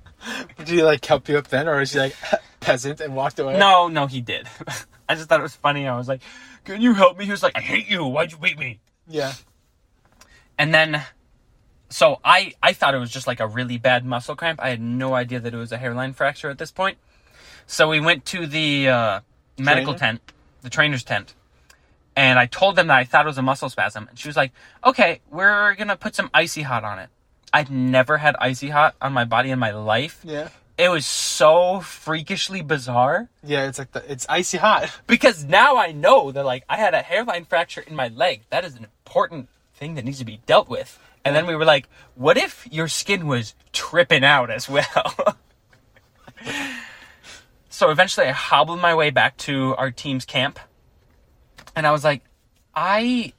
Did 0.57 0.69
he 0.69 0.83
like 0.83 1.05
help 1.05 1.29
you 1.29 1.39
up 1.39 1.49
then, 1.49 1.69
or 1.69 1.81
is 1.81 1.93
he 1.93 2.01
like 2.01 2.17
peasant 2.61 3.01
and 3.01 3.15
walked 3.15 3.39
away? 3.39 3.59
No, 3.59 3.89
no, 3.89 4.07
he 4.07 4.21
did. 4.21 4.49
I 5.09 5.15
just 5.15 5.29
thought 5.29 5.41
it 5.41 5.45
was 5.45 5.55
funny. 5.55 5.87
I 5.87 5.97
was 5.97 6.09
like, 6.09 6.21
"Can 6.65 6.83
you 6.83 6.93
help 6.93 7.17
me?" 7.17 7.25
He 7.25 7.31
was 7.31 7.43
like, 7.43 7.57
"I 7.57 7.61
hate 7.61 7.89
you. 7.89 8.05
Why'd 8.05 8.33
you 8.33 8.39
beat 8.39 8.59
me?" 8.59 8.81
Yeah. 9.07 9.33
And 10.59 10.75
then, 10.75 11.03
so 11.89 12.21
I 12.25 12.53
I 12.63 12.73
thought 12.73 12.95
it 12.95 12.99
was 12.99 13.11
just 13.11 13.27
like 13.27 13.41
a 13.41 13.47
really 13.47 13.79
bad 13.79 14.05
muscle 14.05 14.37
cramp. 14.37 14.61
I 14.63 14.71
had 14.71 14.81
no 14.81 15.15
idea 15.15 15.41
that 15.41 15.55
it 15.55 15.57
was 15.57 15.73
a 15.73 15.79
hairline 15.79 16.13
fracture 16.13 16.51
at 16.51 16.59
this 16.59 16.71
point. 16.71 16.99
So 17.67 17.89
we 17.89 18.01
went 18.01 18.25
to 18.27 18.47
the 18.47 18.89
uh, 18.89 19.21
medical 19.59 19.95
Trainer? 19.95 20.13
tent, 20.13 20.33
the 20.63 20.71
trainer's 20.71 21.05
tent, 21.05 21.35
and 22.17 22.39
I 22.39 22.47
told 22.47 22.77
them 22.77 22.89
that 22.89 22.97
I 22.97 23.05
thought 23.05 23.27
it 23.27 23.29
was 23.29 23.39
a 23.39 23.43
muscle 23.43 23.69
spasm. 23.69 24.07
And 24.09 24.19
she 24.19 24.29
was 24.29 24.37
like, 24.37 24.53
"Okay, 24.85 25.21
we're 25.31 25.75
gonna 25.75 25.97
put 25.97 26.15
some 26.15 26.31
icy 26.33 26.63
hot 26.63 26.85
on 26.85 26.99
it." 26.99 27.11
I'd 27.53 27.71
never 27.71 28.19
had 28.19 28.37
icy 28.39 28.69
hot 28.69 28.95
on 29.01 29.13
my 29.13 29.25
body 29.25 29.51
in 29.51 29.59
my 29.59 29.71
life. 29.71 30.21
Yeah. 30.25 30.49
It 30.77 30.91
was 30.91 31.07
so 31.07 31.81
freakishly 31.81 32.63
bizarre. 32.63 33.29
Yeah. 33.43 33.67
It's 33.67 33.79
like 33.79 33.93
the 33.93 34.11
it's 34.11 34.27
icy 34.29 34.59
hot. 34.59 34.91
because 35.07 35.45
now 35.45 35.77
I 35.77 35.93
know 35.93 36.31
that 36.31 36.45
like 36.45 36.65
I 36.69 36.77
had 36.77 36.95
a 36.95 37.03
hairline 37.03 37.47
fracture 37.47 37.81
in 37.81 37.97
my 37.97 38.09
leg. 38.09 38.43
That 38.51 38.65
is 38.65 38.77
an 38.77 38.85
important 38.85 39.49
thing 39.75 39.95
that 39.95 40.05
needs 40.05 40.19
to 40.19 40.25
be 40.25 40.41
dealt 40.47 40.69
with. 40.69 40.99
And 41.25 41.35
then 41.35 41.47
we 41.47 41.57
were 41.57 41.65
like, 41.65 41.89
what 42.15 42.37
if 42.37 42.67
your 42.71 42.89
skin 42.89 43.27
was 43.27 43.55
tripping 43.73 44.25
out 44.25 44.51
as 44.51 44.69
well? 44.69 45.37
so 47.69 47.91
eventually 47.91 48.27
I 48.27 48.33
hobbled 48.33 48.81
my 48.81 48.95
way 48.95 49.11
back 49.11 49.37
to 49.39 49.75
our 49.77 49.91
team's 49.91 50.25
camp. 50.25 50.59
And 51.77 51.87
I 51.87 51.93
was 51.93 52.05
like, 52.05 52.23
I 52.75 53.33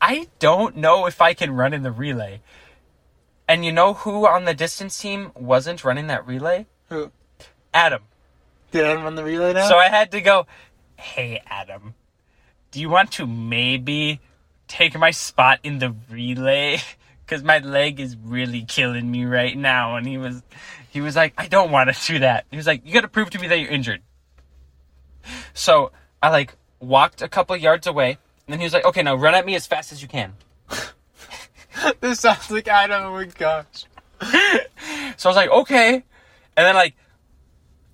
I 0.00 0.28
don't 0.38 0.76
know 0.76 1.06
if 1.06 1.20
I 1.20 1.34
can 1.34 1.50
run 1.52 1.72
in 1.72 1.82
the 1.82 1.92
relay. 1.92 2.40
And 3.48 3.64
you 3.64 3.72
know 3.72 3.94
who 3.94 4.26
on 4.26 4.44
the 4.44 4.54
distance 4.54 4.98
team 4.98 5.32
wasn't 5.34 5.84
running 5.84 6.06
that 6.08 6.26
relay? 6.26 6.66
Who? 6.88 7.10
Adam. 7.72 8.02
Did 8.70 8.84
Adam 8.84 9.04
run 9.04 9.14
the 9.14 9.24
relay 9.24 9.52
now? 9.52 9.68
So 9.68 9.76
I 9.76 9.88
had 9.88 10.10
to 10.12 10.20
go, 10.20 10.46
hey, 10.96 11.42
Adam, 11.46 11.94
do 12.70 12.80
you 12.80 12.88
want 12.88 13.12
to 13.12 13.26
maybe 13.26 14.20
take 14.74 14.98
my 14.98 15.12
spot 15.12 15.60
in 15.62 15.78
the 15.78 15.94
relay? 16.10 16.80
Because 17.24 17.42
my 17.42 17.58
leg 17.58 18.00
is 18.00 18.16
really 18.22 18.62
killing 18.62 19.10
me 19.10 19.24
right 19.24 19.56
now. 19.56 19.96
And 19.96 20.06
he 20.06 20.18
was, 20.18 20.42
he 20.90 21.00
was 21.00 21.16
like, 21.16 21.32
I 21.38 21.46
don't 21.46 21.70
want 21.70 21.94
to 21.94 22.06
do 22.12 22.18
that. 22.18 22.44
He 22.50 22.56
was 22.56 22.66
like, 22.66 22.84
you 22.84 22.92
got 22.92 23.02
to 23.02 23.08
prove 23.08 23.30
to 23.30 23.38
me 23.38 23.46
that 23.48 23.58
you're 23.58 23.70
injured. 23.70 24.02
So 25.54 25.92
I 26.22 26.28
like 26.30 26.56
walked 26.80 27.22
a 27.22 27.28
couple 27.28 27.56
yards 27.56 27.86
away. 27.86 28.18
And 28.46 28.52
then 28.52 28.58
he 28.58 28.64
was 28.64 28.74
like, 28.74 28.84
okay, 28.84 29.02
now 29.02 29.14
run 29.14 29.34
at 29.34 29.46
me 29.46 29.54
as 29.54 29.66
fast 29.66 29.92
as 29.92 30.02
you 30.02 30.08
can. 30.08 30.34
this 32.00 32.20
sounds 32.20 32.50
like 32.50 32.68
I 32.68 32.86
don't. 32.86 33.04
Oh 33.04 33.12
my 33.12 33.24
gosh. 33.24 33.86
So 35.16 35.28
I 35.28 35.30
was 35.30 35.36
like, 35.36 35.50
okay. 35.50 35.94
And 35.94 36.66
then 36.66 36.74
like 36.74 36.94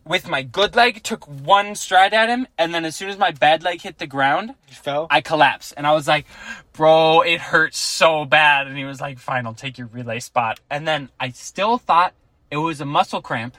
with 0.05 0.29
my 0.29 0.43
good 0.43 0.75
leg, 0.75 1.03
took 1.03 1.25
one 1.27 1.75
stride 1.75 2.15
at 2.15 2.29
him, 2.29 2.47
and 2.59 2.75
then 2.75 2.85
as 2.85 2.97
soon 2.97 3.09
as 3.11 3.19
my 3.19 3.31
bad 3.31 3.63
leg 3.63 3.83
hit 3.83 3.99
the 3.99 4.07
ground, 4.07 4.55
You 4.69 4.75
fell. 4.75 5.07
I 5.11 5.21
collapsed. 5.21 5.75
And 5.77 5.87
I 5.87 5.93
was 5.93 6.09
like, 6.09 6.27
bro, 6.73 7.21
it 7.21 7.41
hurts 7.41 7.79
so 7.79 8.25
bad. 8.25 8.67
And 8.67 8.77
he 8.77 8.85
was 8.85 9.01
like, 9.01 9.19
fine, 9.19 9.47
I'll 9.47 9.55
take 9.55 9.79
your 9.79 9.87
relay 9.89 10.21
spot. 10.21 10.61
And 10.71 10.87
then 10.89 11.11
I 11.21 11.31
still 11.31 11.79
thought 11.79 12.15
it 12.51 12.57
was 12.57 12.81
a 12.81 12.87
muscle 12.87 13.23
cramp. 13.23 13.57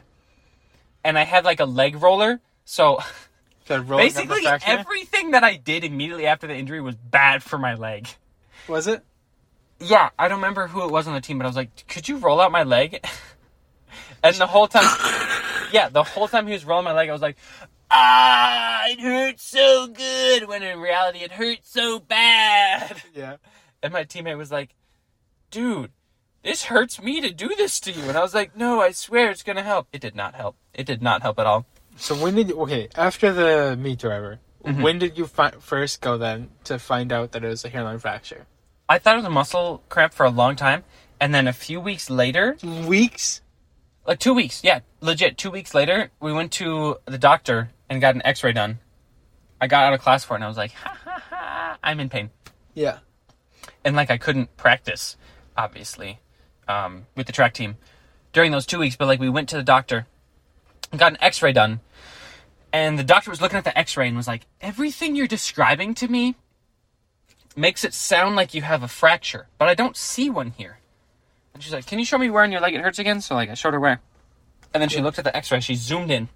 And 1.03 1.17
I 1.17 1.23
had 1.23 1.45
like 1.45 1.59
a 1.59 1.65
leg 1.65 2.01
roller. 2.01 2.41
So 2.65 2.99
Started 3.65 3.87
rolling 3.89 4.07
up 4.07 4.13
the 4.13 4.25
basically 4.25 4.47
everything 4.65 5.31
that 5.31 5.43
I 5.43 5.55
did 5.55 5.83
immediately 5.83 6.25
after 6.27 6.47
the 6.47 6.55
injury 6.55 6.81
was 6.81 6.95
bad 6.95 7.43
for 7.43 7.57
my 7.57 7.75
leg. 7.75 8.07
was 8.67 8.87
it? 8.87 9.03
Yeah, 9.79 10.09
I 10.19 10.27
don't 10.27 10.37
remember 10.37 10.67
who 10.67 10.83
it 10.83 10.91
was 10.91 11.07
on 11.07 11.13
the 11.13 11.21
team, 11.21 11.37
but 11.39 11.45
I 11.45 11.47
was 11.47 11.55
like, 11.55 11.87
could 11.87 12.07
you 12.07 12.17
roll 12.17 12.39
out 12.39 12.51
my 12.51 12.63
leg? 12.63 13.03
and 14.23 14.35
the 14.35 14.45
whole 14.45 14.67
time, 14.67 14.85
yeah, 15.71 15.89
the 15.89 16.03
whole 16.03 16.27
time 16.27 16.47
he 16.47 16.53
was 16.53 16.65
rolling 16.65 16.85
my 16.85 16.93
leg, 16.93 17.09
I 17.09 17.13
was 17.13 17.21
like, 17.21 17.37
ah, 17.89 18.83
it 18.87 18.99
hurts 18.99 19.43
so 19.43 19.87
good. 19.87 20.47
When 20.47 20.63
in 20.63 20.79
reality, 20.79 21.19
it 21.19 21.31
hurts 21.33 21.71
so 21.71 21.99
bad. 21.99 23.01
Yeah. 23.13 23.37
And 23.83 23.91
my 23.93 24.03
teammate 24.03 24.37
was 24.37 24.51
like, 24.51 24.75
dude, 25.49 25.91
this 26.43 26.65
hurts 26.65 27.01
me 27.01 27.21
to 27.21 27.31
do 27.31 27.49
this 27.57 27.79
to 27.81 27.91
you. 27.91 28.03
And 28.03 28.17
I 28.17 28.21
was 28.21 28.33
like, 28.33 28.55
no, 28.55 28.79
I 28.81 28.91
swear 28.91 29.29
it's 29.31 29.43
going 29.43 29.55
to 29.57 29.63
help. 29.63 29.87
It 29.91 30.01
did 30.01 30.15
not 30.15 30.35
help. 30.35 30.55
It 30.73 30.85
did 30.85 31.01
not 31.01 31.21
help 31.21 31.39
at 31.39 31.45
all. 31.45 31.65
So 31.97 32.15
when 32.15 32.35
did 32.35 32.49
you, 32.49 32.59
okay 32.61 32.87
after 32.95 33.33
the 33.33 33.75
meet 33.77 33.99
driver? 33.99 34.39
Mhm. 34.63 34.81
When 34.81 34.99
did 34.99 35.17
you 35.17 35.25
fi- 35.27 35.51
first 35.59 36.01
go 36.01 36.17
then 36.17 36.49
to 36.65 36.77
find 36.79 37.11
out 37.11 37.31
that 37.33 37.43
it 37.43 37.47
was 37.47 37.65
a 37.65 37.69
hairline 37.69 37.99
fracture? 37.99 38.45
I 38.87 38.97
thought 38.99 39.15
it 39.15 39.17
was 39.17 39.25
a 39.25 39.29
muscle 39.31 39.83
cramp 39.89 40.13
for 40.13 40.25
a 40.25 40.29
long 40.29 40.55
time. 40.55 40.83
And 41.19 41.33
then 41.35 41.47
a 41.47 41.53
few 41.53 41.79
weeks 41.79 42.09
later, 42.09 42.57
Weeks. 42.63 43.41
Like 44.11 44.19
two 44.19 44.33
weeks, 44.33 44.61
yeah, 44.61 44.81
legit, 44.99 45.37
two 45.37 45.49
weeks 45.49 45.73
later, 45.73 46.11
we 46.19 46.33
went 46.33 46.51
to 46.53 46.97
the 47.05 47.17
doctor 47.17 47.69
and 47.89 48.01
got 48.01 48.13
an 48.13 48.21
x 48.25 48.43
ray 48.43 48.51
done. 48.51 48.79
I 49.61 49.67
got 49.67 49.85
out 49.85 49.93
of 49.93 50.01
class 50.01 50.25
for 50.25 50.33
it 50.33 50.37
and 50.37 50.43
I 50.43 50.49
was 50.49 50.57
like, 50.57 50.73
ha 50.73 50.97
ha 51.05 51.23
ha, 51.29 51.77
I'm 51.81 52.01
in 52.01 52.09
pain. 52.09 52.29
Yeah. 52.73 52.99
And 53.85 53.95
like 53.95 54.11
I 54.11 54.17
couldn't 54.17 54.57
practice, 54.57 55.15
obviously, 55.55 56.19
um, 56.67 57.05
with 57.15 57.25
the 57.25 57.31
track 57.31 57.53
team 57.53 57.77
during 58.33 58.51
those 58.51 58.65
two 58.65 58.79
weeks, 58.79 58.97
but 58.97 59.07
like 59.07 59.21
we 59.21 59.29
went 59.29 59.47
to 59.49 59.55
the 59.55 59.63
doctor 59.63 60.07
and 60.91 60.99
got 60.99 61.13
an 61.13 61.17
x 61.21 61.41
ray 61.41 61.53
done. 61.53 61.79
And 62.73 62.99
the 62.99 63.05
doctor 63.05 63.29
was 63.29 63.39
looking 63.39 63.57
at 63.57 63.63
the 63.63 63.77
x 63.77 63.95
ray 63.95 64.09
and 64.09 64.17
was 64.17 64.27
like, 64.27 64.45
everything 64.59 65.15
you're 65.15 65.25
describing 65.25 65.93
to 65.95 66.09
me 66.09 66.35
makes 67.55 67.85
it 67.85 67.93
sound 67.93 68.35
like 68.35 68.53
you 68.53 68.61
have 68.61 68.83
a 68.83 68.89
fracture, 68.89 69.47
but 69.57 69.69
I 69.69 69.73
don't 69.73 69.95
see 69.95 70.29
one 70.29 70.51
here. 70.57 70.79
And 71.53 71.61
she's 71.63 71.73
like, 71.73 71.85
Can 71.85 71.99
you 71.99 72.05
show 72.05 72.17
me 72.17 72.29
where 72.29 72.43
in 72.43 72.51
your 72.51 72.61
leg 72.61 72.73
it 72.73 72.81
hurts 72.81 72.99
again? 72.99 73.21
So 73.21 73.35
like 73.35 73.49
I 73.49 73.53
showed 73.55 73.73
her 73.73 73.79
where. 73.79 73.99
And 74.73 74.81
then 74.81 74.89
she 74.89 75.01
looked 75.01 75.17
at 75.19 75.25
the 75.25 75.35
x 75.35 75.51
ray, 75.51 75.59
she 75.59 75.75
zoomed 75.75 76.11
in. 76.11 76.29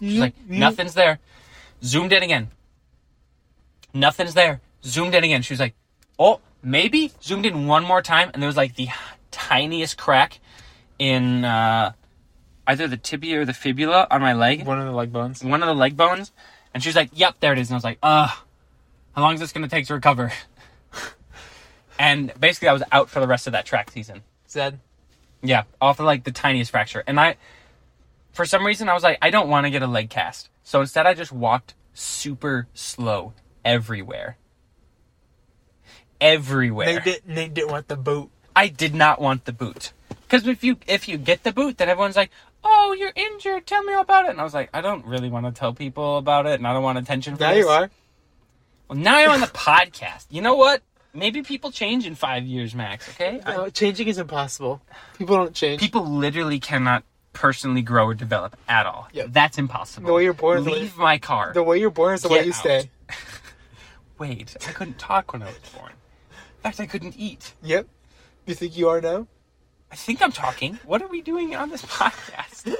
She's 0.00 0.18
like, 0.18 0.34
nothing's 0.48 0.94
there. 0.94 1.18
Zoomed 1.82 2.12
in 2.12 2.22
again. 2.22 2.50
Nothing's 3.94 4.34
there. 4.34 4.60
Zoomed 4.84 5.14
in 5.14 5.24
again. 5.24 5.42
She 5.42 5.52
was 5.54 5.60
like, 5.60 5.74
oh, 6.18 6.40
maybe. 6.62 7.12
Zoomed 7.22 7.46
in 7.46 7.66
one 7.66 7.84
more 7.84 8.02
time, 8.02 8.30
and 8.34 8.42
there 8.42 8.46
was 8.48 8.56
like 8.56 8.74
the 8.76 8.88
tiniest 9.30 9.96
crack 9.96 10.38
in 10.98 11.44
uh, 11.44 11.92
either 12.66 12.88
the 12.88 12.96
tibia 12.96 13.40
or 13.40 13.44
the 13.44 13.54
fibula 13.54 14.06
on 14.10 14.20
my 14.20 14.32
leg, 14.32 14.66
One 14.66 14.78
of 14.78 14.86
the 14.86 14.92
leg 14.92 15.12
bones. 15.12 15.42
one 15.42 15.62
of 15.62 15.66
the 15.66 15.74
leg 15.74 15.96
bones. 15.96 16.32
And 16.74 16.82
she 16.82 16.88
was 16.90 16.96
like, 16.96 17.10
yep, 17.14 17.36
there 17.40 17.52
it 17.52 17.58
is. 17.58 17.68
And 17.70 17.74
I 17.74 17.76
was 17.76 17.84
like, 17.84 17.98
ugh. 18.02 18.30
How 19.14 19.22
long 19.22 19.34
is 19.34 19.40
this 19.40 19.52
going 19.52 19.64
to 19.64 19.70
take 19.70 19.86
to 19.86 19.94
recover? 19.94 20.30
And 21.98 22.32
basically, 22.38 22.68
I 22.68 22.72
was 22.72 22.82
out 22.92 23.08
for 23.10 23.20
the 23.20 23.26
rest 23.26 23.46
of 23.46 23.52
that 23.52 23.64
track 23.66 23.90
season. 23.90 24.22
Zed. 24.48 24.80
Yeah, 25.42 25.64
off 25.80 26.00
of 26.00 26.06
like 26.06 26.24
the 26.24 26.32
tiniest 26.32 26.70
fracture. 26.70 27.04
And 27.06 27.20
I, 27.20 27.36
for 28.32 28.44
some 28.46 28.64
reason, 28.66 28.88
I 28.88 28.94
was 28.94 29.02
like, 29.02 29.18
I 29.22 29.30
don't 29.30 29.48
want 29.48 29.66
to 29.66 29.70
get 29.70 29.82
a 29.82 29.86
leg 29.86 30.10
cast. 30.10 30.48
So 30.62 30.80
instead, 30.80 31.06
I 31.06 31.14
just 31.14 31.30
walked 31.32 31.74
super 31.94 32.66
slow 32.74 33.32
everywhere. 33.64 34.36
Everywhere. 36.20 36.86
They 36.86 36.98
didn't. 37.00 37.34
They 37.34 37.48
didn't 37.48 37.70
want 37.70 37.88
the 37.88 37.96
boot. 37.96 38.30
I 38.54 38.68
did 38.68 38.94
not 38.94 39.20
want 39.20 39.44
the 39.44 39.52
boot. 39.52 39.92
Because 40.22 40.46
if 40.46 40.64
you 40.64 40.78
if 40.86 41.08
you 41.08 41.18
get 41.18 41.44
the 41.44 41.52
boot, 41.52 41.76
then 41.78 41.88
everyone's 41.90 42.16
like, 42.16 42.30
"Oh, 42.64 42.96
you're 42.98 43.12
injured. 43.14 43.66
Tell 43.66 43.82
me 43.82 43.92
all 43.92 44.00
about 44.00 44.24
it." 44.24 44.30
And 44.30 44.40
I 44.40 44.44
was 44.44 44.54
like, 44.54 44.70
I 44.72 44.80
don't 44.80 45.04
really 45.04 45.28
want 45.28 45.44
to 45.46 45.52
tell 45.52 45.74
people 45.74 46.16
about 46.16 46.46
it, 46.46 46.54
and 46.54 46.66
I 46.66 46.72
don't 46.72 46.82
want 46.82 46.96
attention. 46.98 47.36
For 47.36 47.42
Now 47.42 47.50
this. 47.52 47.64
you 47.64 47.68
are. 47.68 47.90
Well, 48.88 48.98
now 48.98 49.18
I'm 49.18 49.30
on 49.30 49.40
the 49.40 49.46
podcast. 49.54 50.26
You 50.30 50.40
know 50.40 50.54
what? 50.54 50.82
Maybe 51.16 51.42
people 51.42 51.70
change 51.70 52.06
in 52.06 52.14
five 52.14 52.44
years, 52.44 52.74
Max. 52.74 53.08
Okay. 53.10 53.40
No, 53.46 53.68
changing 53.70 54.08
is 54.08 54.18
impossible. 54.18 54.80
People 55.18 55.36
don't 55.36 55.54
change. 55.54 55.80
people 55.80 56.04
literally 56.04 56.60
cannot 56.60 57.04
personally 57.32 57.82
grow 57.82 58.06
or 58.06 58.14
develop 58.14 58.56
at 58.68 58.86
all. 58.86 59.08
Yep. 59.12 59.26
That's 59.30 59.58
impossible. 59.58 60.06
The 60.06 60.12
way 60.12 60.24
you're 60.24 60.32
born 60.32 60.58
is 60.58 60.64
the 60.64 60.70
way- 60.72 60.80
Leave 60.80 60.96
my 60.96 61.18
car. 61.18 61.52
the 61.52 61.62
way 61.62 61.78
you're 61.78 61.90
born 61.90 62.14
is 62.14 62.22
the 62.22 62.28
way 62.28 62.44
you 62.44 62.50
out. 62.52 62.54
stay. 62.56 62.90
Wait, 64.18 64.56
I 64.66 64.72
couldn't 64.72 64.98
talk 64.98 65.32
when 65.32 65.42
I 65.42 65.46
was 65.46 65.58
born. 65.76 65.92
In 66.30 66.62
fact, 66.62 66.80
I 66.80 66.86
couldn't 66.86 67.14
eat. 67.18 67.52
Yep. 67.62 67.86
You 68.46 68.54
think 68.54 68.76
you 68.76 68.88
are 68.88 69.00
now? 69.00 69.26
I 69.92 69.96
think 69.96 70.22
I'm 70.22 70.32
talking. 70.32 70.78
What 70.84 71.02
are 71.02 71.08
we 71.08 71.20
doing 71.20 71.54
on 71.54 71.68
this 71.70 71.82
podcast? 72.00 72.74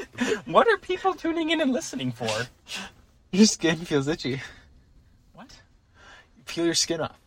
what 0.47 0.67
are 0.69 0.77
people 0.79 1.15
tuning 1.15 1.51
in 1.51 1.61
and 1.61 1.73
listening 1.73 2.11
for? 2.13 2.29
Your 3.33 3.47
skin 3.47 3.77
feels 3.77 4.09
itchy. 4.09 4.41
What? 5.35 5.51
Peel 6.47 6.65
your 6.65 6.75
skin 6.75 7.01
off. 7.03 7.19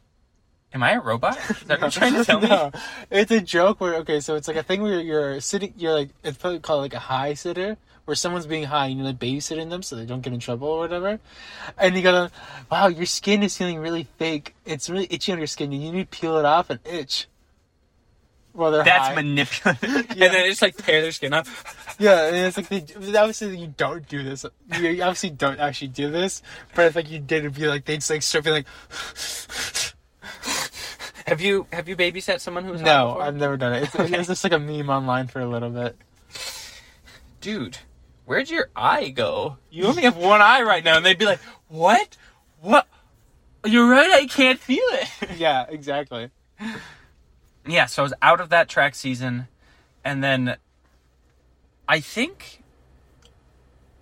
Am 0.73 0.83
I 0.83 0.93
a 0.93 1.01
robot? 1.01 1.37
Is 1.49 1.63
that 1.63 1.81
what 1.81 1.95
you're 1.95 2.09
trying 2.09 2.13
to 2.13 2.23
tell 2.25 2.39
me? 2.39 2.47
no, 2.49 2.71
it's 3.09 3.31
a 3.31 3.41
joke 3.41 3.81
where 3.81 3.95
okay, 3.95 4.19
so 4.19 4.35
it's 4.35 4.47
like 4.47 4.57
a 4.57 4.63
thing 4.63 4.81
where 4.81 4.99
you're 4.99 5.39
sitting, 5.41 5.73
you're 5.77 5.93
like 5.93 6.09
it's 6.23 6.37
probably 6.37 6.59
called 6.59 6.81
like 6.81 6.93
a 6.93 6.99
high 6.99 7.33
sitter, 7.33 7.77
where 8.05 8.15
someone's 8.15 8.45
being 8.45 8.65
high 8.65 8.87
and 8.87 8.97
you're 8.97 9.07
like 9.07 9.19
babysitting 9.19 9.69
them 9.69 9.81
so 9.81 9.95
they 9.95 10.05
don't 10.05 10.21
get 10.21 10.31
in 10.33 10.39
trouble 10.39 10.67
or 10.67 10.79
whatever, 10.79 11.19
and 11.77 11.95
you 11.95 12.03
go, 12.03 12.29
wow, 12.71 12.87
your 12.87 13.05
skin 13.07 13.41
is 13.43 13.57
feeling 13.57 13.79
really 13.79 14.07
fake. 14.17 14.53
It's 14.65 14.89
really 14.89 15.07
itchy 15.09 15.31
on 15.31 15.37
your 15.39 15.47
skin. 15.47 15.71
You 15.71 15.91
need 15.91 16.11
to 16.11 16.17
peel 16.19 16.37
it 16.37 16.45
off 16.45 16.69
and 16.69 16.79
itch. 16.85 17.27
Well, 18.53 18.71
they're 18.71 18.83
That's 18.83 19.09
high. 19.09 19.15
manipulative. 19.15 20.07
Yeah. 20.17 20.25
And 20.25 20.33
then 20.33 20.49
it's 20.49 20.61
like 20.61 20.75
tear 20.75 21.01
their 21.01 21.11
skin 21.11 21.33
off. 21.33 21.85
Yeah, 21.99 22.27
and 22.27 22.35
it's 22.37 22.55
like 22.55 22.69
they, 22.69 23.17
obviously 23.17 23.57
you 23.57 23.73
don't 23.75 24.07
do 24.07 24.23
this. 24.23 24.45
You 24.79 25.03
obviously 25.03 25.31
don't 25.31 25.59
actually 25.59 25.89
do 25.89 26.09
this, 26.09 26.41
but 26.73 26.85
if 26.85 26.95
like 26.95 27.11
you 27.11 27.19
did, 27.19 27.39
it'd 27.39 27.55
be 27.55 27.67
like 27.67 27.83
they'd 27.83 27.95
just 27.97 28.09
like 28.09 28.21
start 28.21 28.45
feeling 28.45 28.63
like. 28.63 29.93
Have 31.29 31.41
you 31.41 31.67
have 31.71 31.87
you 31.87 31.95
babysat 31.95 32.39
someone 32.39 32.65
who's 32.65 32.81
No. 32.81 33.17
I've 33.19 33.35
never 33.35 33.55
done 33.55 33.73
it. 33.73 33.83
It's, 33.83 33.95
it's 33.95 34.27
just 34.27 34.43
like 34.43 34.53
a 34.53 34.59
meme 34.59 34.89
online 34.89 35.27
for 35.27 35.39
a 35.39 35.47
little 35.47 35.69
bit. 35.69 35.95
dude, 37.39 37.77
where'd 38.25 38.49
your 38.49 38.69
eye 38.75 39.09
go? 39.09 39.57
You 39.69 39.85
only 39.85 40.03
have 40.03 40.17
one 40.17 40.41
eye 40.41 40.61
right 40.63 40.83
now. 40.83 40.97
And 40.97 41.05
they'd 41.05 41.17
be 41.17 41.25
like, 41.25 41.39
what? 41.67 42.17
What? 42.61 42.87
You're 43.65 43.89
right, 43.89 44.09
I 44.11 44.25
can't 44.25 44.59
feel 44.59 44.83
it. 44.83 45.07
Yeah, 45.37 45.65
exactly. 45.69 46.29
yeah, 47.65 47.85
so 47.85 48.01
I 48.01 48.03
was 48.03 48.13
out 48.21 48.41
of 48.41 48.49
that 48.49 48.67
track 48.67 48.95
season. 48.95 49.47
And 50.03 50.23
then 50.23 50.57
I 51.87 51.99
think. 51.99 52.63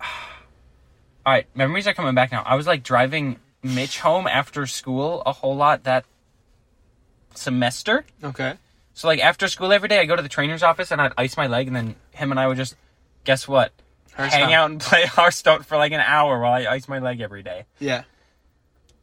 All 0.00 1.32
right, 1.32 1.46
memories 1.54 1.86
are 1.86 1.94
coming 1.94 2.14
back 2.14 2.32
now. 2.32 2.42
I 2.46 2.54
was 2.54 2.66
like 2.66 2.82
driving 2.82 3.36
Mitch 3.62 4.00
home 4.00 4.26
after 4.26 4.66
school 4.66 5.22
a 5.26 5.32
whole 5.32 5.56
lot 5.56 5.84
that 5.84 6.04
semester. 7.38 8.04
Okay. 8.22 8.54
So 8.94 9.06
like 9.08 9.20
after 9.20 9.48
school 9.48 9.72
every 9.72 9.88
day, 9.88 10.00
I 10.00 10.04
go 10.06 10.16
to 10.16 10.22
the 10.22 10.28
trainer's 10.28 10.62
office 10.62 10.90
and 10.90 11.00
I'd 11.00 11.12
ice 11.16 11.36
my 11.36 11.46
leg, 11.46 11.68
and 11.68 11.76
then 11.76 11.94
him 12.10 12.30
and 12.30 12.40
I 12.40 12.46
would 12.48 12.56
just 12.56 12.74
guess 13.24 13.46
what, 13.46 13.72
Hearthstone. 14.14 14.40
hang 14.42 14.54
out 14.54 14.70
and 14.70 14.80
play 14.90 15.06
Hearthstone 15.06 15.62
for 15.62 15.76
like 15.76 15.92
an 15.92 16.00
hour 16.00 16.40
while 16.40 16.52
I 16.52 16.66
ice 16.66 16.88
my 16.88 16.98
leg 16.98 17.20
every 17.20 17.42
day. 17.42 17.64
Yeah. 17.78 18.02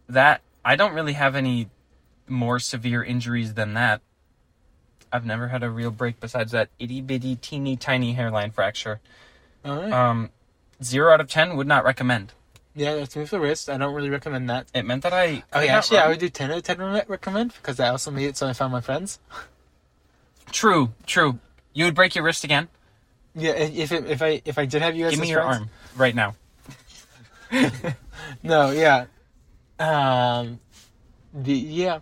That 0.10 0.42
I 0.64 0.76
don't 0.76 0.94
really 0.94 1.14
have 1.14 1.36
any 1.36 1.70
more 2.28 2.60
severe 2.60 3.04
injuries 3.04 3.54
than 3.54 3.74
that. 3.76 4.02
I've 5.12 5.26
never 5.26 5.48
had 5.48 5.64
a 5.64 5.70
real 5.70 5.92
break 5.92 6.20
besides 6.20 6.52
that 6.52 6.70
itty 6.78 7.00
bitty 7.02 7.38
teeny 7.38 7.78
tiny 7.78 8.14
hairline 8.14 8.52
fracture. 8.52 9.00
All 9.64 9.82
right. 9.82 9.92
Um, 9.92 10.30
zero 10.84 11.14
out 11.14 11.22
of 11.22 11.30
ten 11.30 11.56
would 11.56 11.68
not 11.68 11.86
recommend. 11.86 12.34
Yeah, 12.76 12.96
that's 12.96 13.16
me 13.16 13.26
for 13.26 13.38
the 13.38 13.40
wrist. 13.40 13.70
I 13.70 13.78
don't 13.78 13.94
really 13.94 14.10
recommend 14.10 14.50
that. 14.50 14.68
It 14.74 14.86
meant 14.86 15.04
that 15.04 15.14
I. 15.14 15.44
Oh 15.54 15.62
yeah, 15.62 15.78
actually, 15.78 16.00
I 16.00 16.08
would 16.10 16.20
do 16.20 16.30
ten 16.30 16.52
out 16.52 16.58
of 16.58 16.64
ten 16.64 16.78
re- 16.80 17.04
recommend 17.08 17.54
because 17.54 17.80
I 17.80 17.90
also 17.90 18.12
made 18.12 18.26
it 18.26 18.38
so 18.38 18.48
I 18.48 18.54
found 18.54 18.72
my 18.72 18.82
friends. 18.82 19.20
True, 20.52 20.94
true. 21.06 21.40
You 21.74 21.86
would 21.86 21.96
break 21.96 22.16
your 22.16 22.24
wrist 22.24 22.44
again. 22.44 22.68
Yeah, 23.34 23.52
if 23.52 23.92
it, 23.92 24.06
if 24.06 24.22
I 24.22 24.42
if 24.46 24.58
I 24.58 24.66
did 24.66 24.82
have 24.82 24.96
you 24.96 25.06
guys 25.06 25.12
Give 25.12 25.20
me 25.22 25.28
as 25.28 25.32
your 25.32 25.42
friends- 25.42 25.58
arm 25.62 25.70
right 25.98 26.16
now. 26.16 26.36
No, 28.44 28.72
yeah. 28.72 29.06
Um, 29.80 30.60
the 31.34 31.54
yeah. 31.54 32.00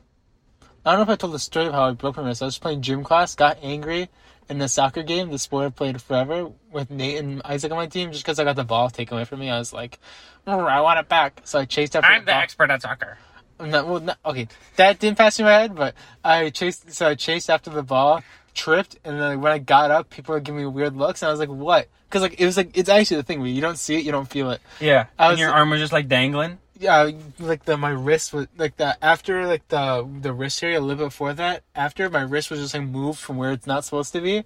I 0.86 0.91
don't 0.91 0.99
know 0.99 1.03
if 1.03 1.09
I 1.09 1.15
told 1.15 1.34
the 1.34 1.39
story 1.39 1.67
of 1.67 1.74
how 1.74 1.84
I 1.86 1.91
broke 1.91 2.17
my 2.17 2.24
wrist. 2.24 2.41
I 2.41 2.45
was 2.45 2.57
playing 2.57 2.82
gym 2.82 3.03
class, 3.03 3.36
got 3.36 3.57
angry 3.61 4.09
in 4.50 4.58
the 4.60 4.68
soccer 4.68 5.04
game, 5.04 5.32
the 5.32 5.39
sport 5.39 5.66
I've 5.66 5.76
played 5.76 6.02
forever, 6.02 6.52
with 6.72 6.89
Nate 6.91 7.18
and 7.20 7.41
Isaac 7.46 7.72
on 7.72 7.78
my 7.78 7.88
team, 7.88 8.12
just 8.12 8.24
because 8.24 8.39
I 8.39 8.44
got 8.44 8.56
the 8.56 8.64
ball 8.64 8.89
taken 8.89 9.18
away 9.18 9.26
from 9.26 9.39
me. 9.39 9.50
I 9.50 9.58
was 9.60 9.74
like, 9.74 10.00
"Mm, 10.48 10.70
I 10.70 10.82
want 10.82 11.00
it 11.00 11.08
back. 11.10 11.41
So 11.44 11.60
I 11.60 11.66
chased 11.66 11.96
after 11.96 12.10
I'm 12.10 12.22
the 12.22 12.26
the 12.26 12.32
ball. 12.32 12.41
expert 12.41 12.72
at 12.72 12.82
soccer. 12.82 13.18
No, 13.60 13.86
well, 13.86 14.18
okay, 14.26 14.48
that 14.78 15.00
didn't 15.00 15.18
pass 15.18 15.38
through 15.38 15.46
my 15.46 15.54
head, 15.54 15.76
but 15.76 15.96
I 16.24 16.50
chased. 16.50 16.91
So 16.91 17.08
I 17.08 17.16
chased 17.16 17.50
after 17.50 17.70
the 17.70 17.84
ball, 17.84 18.22
tripped, 18.54 18.98
and 19.06 19.20
then 19.20 19.41
when 19.41 19.52
I 19.52 19.60
got 19.60 19.91
up, 19.91 20.10
people 20.10 20.34
were 20.34 20.39
giving 20.41 20.62
me 20.62 20.68
weird 20.68 20.96
looks, 20.96 21.22
and 21.22 21.28
I 21.28 21.32
was 21.32 21.39
like, 21.39 21.50
"What?" 21.50 21.88
Because 22.10 22.24
like 22.24 22.39
it 22.39 22.46
was 22.46 22.58
like 22.58 22.78
it's 22.78 22.89
actually 22.89 23.18
the 23.18 23.24
thing 23.24 23.39
where 23.39 23.50
you 23.50 23.62
don't 23.62 23.78
see 23.78 23.96
it, 23.96 24.04
you 24.04 24.12
don't 24.12 24.30
feel 24.30 24.52
it. 24.52 24.62
Yeah, 24.80 25.06
I 25.18 25.30
and 25.32 25.39
your 25.39 25.52
arm 25.52 25.70
was 25.70 25.80
just 25.80 25.94
like 25.94 26.08
dangling. 26.08 26.60
Yeah, 26.84 27.11
like 27.39 27.63
the 27.63 27.77
my 27.77 27.91
wrist 27.91 28.34
was 28.34 28.47
like 28.57 28.75
the 28.75 29.01
after 29.03 29.47
like 29.47 29.65
the 29.69 30.05
the 30.21 30.34
wrist 30.34 30.61
area 30.61 30.79
a 30.79 30.81
little 30.81 30.97
bit 31.05 31.11
before 31.11 31.34
that. 31.34 31.63
After 31.75 32.09
my 32.09 32.21
wrist 32.21 32.51
was 32.51 32.59
just 32.59 32.73
like 32.73 32.84
moved 32.84 33.19
from 33.19 33.38
where 33.38 33.53
it's 33.53 33.65
not 33.65 33.86
supposed 33.86 34.11
to 34.13 34.19
be, 34.19 34.43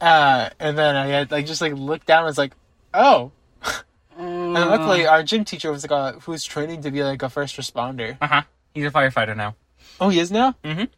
uh, 0.00 0.50
and 0.60 0.78
then 0.78 0.94
I 0.94 1.06
had 1.06 1.32
like 1.32 1.46
just 1.46 1.60
like 1.60 1.72
looked 1.74 2.06
down. 2.06 2.18
and 2.20 2.26
was 2.26 2.38
like, 2.38 2.54
"Oh." 2.94 3.32
And 4.20 4.52
luckily, 4.54 5.06
our 5.06 5.22
gym 5.22 5.44
teacher 5.44 5.70
was 5.70 5.84
like, 5.84 5.92
uh, 5.92 6.18
who's 6.20 6.42
training 6.44 6.82
to 6.82 6.90
be 6.90 7.04
like 7.04 7.22
a 7.22 7.28
first 7.28 7.56
responder. 7.56 8.16
Uh 8.20 8.26
huh. 8.26 8.42
He's 8.74 8.84
a 8.84 8.90
firefighter 8.90 9.36
now. 9.36 9.54
Oh, 10.00 10.08
he 10.08 10.18
is 10.18 10.32
now. 10.32 10.56
Mm 10.64 10.74
Mhm. 10.76 10.88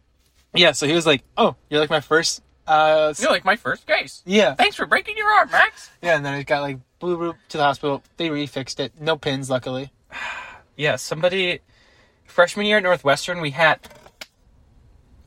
Yeah, 0.54 0.72
so 0.72 0.86
he 0.86 0.94
was 0.94 1.04
like, 1.04 1.22
"Oh, 1.36 1.54
you're 1.68 1.80
like 1.80 1.90
my 1.90 2.00
first 2.00 2.42
Uh, 2.66 3.12
You're 3.18 3.30
like 3.30 3.44
my 3.44 3.56
first 3.56 3.86
case. 3.86 4.22
yeah, 4.24 4.54
Thanks 4.54 4.76
for 4.76 4.86
breaking 4.86 5.16
your 5.18 5.28
arm, 5.30 5.50
Max. 5.50 5.90
yeah, 6.02 6.16
and 6.16 6.24
then 6.24 6.34
it 6.34 6.44
got 6.44 6.62
like 6.62 6.78
blue 6.98 7.34
to 7.50 7.56
the 7.58 7.64
hospital. 7.64 8.02
They 8.16 8.28
refixed 8.28 8.78
it. 8.80 8.92
No 9.00 9.16
pins, 9.16 9.50
luckily. 9.50 9.90
Yeah, 10.80 10.96
somebody 10.96 11.60
freshman 12.24 12.64
year 12.64 12.78
at 12.78 12.82
Northwestern 12.82 13.42
we 13.42 13.50
had. 13.50 13.80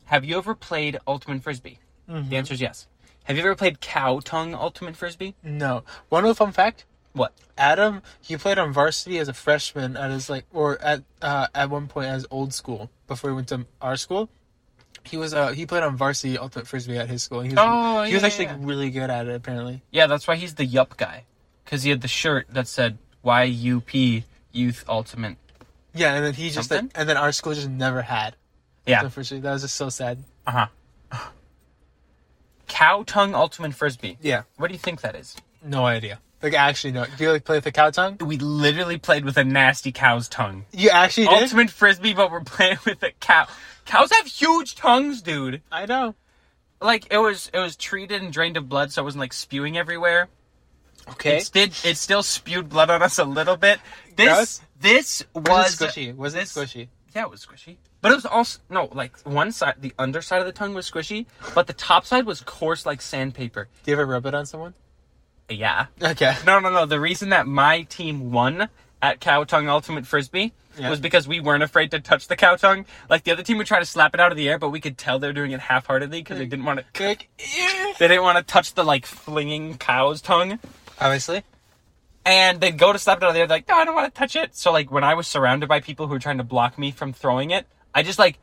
Have 0.06 0.24
you 0.24 0.36
ever 0.36 0.52
played 0.56 0.98
Ultimate 1.06 1.44
Frisbee? 1.44 1.78
The 2.08 2.36
answer 2.36 2.54
is 2.54 2.60
yes. 2.60 2.88
Have 3.22 3.36
you 3.36 3.44
ever 3.44 3.54
played 3.54 3.80
Cow 3.80 4.18
Tongue 4.18 4.52
Ultimate 4.52 4.96
Frisbee? 4.96 5.36
No. 5.44 5.84
One 6.08 6.24
little 6.24 6.34
fun 6.34 6.50
fact: 6.50 6.86
What? 7.12 7.32
Adam, 7.56 8.02
he 8.20 8.36
played 8.36 8.58
on 8.58 8.72
varsity 8.72 9.20
as 9.20 9.28
a 9.28 9.32
freshman 9.32 9.96
at 9.96 10.10
his 10.10 10.28
like, 10.28 10.44
or 10.52 10.82
at 10.82 11.04
uh, 11.22 11.46
at 11.54 11.70
one 11.70 11.86
point 11.86 12.08
as 12.08 12.26
old 12.32 12.52
school 12.52 12.90
before 13.06 13.30
he 13.30 13.36
went 13.36 13.46
to 13.50 13.64
our 13.80 13.96
school. 13.96 14.28
He 15.04 15.16
was 15.16 15.34
uh 15.34 15.52
he 15.52 15.66
played 15.66 15.84
on 15.84 15.96
varsity 15.96 16.36
ultimate 16.36 16.66
frisbee 16.66 16.98
at 16.98 17.08
his 17.08 17.22
school. 17.22 17.42
He 17.42 17.50
was, 17.50 17.58
Oh, 17.60 18.02
he 18.02 18.12
was 18.12 18.24
actually 18.24 18.46
yeah. 18.46 18.56
really 18.58 18.90
good 18.90 19.08
at 19.08 19.28
it 19.28 19.36
apparently. 19.36 19.82
Yeah, 19.92 20.08
that's 20.08 20.26
why 20.26 20.34
he's 20.34 20.56
the 20.56 20.64
Yup 20.64 20.96
guy, 20.96 21.26
because 21.64 21.84
he 21.84 21.90
had 21.90 22.00
the 22.00 22.08
shirt 22.08 22.48
that 22.50 22.66
said 22.66 22.98
YUP 23.24 24.24
Youth 24.50 24.84
Ultimate. 24.88 25.36
Yeah, 25.94 26.14
and 26.14 26.24
then 26.24 26.34
he 26.34 26.50
just 26.50 26.70
like, 26.70 26.80
Something? 26.80 26.92
and 27.00 27.08
then 27.08 27.16
our 27.16 27.32
school 27.32 27.54
just 27.54 27.68
never 27.68 28.02
had. 28.02 28.36
Yeah. 28.86 29.08
frisbee. 29.08 29.40
That 29.40 29.52
was 29.52 29.62
just 29.62 29.76
so 29.76 29.88
sad. 29.88 30.22
Uh 30.46 30.66
huh. 31.10 31.30
Cow 32.68 33.04
Tongue 33.06 33.34
Ultimate 33.34 33.74
Frisbee. 33.74 34.18
Yeah, 34.20 34.42
What 34.56 34.68
do 34.68 34.72
you 34.74 34.78
think 34.78 35.00
that 35.02 35.14
is? 35.14 35.36
no 35.62 35.86
idea. 35.86 36.18
Like 36.42 36.52
actually, 36.54 36.92
no. 36.92 37.06
Do 37.16 37.24
you 37.24 37.30
like 37.32 37.44
play 37.44 37.56
with 37.56 37.64
the 37.64 37.72
cow 37.72 37.88
tongue? 37.90 38.18
We 38.20 38.36
literally 38.36 38.98
played 38.98 39.24
with 39.24 39.38
a 39.38 39.44
nasty 39.44 39.92
cow's 39.92 40.28
tongue. 40.28 40.66
You 40.72 40.90
actually 40.90 41.28
did. 41.28 41.42
Ultimate 41.42 41.70
Frisbee, 41.70 42.12
but 42.12 42.30
we're 42.30 42.40
playing 42.44 42.76
with 42.84 43.02
a 43.02 43.12
cow. 43.20 43.46
Cows 43.86 44.10
have 44.12 44.26
huge 44.26 44.74
tongues, 44.74 45.22
dude. 45.22 45.62
I 45.72 45.86
know. 45.86 46.14
Like 46.82 47.06
it 47.10 47.16
was, 47.16 47.50
it 47.54 47.58
was 47.58 47.76
treated 47.76 48.20
and 48.22 48.30
drained 48.30 48.58
of 48.58 48.68
blood, 48.68 48.92
so 48.92 49.00
it 49.00 49.04
wasn't 49.06 49.20
like 49.20 49.32
spewing 49.32 49.78
everywhere. 49.78 50.28
Okay. 51.10 51.38
It 51.38 51.50
did, 51.52 51.74
it 51.84 51.96
still 51.96 52.22
spewed 52.22 52.68
blood 52.68 52.90
on 52.90 53.02
us 53.02 53.18
a 53.18 53.24
little 53.24 53.56
bit. 53.56 53.78
This, 54.16 54.28
Gross. 54.28 54.60
this 54.80 55.24
was, 55.34 55.44
was 55.48 55.76
squishy? 55.76 56.16
Was 56.16 56.34
it 56.34 56.38
this- 56.38 56.54
squishy? 56.54 56.88
Yeah, 57.14 57.22
it 57.22 57.30
was 57.30 57.46
squishy. 57.46 57.76
But 58.00 58.12
it 58.12 58.16
was 58.16 58.26
also 58.26 58.58
no, 58.68 58.88
like 58.92 59.18
one 59.20 59.50
side, 59.52 59.76
the 59.80 59.94
underside 59.98 60.40
of 60.40 60.46
the 60.46 60.52
tongue 60.52 60.74
was 60.74 60.90
squishy, 60.90 61.24
but 61.54 61.66
the 61.66 61.72
top 61.72 62.04
side 62.04 62.26
was 62.26 62.42
coarse 62.42 62.84
like 62.84 63.00
sandpaper. 63.00 63.68
Do 63.82 63.90
you 63.90 63.96
ever 63.96 64.04
rub 64.04 64.26
it 64.26 64.34
on 64.34 64.44
someone? 64.44 64.74
Yeah. 65.48 65.86
Okay. 66.02 66.36
No, 66.44 66.58
no, 66.58 66.70
no. 66.70 66.86
The 66.86 67.00
reason 67.00 67.30
that 67.30 67.46
my 67.46 67.82
team 67.82 68.30
won 68.30 68.68
at 69.00 69.20
Cow 69.20 69.44
Tongue 69.44 69.68
Ultimate 69.68 70.06
Frisbee 70.06 70.52
Yeah. 70.78 70.90
was 70.90 70.98
because 71.00 71.28
we 71.28 71.40
weren't 71.40 71.62
afraid 71.62 71.92
to 71.92 72.00
touch 72.00 72.28
the 72.28 72.36
cow 72.36 72.56
tongue. 72.56 72.84
Like 73.08 73.24
the 73.24 73.32
other 73.32 73.42
team 73.42 73.58
would 73.58 73.66
try 73.66 73.78
to 73.78 73.86
slap 73.86 74.12
it 74.14 74.20
out 74.20 74.32
of 74.32 74.36
the 74.36 74.48
air, 74.48 74.58
but 74.58 74.70
we 74.70 74.80
could 74.80 74.98
tell 74.98 75.18
they're 75.18 75.32
doing 75.32 75.52
it 75.52 75.60
half-heartedly 75.60 76.20
because 76.20 76.36
mm. 76.36 76.40
they 76.40 76.46
didn't 76.46 76.64
want 76.64 76.80
to. 76.80 76.86
They 77.98 78.08
didn't 78.08 78.22
want 78.22 78.38
to 78.38 78.44
touch 78.44 78.74
the 78.74 78.84
like 78.84 79.06
flinging 79.06 79.78
cow's 79.78 80.20
tongue. 80.20 80.58
Obviously. 81.00 81.42
And 82.26 82.60
they'd 82.60 82.78
go 82.78 82.92
to 82.92 82.98
slap 82.98 83.18
it 83.18 83.24
out 83.24 83.28
of 83.28 83.34
the 83.34 83.40
air. 83.40 83.46
They're 83.46 83.58
like, 83.58 83.68
no, 83.68 83.76
I 83.76 83.84
don't 83.84 83.94
want 83.94 84.12
to 84.12 84.18
touch 84.18 84.34
it. 84.34 84.56
So 84.56 84.72
like 84.72 84.90
when 84.90 85.04
I 85.04 85.14
was 85.14 85.26
surrounded 85.26 85.68
by 85.68 85.80
people 85.80 86.06
who 86.06 86.14
were 86.14 86.18
trying 86.18 86.38
to 86.38 86.44
block 86.44 86.78
me 86.78 86.90
from 86.90 87.12
throwing 87.12 87.50
it, 87.50 87.66
I 87.94 88.02
just 88.02 88.18
like 88.18 88.38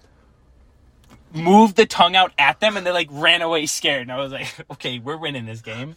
moved 1.33 1.75
the 1.77 1.85
tongue 1.85 2.15
out 2.15 2.31
at 2.37 2.59
them, 2.59 2.77
and 2.77 2.85
they 2.85 2.91
like 2.91 3.07
ran 3.11 3.41
away 3.41 3.65
scared. 3.65 4.03
And 4.03 4.11
I 4.11 4.17
was 4.17 4.31
like, 4.31 4.53
okay, 4.71 4.99
we're 4.99 5.17
winning 5.17 5.45
this 5.45 5.61
game. 5.61 5.95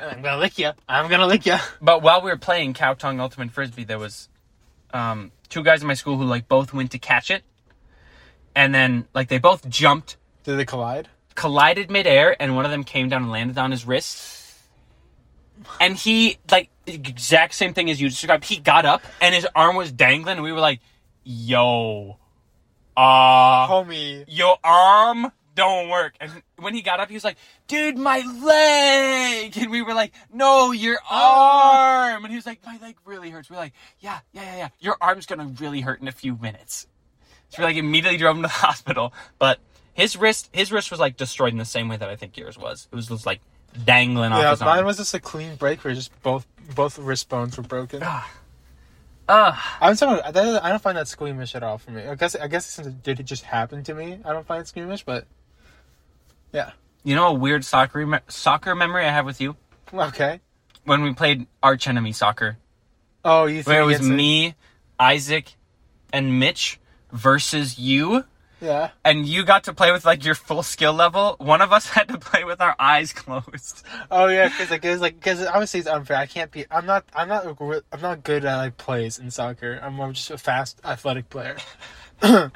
I'm 0.00 0.22
gonna 0.22 0.38
lick 0.38 0.58
you. 0.58 0.70
I'm 0.88 1.10
gonna 1.10 1.26
lick 1.26 1.44
you. 1.44 1.56
But 1.82 2.02
while 2.02 2.22
we 2.22 2.30
were 2.30 2.38
playing 2.38 2.72
Cow 2.74 2.94
Tongue 2.94 3.20
Ultimate 3.20 3.50
Frisbee, 3.50 3.84
there 3.84 3.98
was 3.98 4.28
um, 4.94 5.32
two 5.50 5.62
guys 5.62 5.82
in 5.82 5.86
my 5.88 5.94
school 5.94 6.16
who 6.16 6.24
like 6.24 6.48
both 6.48 6.72
went 6.72 6.92
to 6.92 6.98
catch 6.98 7.30
it, 7.30 7.42
and 8.56 8.74
then 8.74 9.06
like 9.14 9.28
they 9.28 9.38
both 9.38 9.68
jumped, 9.68 10.16
Did 10.44 10.56
they 10.56 10.64
collide? 10.64 11.08
collided 11.34 11.90
midair, 11.90 12.34
and 12.40 12.56
one 12.56 12.64
of 12.64 12.70
them 12.70 12.84
came 12.84 13.10
down 13.10 13.24
and 13.24 13.30
landed 13.30 13.58
on 13.58 13.70
his 13.70 13.86
wrist. 13.86 14.38
And 15.80 15.96
he 15.96 16.38
like 16.50 16.70
exact 16.86 17.54
same 17.54 17.74
thing 17.74 17.90
as 17.90 18.00
you 18.00 18.08
described. 18.08 18.44
He 18.44 18.58
got 18.58 18.84
up 18.84 19.02
and 19.20 19.34
his 19.34 19.46
arm 19.54 19.76
was 19.76 19.92
dangling, 19.92 20.36
and 20.36 20.42
we 20.42 20.52
were 20.52 20.60
like, 20.60 20.80
"Yo, 21.24 22.18
uh, 22.96 23.68
Homie. 23.68 24.24
your 24.28 24.56
arm 24.62 25.32
don't 25.54 25.88
work. 25.88 26.14
And 26.20 26.30
when 26.56 26.74
he 26.74 26.82
got 26.82 27.00
up, 27.00 27.08
he 27.08 27.14
was 27.14 27.24
like, 27.24 27.36
dude, 27.66 27.98
my 27.98 28.20
leg. 28.20 29.56
And 29.56 29.70
we 29.70 29.82
were 29.82 29.94
like, 29.94 30.12
no, 30.32 30.72
your 30.72 30.98
arm. 31.10 32.24
And 32.24 32.30
he 32.30 32.36
was 32.36 32.46
like, 32.46 32.64
my 32.64 32.78
leg 32.80 32.96
really 33.04 33.30
hurts. 33.30 33.50
We 33.50 33.56
are 33.56 33.60
like, 33.60 33.74
yeah, 34.00 34.20
yeah, 34.32 34.42
yeah, 34.42 34.56
yeah. 34.56 34.68
Your 34.80 34.96
arm's 35.00 35.26
going 35.26 35.38
to 35.38 35.62
really 35.62 35.80
hurt 35.80 36.00
in 36.00 36.08
a 36.08 36.12
few 36.12 36.36
minutes. 36.36 36.86
So 37.50 37.62
we 37.62 37.64
like 37.64 37.76
immediately 37.76 38.18
drove 38.18 38.36
him 38.36 38.42
to 38.42 38.48
the 38.48 38.54
hospital. 38.54 39.12
But 39.38 39.58
his 39.94 40.16
wrist, 40.16 40.48
his 40.52 40.72
wrist 40.72 40.90
was 40.90 41.00
like 41.00 41.16
destroyed 41.16 41.52
in 41.52 41.58
the 41.58 41.64
same 41.64 41.88
way 41.88 41.96
that 41.96 42.08
I 42.08 42.16
think 42.16 42.36
yours 42.36 42.58
was. 42.58 42.88
It 42.90 42.96
was 42.96 43.08
just 43.08 43.26
like 43.26 43.40
dangling 43.84 44.32
off 44.32 44.42
Yeah, 44.42 44.50
his 44.50 44.62
arm. 44.62 44.76
mine 44.76 44.84
was 44.86 44.96
just 44.98 45.14
a 45.14 45.20
clean 45.20 45.56
break 45.56 45.82
where 45.84 45.94
just 45.94 46.10
both 46.22 46.46
both 46.74 46.98
wrist 46.98 47.28
bones 47.28 47.56
were 47.56 47.62
broken. 47.62 48.00
Ah. 48.04 48.30
Ugh. 49.28 49.54
I'm 49.80 49.94
sorry, 49.94 50.20
I 50.22 50.30
don't 50.32 50.82
find 50.82 50.96
that 50.98 51.08
squeamish 51.08 51.54
at 51.54 51.62
all 51.62 51.78
for 51.78 51.90
me. 51.92 52.06
I 52.06 52.14
guess 52.16 52.34
I 52.34 52.48
guess 52.48 52.66
since 52.66 52.86
it 52.88 53.02
did 53.02 53.24
just 53.26 53.44
happen 53.44 53.82
to 53.84 53.94
me, 53.94 54.18
I 54.24 54.32
don't 54.32 54.46
find 54.46 54.60
it 54.60 54.68
squeamish. 54.68 55.04
But 55.04 55.26
yeah, 56.52 56.72
You 57.04 57.14
know 57.14 57.28
a 57.28 57.32
weird 57.32 57.64
soccer 57.64 58.04
me- 58.06 58.18
soccer 58.28 58.74
memory 58.74 59.06
I 59.06 59.10
have 59.10 59.24
with 59.26 59.40
you? 59.40 59.56
okay. 59.92 60.40
When 60.84 61.02
we 61.02 61.14
played 61.14 61.46
arch 61.62 61.86
enemy 61.86 62.12
soccer. 62.12 62.58
Oh, 63.24 63.46
you 63.46 63.62
Where 63.62 63.82
it 63.82 63.86
was 63.86 64.02
me, 64.02 64.56
Isaac, 64.98 65.54
and 66.12 66.40
Mitch 66.40 66.80
versus 67.12 67.78
you. 67.78 68.24
Yeah. 68.62 68.90
And 69.04 69.26
you 69.26 69.44
got 69.44 69.64
to 69.64 69.74
play 69.74 69.90
with 69.90 70.04
like 70.04 70.24
your 70.24 70.36
full 70.36 70.62
skill 70.62 70.92
level. 70.92 71.34
One 71.38 71.60
of 71.60 71.72
us 71.72 71.86
had 71.96 72.06
to 72.08 72.18
play 72.18 72.44
with 72.44 72.60
our 72.60 72.76
eyes 72.78 73.12
closed. 73.12 73.82
Oh 74.08 74.28
yeah, 74.28 74.48
because 74.48 74.70
like 74.70 74.84
it's 74.84 75.02
like 75.02 75.16
because 75.16 75.44
obviously 75.44 75.80
it's 75.80 75.88
unfair. 75.88 76.16
I 76.16 76.26
can't 76.26 76.50
be. 76.52 76.64
I'm 76.70 76.86
not. 76.86 77.04
I'm 77.12 77.26
not. 77.28 77.44
I'm 77.92 78.00
not 78.00 78.22
good 78.22 78.44
at 78.44 78.56
like 78.56 78.76
plays 78.76 79.18
in 79.18 79.32
soccer. 79.32 79.80
I'm 79.82 79.94
more 79.94 80.12
just 80.12 80.30
a 80.30 80.38
fast 80.38 80.80
athletic 80.84 81.28
player. 81.28 81.56
not 82.22 82.52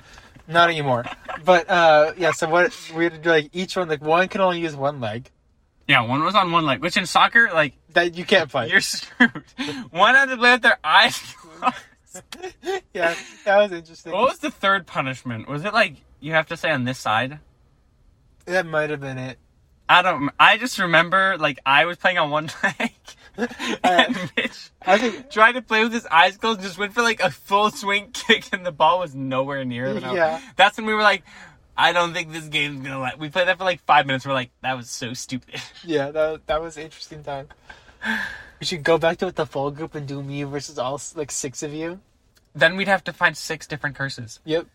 anymore. 0.70 1.04
But 1.44 1.68
uh 1.68 2.12
yeah. 2.16 2.30
So 2.30 2.48
what 2.48 2.72
we 2.94 3.04
had 3.04 3.14
to 3.14 3.18
do 3.18 3.30
like 3.30 3.50
each 3.52 3.76
one 3.76 3.88
like 3.88 4.00
one 4.00 4.28
can 4.28 4.40
only 4.40 4.60
use 4.60 4.76
one 4.76 5.00
leg. 5.00 5.30
Yeah, 5.88 6.02
one 6.02 6.22
was 6.22 6.34
on 6.36 6.50
one 6.52 6.66
leg, 6.66 6.80
which 6.82 6.96
in 6.96 7.06
soccer, 7.06 7.48
like, 7.54 7.74
That 7.92 8.16
you 8.16 8.24
can't 8.24 8.50
play. 8.50 8.68
you're 8.68 8.80
screwed. 8.80 9.44
one 9.90 10.16
had 10.16 10.26
to 10.30 10.36
play 10.36 10.52
with 10.52 10.62
their 10.62 10.78
eyes 10.82 11.16
closed. 11.18 11.74
yeah, 12.94 13.14
that 13.44 13.56
was 13.58 13.72
interesting. 13.72 14.12
What 14.12 14.28
was 14.28 14.38
the 14.38 14.50
third 14.50 14.86
punishment? 14.86 15.48
Was 15.48 15.64
it 15.64 15.72
like 15.72 15.96
you 16.20 16.32
have 16.32 16.46
to 16.48 16.56
say 16.56 16.70
on 16.70 16.84
this 16.84 16.98
side? 16.98 17.38
That 18.46 18.66
might 18.66 18.90
have 18.90 19.00
been 19.00 19.18
it. 19.18 19.38
I 19.88 20.02
don't. 20.02 20.30
I 20.38 20.58
just 20.58 20.78
remember 20.78 21.36
like 21.38 21.58
I 21.64 21.84
was 21.84 21.96
playing 21.96 22.18
on 22.18 22.30
one 22.30 22.50
leg, 22.62 22.92
uh, 23.38 23.46
and 23.84 24.32
Mitch 24.36 24.70
I 24.82 24.98
think 24.98 25.30
tried 25.30 25.52
to 25.52 25.62
play 25.62 25.84
with 25.84 25.92
his 25.92 26.06
eyes 26.06 26.36
closed, 26.36 26.60
just 26.60 26.78
went 26.78 26.92
for 26.92 27.02
like 27.02 27.20
a 27.20 27.30
full 27.30 27.70
swing 27.70 28.10
kick, 28.12 28.48
and 28.52 28.66
the 28.66 28.72
ball 28.72 28.98
was 28.98 29.14
nowhere 29.14 29.64
near 29.64 29.86
him. 29.86 30.14
Yeah. 30.14 30.40
that's 30.56 30.76
when 30.76 30.86
we 30.86 30.94
were 30.94 31.02
like, 31.02 31.22
I 31.76 31.92
don't 31.92 32.12
think 32.12 32.32
this 32.32 32.48
game's 32.48 32.82
gonna 32.82 33.00
let. 33.00 33.18
We 33.18 33.28
played 33.28 33.46
that 33.48 33.58
for 33.58 33.64
like 33.64 33.80
five 33.84 34.06
minutes. 34.06 34.26
We're 34.26 34.32
like, 34.32 34.50
that 34.62 34.76
was 34.76 34.90
so 34.90 35.12
stupid. 35.12 35.60
yeah, 35.84 36.10
that 36.10 36.46
that 36.46 36.60
was 36.60 36.76
an 36.76 36.84
interesting 36.84 37.22
time. 37.22 37.48
We 38.60 38.66
should 38.66 38.82
go 38.82 38.96
back 38.98 39.18
to 39.18 39.26
it, 39.26 39.36
the 39.36 39.46
full 39.46 39.70
group 39.70 39.94
and 39.94 40.06
do 40.08 40.22
me 40.22 40.42
versus 40.44 40.78
all 40.78 41.00
like 41.14 41.30
six 41.30 41.62
of 41.62 41.72
you. 41.74 42.00
then 42.54 42.76
we'd 42.76 42.88
have 42.88 43.04
to 43.04 43.12
find 43.12 43.36
six 43.36 43.66
different 43.66 43.96
curses. 43.96 44.40
Yep. 44.44 44.66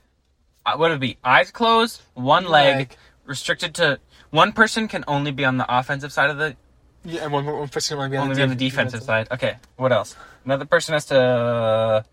Uh, 0.66 0.72
what 0.78 0.90
would 0.90 0.92
it 0.92 1.00
be? 1.00 1.18
Eyes 1.24 1.50
closed, 1.50 2.02
one 2.14 2.46
leg, 2.46 2.76
Leg. 2.76 2.98
restricted 3.26 3.74
to 3.76 4.00
one 4.30 4.52
person 4.54 4.88
can 4.88 5.04
only 5.08 5.32
be 5.32 5.44
on 5.46 5.58
the 5.58 5.66
offensive 5.68 6.12
side 6.14 6.30
of 6.30 6.38
the 6.38 6.56
Yeah, 7.04 7.24
and 7.24 7.34
one, 7.34 7.46
one 7.46 7.68
person 7.70 7.98
might 7.98 8.10
be 8.10 8.18
on 8.18 8.24
only 8.24 8.36
the, 8.36 8.40
be 8.40 8.44
on 8.44 8.50
the 8.50 8.56
def- 8.56 8.72
defensive 8.72 9.02
side. 9.04 9.28
Okay, 9.32 9.58
what 9.78 9.92
else? 9.92 10.16
Another 10.46 10.66
person 10.66 10.94
has 10.94 11.06
to 11.08 12.06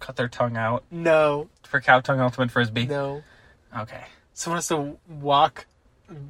cut 0.00 0.16
their 0.16 0.28
tongue 0.28 0.56
out 0.56 0.82
No, 0.90 1.48
for 1.62 1.80
cow 1.80 2.00
tongue 2.00 2.20
ultimate 2.20 2.50
frisbee. 2.50 2.86
no. 2.86 3.22
Okay. 3.76 4.02
Someone 4.34 4.56
has 4.58 4.68
to 4.68 4.98
walk 5.08 5.66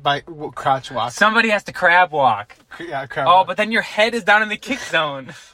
by 0.02 0.20
w- 0.20 0.50
crouch 0.52 0.90
walk. 0.90 1.12
Somebody 1.12 1.50
has 1.50 1.64
to 1.64 1.72
crab 1.72 2.12
walk. 2.12 2.56
yeah, 2.80 3.06
crouch 3.06 3.26
Oh, 3.28 3.36
walk. 3.38 3.46
but 3.48 3.56
then 3.56 3.70
your 3.72 3.82
head 3.82 4.14
is 4.14 4.24
down 4.24 4.42
in 4.42 4.48
the 4.48 4.56
kick 4.56 4.78
zone. 4.80 5.34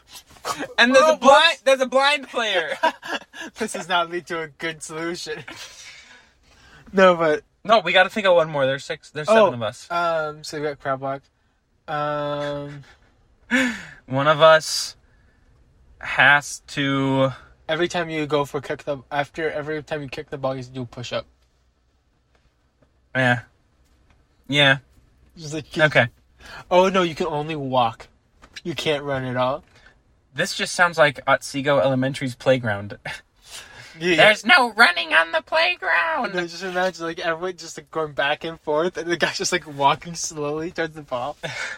And 0.78 0.94
there's 0.94 1.04
Oh, 1.06 1.14
a 1.14 1.16
blind 1.18 1.58
there's 1.64 1.80
a 1.82 1.86
blind 1.86 2.26
player. 2.28 2.78
this 3.58 3.74
does 3.74 3.86
not 3.86 4.08
lead 4.10 4.26
to 4.28 4.40
a 4.40 4.48
good 4.48 4.82
solution. 4.82 5.44
no, 6.90 7.16
but 7.16 7.42
no, 7.64 7.80
we 7.80 7.92
got 7.92 8.04
to 8.04 8.08
think 8.08 8.26
of 8.26 8.34
one 8.34 8.48
more. 8.48 8.64
There's 8.64 8.84
six. 8.84 9.10
There's 9.10 9.26
seven 9.26 9.42
Oh. 9.42 9.52
of 9.52 9.62
us. 9.62 9.90
um, 9.90 10.42
so 10.44 10.58
we 10.58 10.66
got 10.66 10.80
crab 10.80 11.02
walk. 11.02 11.22
Um, 11.86 12.82
One 14.06 14.26
of 14.26 14.40
us 14.40 14.96
has 16.00 16.60
to. 16.68 17.30
every 17.68 17.88
time 17.88 18.08
you 18.08 18.24
go 18.26 18.46
for 18.46 18.62
kick 18.62 18.84
the 18.84 18.98
after 19.10 19.50
every 19.50 19.82
time 19.82 20.00
you 20.00 20.08
kick 20.08 20.30
the 20.30 20.38
ball, 20.38 20.56
you 20.56 20.62
do 20.62 20.86
push 20.86 21.12
up. 21.12 21.26
Yeah. 23.14 23.40
Yeah. 24.48 24.78
Just 25.36 25.54
like 25.54 25.66
Okay. 25.78 26.08
Oh 26.70 26.88
no, 26.88 27.02
you 27.02 27.14
can 27.14 27.26
only 27.26 27.56
walk. 27.56 28.08
You 28.64 28.74
can't 28.74 29.04
run 29.04 29.24
at 29.24 29.36
all. 29.36 29.62
This 30.34 30.54
just 30.54 30.74
sounds 30.74 30.98
like 30.98 31.20
Otsego 31.26 31.78
Elementary's 31.78 32.34
playground. 32.34 32.98
Yeah. 34.00 34.14
There's 34.16 34.46
no 34.46 34.72
running 34.74 35.12
on 35.12 35.32
the 35.32 35.42
playground. 35.42 36.32
Just 36.32 36.62
imagine 36.62 37.04
like 37.04 37.18
everyone 37.18 37.56
just 37.56 37.76
like 37.76 37.90
going 37.90 38.12
back 38.12 38.44
and 38.44 38.60
forth, 38.60 38.96
and 38.96 39.10
the 39.10 39.16
guy's 39.16 39.36
just 39.38 39.50
like 39.50 39.66
walking 39.66 40.14
slowly 40.14 40.70
towards 40.70 40.94
the 40.94 41.02
ball. 41.02 41.36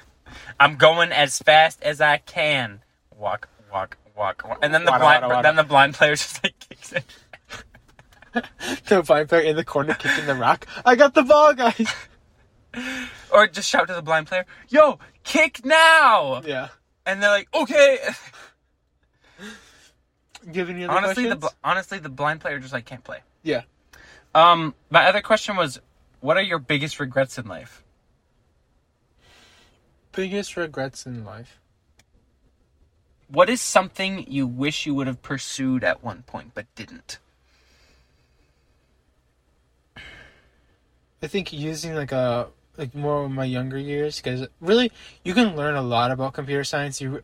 I'm 0.61 0.77
going 0.77 1.13
as 1.13 1.39
fast 1.39 1.83
as 1.83 2.01
I 2.03 2.19
can. 2.19 2.81
Walk, 3.17 3.49
walk, 3.73 3.97
walk, 4.15 4.47
walk. 4.47 4.59
and 4.61 4.75
then 4.75 4.85
the 4.85 4.91
Wada, 4.91 5.03
blind, 5.03 5.23
wada, 5.23 5.35
wada. 5.35 5.49
then 5.49 5.57
the 5.57 5.65
blind 5.65 5.95
player 5.95 6.15
just 6.15 6.45
like 6.45 6.59
kicks 6.59 6.93
it. 6.93 7.05
the 8.87 9.03
blind 9.03 9.31
player 9.31 9.41
in 9.43 9.57
the 9.57 9.65
corner 9.65 9.95
kicking 9.95 10.27
the 10.27 10.35
rock. 10.35 10.67
I 10.85 10.97
got 10.97 11.15
the 11.15 11.23
ball, 11.23 11.55
guys. 11.55 11.91
Or 13.33 13.47
just 13.47 13.69
shout 13.69 13.87
to 13.89 13.95
the 13.95 14.03
blind 14.03 14.27
player, 14.27 14.45
"Yo, 14.69 14.99
kick 15.23 15.65
now!" 15.65 16.43
Yeah. 16.45 16.69
And 17.07 17.23
they're 17.23 17.31
like, 17.31 17.49
"Okay." 17.55 17.99
Do 20.51 20.67
any 20.69 20.85
other 20.85 20.95
the 20.95 21.01
questions? 21.01 21.35
bl- 21.37 21.47
honestly 21.63 21.99
the 21.99 22.09
blind 22.09 22.41
player 22.41 22.59
just 22.59 22.73
like 22.73 22.87
can't 22.87 23.05
play. 23.05 23.19
yeah. 23.43 23.63
Um, 24.35 24.75
my 24.91 25.07
other 25.07 25.21
question 25.23 25.57
was, 25.57 25.81
what 26.21 26.37
are 26.37 26.43
your 26.43 26.59
biggest 26.61 27.01
regrets 27.01 27.37
in 27.37 27.47
life? 27.47 27.83
Biggest 30.13 30.57
regrets 30.57 31.05
in 31.05 31.25
life. 31.25 31.59
What 33.29 33.51
is 33.51 33.61
something 33.61 34.25
you 34.31 34.47
wish 34.47 34.87
you 34.87 34.95
would 34.95 35.07
have 35.09 35.21
pursued 35.23 35.83
at 35.85 36.03
one 36.05 36.23
point 36.23 36.53
but 36.55 36.67
didn't? 36.75 37.19
I 41.23 41.27
think 41.27 41.53
using 41.53 41.95
like 41.95 42.13
a 42.13 42.49
like 42.81 42.95
more 42.95 43.25
of 43.25 43.31
my 43.31 43.45
younger 43.45 43.79
years 43.79 44.17
because 44.17 44.49
really 44.61 44.91
you 45.23 45.35
can 45.35 45.55
learn 45.55 45.77
a 45.77 45.83
lot 45.83 46.11
about 46.11 46.33
computer 46.33 46.65
science. 46.65 47.01
You 47.01 47.11
re- 47.11 47.21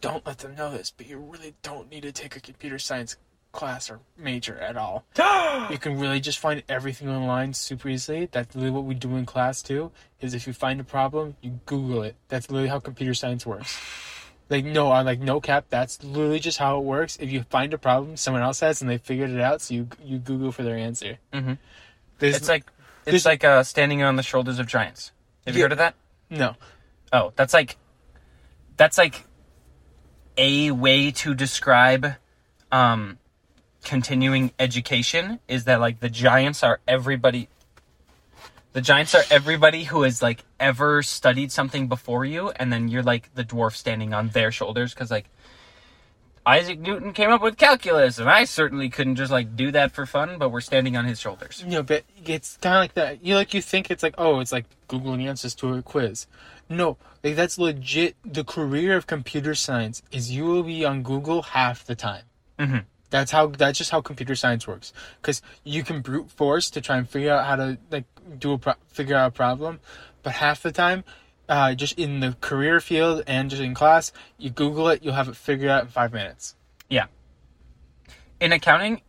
don't 0.00 0.26
let 0.26 0.38
them 0.38 0.56
know 0.56 0.70
this, 0.72 0.90
but 0.90 1.06
you 1.06 1.18
really 1.18 1.54
don't 1.62 1.90
need 1.90 2.02
to 2.02 2.12
take 2.12 2.34
a 2.34 2.40
computer 2.40 2.78
science 2.78 3.16
class 3.52 3.88
or 3.88 4.00
major 4.18 4.58
at 4.58 4.76
all. 4.76 5.04
You 5.70 5.78
can 5.78 5.98
really 5.98 6.20
just 6.20 6.38
find 6.40 6.62
everything 6.68 7.08
online 7.08 7.54
super 7.54 7.88
easily. 7.88 8.28
That's 8.30 8.54
literally 8.54 8.74
what 8.74 8.84
we 8.84 8.94
do 8.94 9.14
in 9.16 9.24
class 9.24 9.62
too. 9.62 9.92
Is 10.20 10.34
if 10.34 10.46
you 10.46 10.52
find 10.52 10.80
a 10.80 10.84
problem, 10.84 11.36
you 11.40 11.60
Google 11.64 12.02
it. 12.02 12.16
That's 12.28 12.50
literally 12.50 12.68
how 12.68 12.80
computer 12.80 13.14
science 13.14 13.46
works. 13.46 13.78
Like 14.50 14.66
no, 14.66 14.92
I'm 14.92 15.06
like 15.06 15.20
no 15.20 15.40
cap. 15.40 15.64
That's 15.70 16.04
literally 16.04 16.38
just 16.38 16.58
how 16.58 16.78
it 16.78 16.84
works. 16.84 17.16
If 17.18 17.32
you 17.32 17.44
find 17.44 17.72
a 17.72 17.78
problem 17.78 18.18
someone 18.18 18.42
else 18.42 18.60
has 18.60 18.82
and 18.82 18.90
they 18.90 18.98
figured 18.98 19.30
it 19.30 19.40
out, 19.40 19.62
so 19.62 19.72
you 19.72 19.88
you 20.04 20.18
Google 20.18 20.52
for 20.52 20.62
their 20.62 20.76
answer. 20.76 21.16
Mhm. 21.32 21.56
There's 22.18 22.36
It's 22.36 22.48
like 22.48 22.64
it's 23.06 23.24
like 23.24 23.44
uh, 23.44 23.62
standing 23.62 24.02
on 24.02 24.16
the 24.16 24.22
shoulders 24.22 24.58
of 24.58 24.66
giants. 24.66 25.12
Have 25.46 25.54
you 25.54 25.60
Yeah. 25.60 25.64
heard 25.64 25.72
of 25.72 25.78
that? 25.78 25.94
no. 26.30 26.56
Oh, 27.12 27.32
that's 27.36 27.54
like 27.54 27.76
that's 28.76 28.98
like 28.98 29.24
a 30.36 30.72
way 30.72 31.12
to 31.12 31.32
describe 31.34 32.14
um, 32.72 33.18
continuing 33.84 34.50
education 34.58 35.38
is 35.46 35.64
that 35.64 35.78
like 35.80 36.00
the 36.00 36.08
giants 36.08 36.64
are 36.64 36.80
everybody 36.88 37.48
the 38.72 38.80
giants 38.80 39.14
are 39.14 39.22
everybody 39.30 39.84
who 39.84 40.02
has 40.02 40.20
like 40.22 40.42
ever 40.58 41.02
studied 41.04 41.52
something 41.52 41.86
before 41.86 42.24
you 42.24 42.50
and 42.56 42.72
then 42.72 42.88
you're 42.88 43.02
like 43.02 43.32
the 43.34 43.44
dwarf 43.44 43.76
standing 43.76 44.12
on 44.12 44.30
their 44.30 44.50
shoulders 44.50 44.92
because 44.92 45.10
like 45.10 45.26
isaac 46.46 46.78
newton 46.78 47.12
came 47.12 47.30
up 47.30 47.40
with 47.40 47.56
calculus 47.56 48.18
and 48.18 48.28
i 48.28 48.44
certainly 48.44 48.88
couldn't 48.90 49.16
just 49.16 49.32
like 49.32 49.56
do 49.56 49.70
that 49.70 49.92
for 49.92 50.04
fun 50.04 50.36
but 50.38 50.50
we're 50.50 50.60
standing 50.60 50.96
on 50.96 51.04
his 51.04 51.18
shoulders 51.20 51.62
You 51.64 51.70
know, 51.72 51.82
but 51.82 52.04
it's 52.24 52.56
kind 52.58 52.76
of 52.76 52.80
like 52.80 52.94
that. 52.94 53.24
You 53.24 53.34
like 53.36 53.54
you 53.54 53.62
think 53.62 53.90
it's 53.90 54.02
like 54.02 54.14
oh, 54.18 54.40
it's 54.40 54.52
like 54.52 54.66
googling 54.88 55.26
answers 55.26 55.54
to 55.56 55.74
a 55.74 55.82
quiz. 55.82 56.26
No, 56.68 56.96
like 57.22 57.36
that's 57.36 57.58
legit. 57.58 58.16
The 58.24 58.44
career 58.44 58.96
of 58.96 59.06
computer 59.06 59.54
science 59.54 60.02
is 60.10 60.30
you 60.32 60.44
will 60.44 60.62
be 60.62 60.84
on 60.84 61.02
Google 61.02 61.42
half 61.42 61.84
the 61.84 61.94
time. 61.94 62.24
Mhm. 62.58 62.84
That's 63.10 63.30
how. 63.30 63.46
That's 63.48 63.78
just 63.78 63.90
how 63.90 64.00
computer 64.00 64.34
science 64.34 64.66
works. 64.66 64.92
Because 65.20 65.40
you 65.62 65.82
can 65.84 66.00
brute 66.00 66.30
force 66.30 66.68
to 66.70 66.80
try 66.80 66.96
and 66.96 67.08
figure 67.08 67.32
out 67.32 67.44
how 67.46 67.56
to 67.56 67.78
like 67.90 68.04
do 68.38 68.52
a 68.52 68.58
pro- 68.58 68.80
figure 68.88 69.16
out 69.16 69.28
a 69.28 69.30
problem, 69.30 69.80
but 70.22 70.32
half 70.34 70.62
the 70.62 70.72
time, 70.72 71.04
uh, 71.48 71.74
just 71.74 71.98
in 71.98 72.20
the 72.20 72.36
career 72.40 72.80
field 72.80 73.22
and 73.26 73.50
just 73.50 73.62
in 73.62 73.74
class, 73.74 74.12
you 74.38 74.50
Google 74.50 74.88
it, 74.88 75.02
you'll 75.02 75.14
have 75.14 75.28
it 75.28 75.36
figured 75.36 75.70
out 75.70 75.82
in 75.82 75.88
five 75.88 76.12
minutes. 76.12 76.54
Yeah. 76.88 77.06
In 78.40 78.52
accounting, 78.52 79.02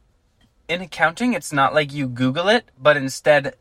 in 0.68 0.82
accounting, 0.82 1.34
it's 1.34 1.54
not 1.54 1.74
like 1.74 1.94
you 1.94 2.08
Google 2.08 2.50
it, 2.50 2.66
but 2.82 2.98
instead 2.98 3.56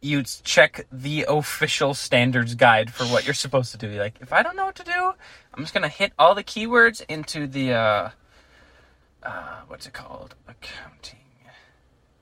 you 0.00 0.22
check 0.22 0.86
the 0.90 1.24
official 1.28 1.94
standards 1.94 2.54
guide 2.56 2.92
for 2.92 3.04
what 3.04 3.24
you're 3.24 3.34
supposed 3.34 3.70
to 3.72 3.78
do. 3.78 3.88
Like, 3.98 4.18
if 4.20 4.32
I 4.32 4.42
don't 4.42 4.56
know 4.56 4.64
what 4.64 4.74
to 4.76 4.84
do, 4.84 5.12
I'm 5.54 5.62
just 5.62 5.72
gonna 5.72 5.88
hit 5.88 6.12
all 6.18 6.34
the 6.34 6.42
keywords 6.42 7.04
into 7.08 7.46
the 7.46 7.72
uh, 7.72 8.10
uh 9.22 9.60
what's 9.68 9.86
it 9.86 9.92
called? 9.92 10.34
Accounting 10.48 11.20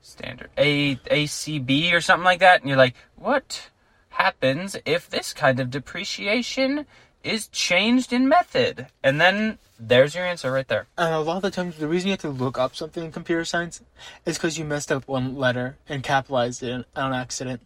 standard 0.01 0.49
A 0.57 0.95
ACB 0.95 1.93
or 1.93 2.01
something 2.01 2.23
like 2.23 2.39
that, 2.39 2.61
and 2.61 2.69
you're 2.69 2.77
like, 2.77 2.95
what 3.15 3.69
happens 4.11 4.77
if 4.85 5.09
this 5.09 5.33
kind 5.33 5.59
of 5.59 5.69
depreciation 5.69 6.85
is 7.23 7.47
changed 7.47 8.13
in 8.13 8.27
method? 8.27 8.87
And 9.03 9.19
then 9.19 9.57
there's 9.79 10.15
your 10.15 10.25
answer 10.25 10.51
right 10.51 10.67
there. 10.67 10.87
And 10.97 11.13
a 11.13 11.19
lot 11.19 11.37
of 11.37 11.41
the 11.43 11.51
times, 11.51 11.77
the 11.77 11.87
reason 11.87 12.07
you 12.07 12.13
have 12.13 12.21
to 12.21 12.29
look 12.29 12.57
up 12.57 12.75
something 12.75 13.03
in 13.03 13.11
computer 13.11 13.45
science 13.45 13.81
is 14.25 14.37
because 14.37 14.57
you 14.57 14.65
messed 14.65 14.91
up 14.91 15.07
one 15.07 15.35
letter 15.35 15.77
and 15.89 16.03
capitalized 16.03 16.63
it 16.63 16.85
on 16.95 17.13
accident. 17.13 17.61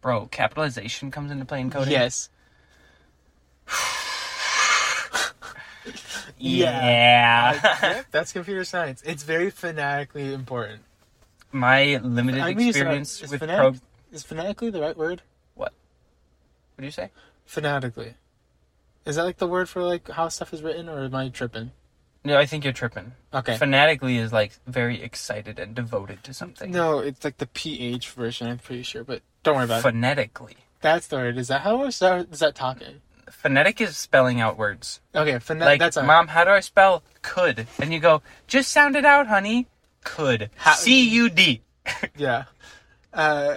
Bro, 0.00 0.26
capitalization 0.26 1.10
comes 1.10 1.30
into 1.30 1.44
play 1.44 1.60
in 1.60 1.70
coding. 1.70 1.92
Yes. 1.92 2.28
Yeah. 6.38 7.76
Yep, 7.82 8.06
that's 8.10 8.32
computer 8.32 8.64
science. 8.64 9.02
It's 9.04 9.22
very 9.22 9.50
phonetically 9.50 10.32
important. 10.32 10.82
My 11.52 11.96
limited 12.02 12.42
I 12.42 12.54
mean, 12.54 12.68
experience 12.68 13.22
it's 13.22 13.30
with 13.32 13.40
phonetic- 13.40 13.80
pro. 13.80 13.80
Is 14.12 14.22
phonetically 14.22 14.70
the 14.70 14.80
right 14.80 14.96
word? 14.96 15.22
What 16.76 16.82
do 16.82 16.84
you 16.86 16.92
say? 16.92 17.10
Phonetically. 17.46 18.14
Is 19.04 19.16
that 19.16 19.24
like 19.24 19.38
the 19.38 19.46
word 19.46 19.68
for 19.68 19.82
like 19.82 20.08
how 20.10 20.28
stuff 20.28 20.52
is 20.52 20.62
written, 20.62 20.88
or 20.88 21.04
am 21.04 21.14
I 21.14 21.28
tripping? 21.28 21.70
No, 22.24 22.36
I 22.38 22.44
think 22.44 22.64
you're 22.64 22.72
tripping. 22.72 23.12
Okay. 23.32 23.56
Fanatically 23.56 24.18
is 24.18 24.32
like 24.32 24.52
very 24.66 25.00
excited 25.00 25.58
and 25.58 25.74
devoted 25.74 26.24
to 26.24 26.34
something. 26.34 26.72
No, 26.72 26.98
it's 26.98 27.24
like 27.24 27.38
the 27.38 27.46
PH 27.46 28.10
version. 28.10 28.48
I'm 28.48 28.58
pretty 28.58 28.82
sure, 28.82 29.04
but 29.04 29.22
don't 29.42 29.54
worry 29.56 29.64
about 29.64 29.78
it. 29.78 29.82
Phonetically. 29.82 30.56
That's 30.80 31.06
the 31.06 31.16
word. 31.16 31.38
Is 31.38 31.48
that 31.48 31.62
how 31.62 31.84
is 31.84 31.98
that, 32.00 32.26
is 32.32 32.40
that 32.40 32.54
talking? 32.54 33.00
Phonetic 33.30 33.80
is 33.80 33.96
spelling 33.96 34.40
out 34.40 34.58
words. 34.58 35.00
Okay, 35.14 35.38
phonetic. 35.38 35.66
Like, 35.66 35.78
that's 35.80 35.96
all 35.96 36.02
right. 36.02 36.06
mom, 36.08 36.28
how 36.28 36.44
do 36.44 36.50
I 36.50 36.60
spell 36.60 37.02
could? 37.22 37.66
And 37.78 37.92
you 37.92 38.00
go, 38.00 38.22
just 38.46 38.70
sound 38.72 38.96
it 38.96 39.04
out, 39.04 39.26
honey. 39.28 39.66
Could. 40.04 40.50
How- 40.56 40.74
C 40.74 41.08
U 41.10 41.30
D. 41.30 41.62
Yeah. 42.16 42.44
Uh, 43.12 43.56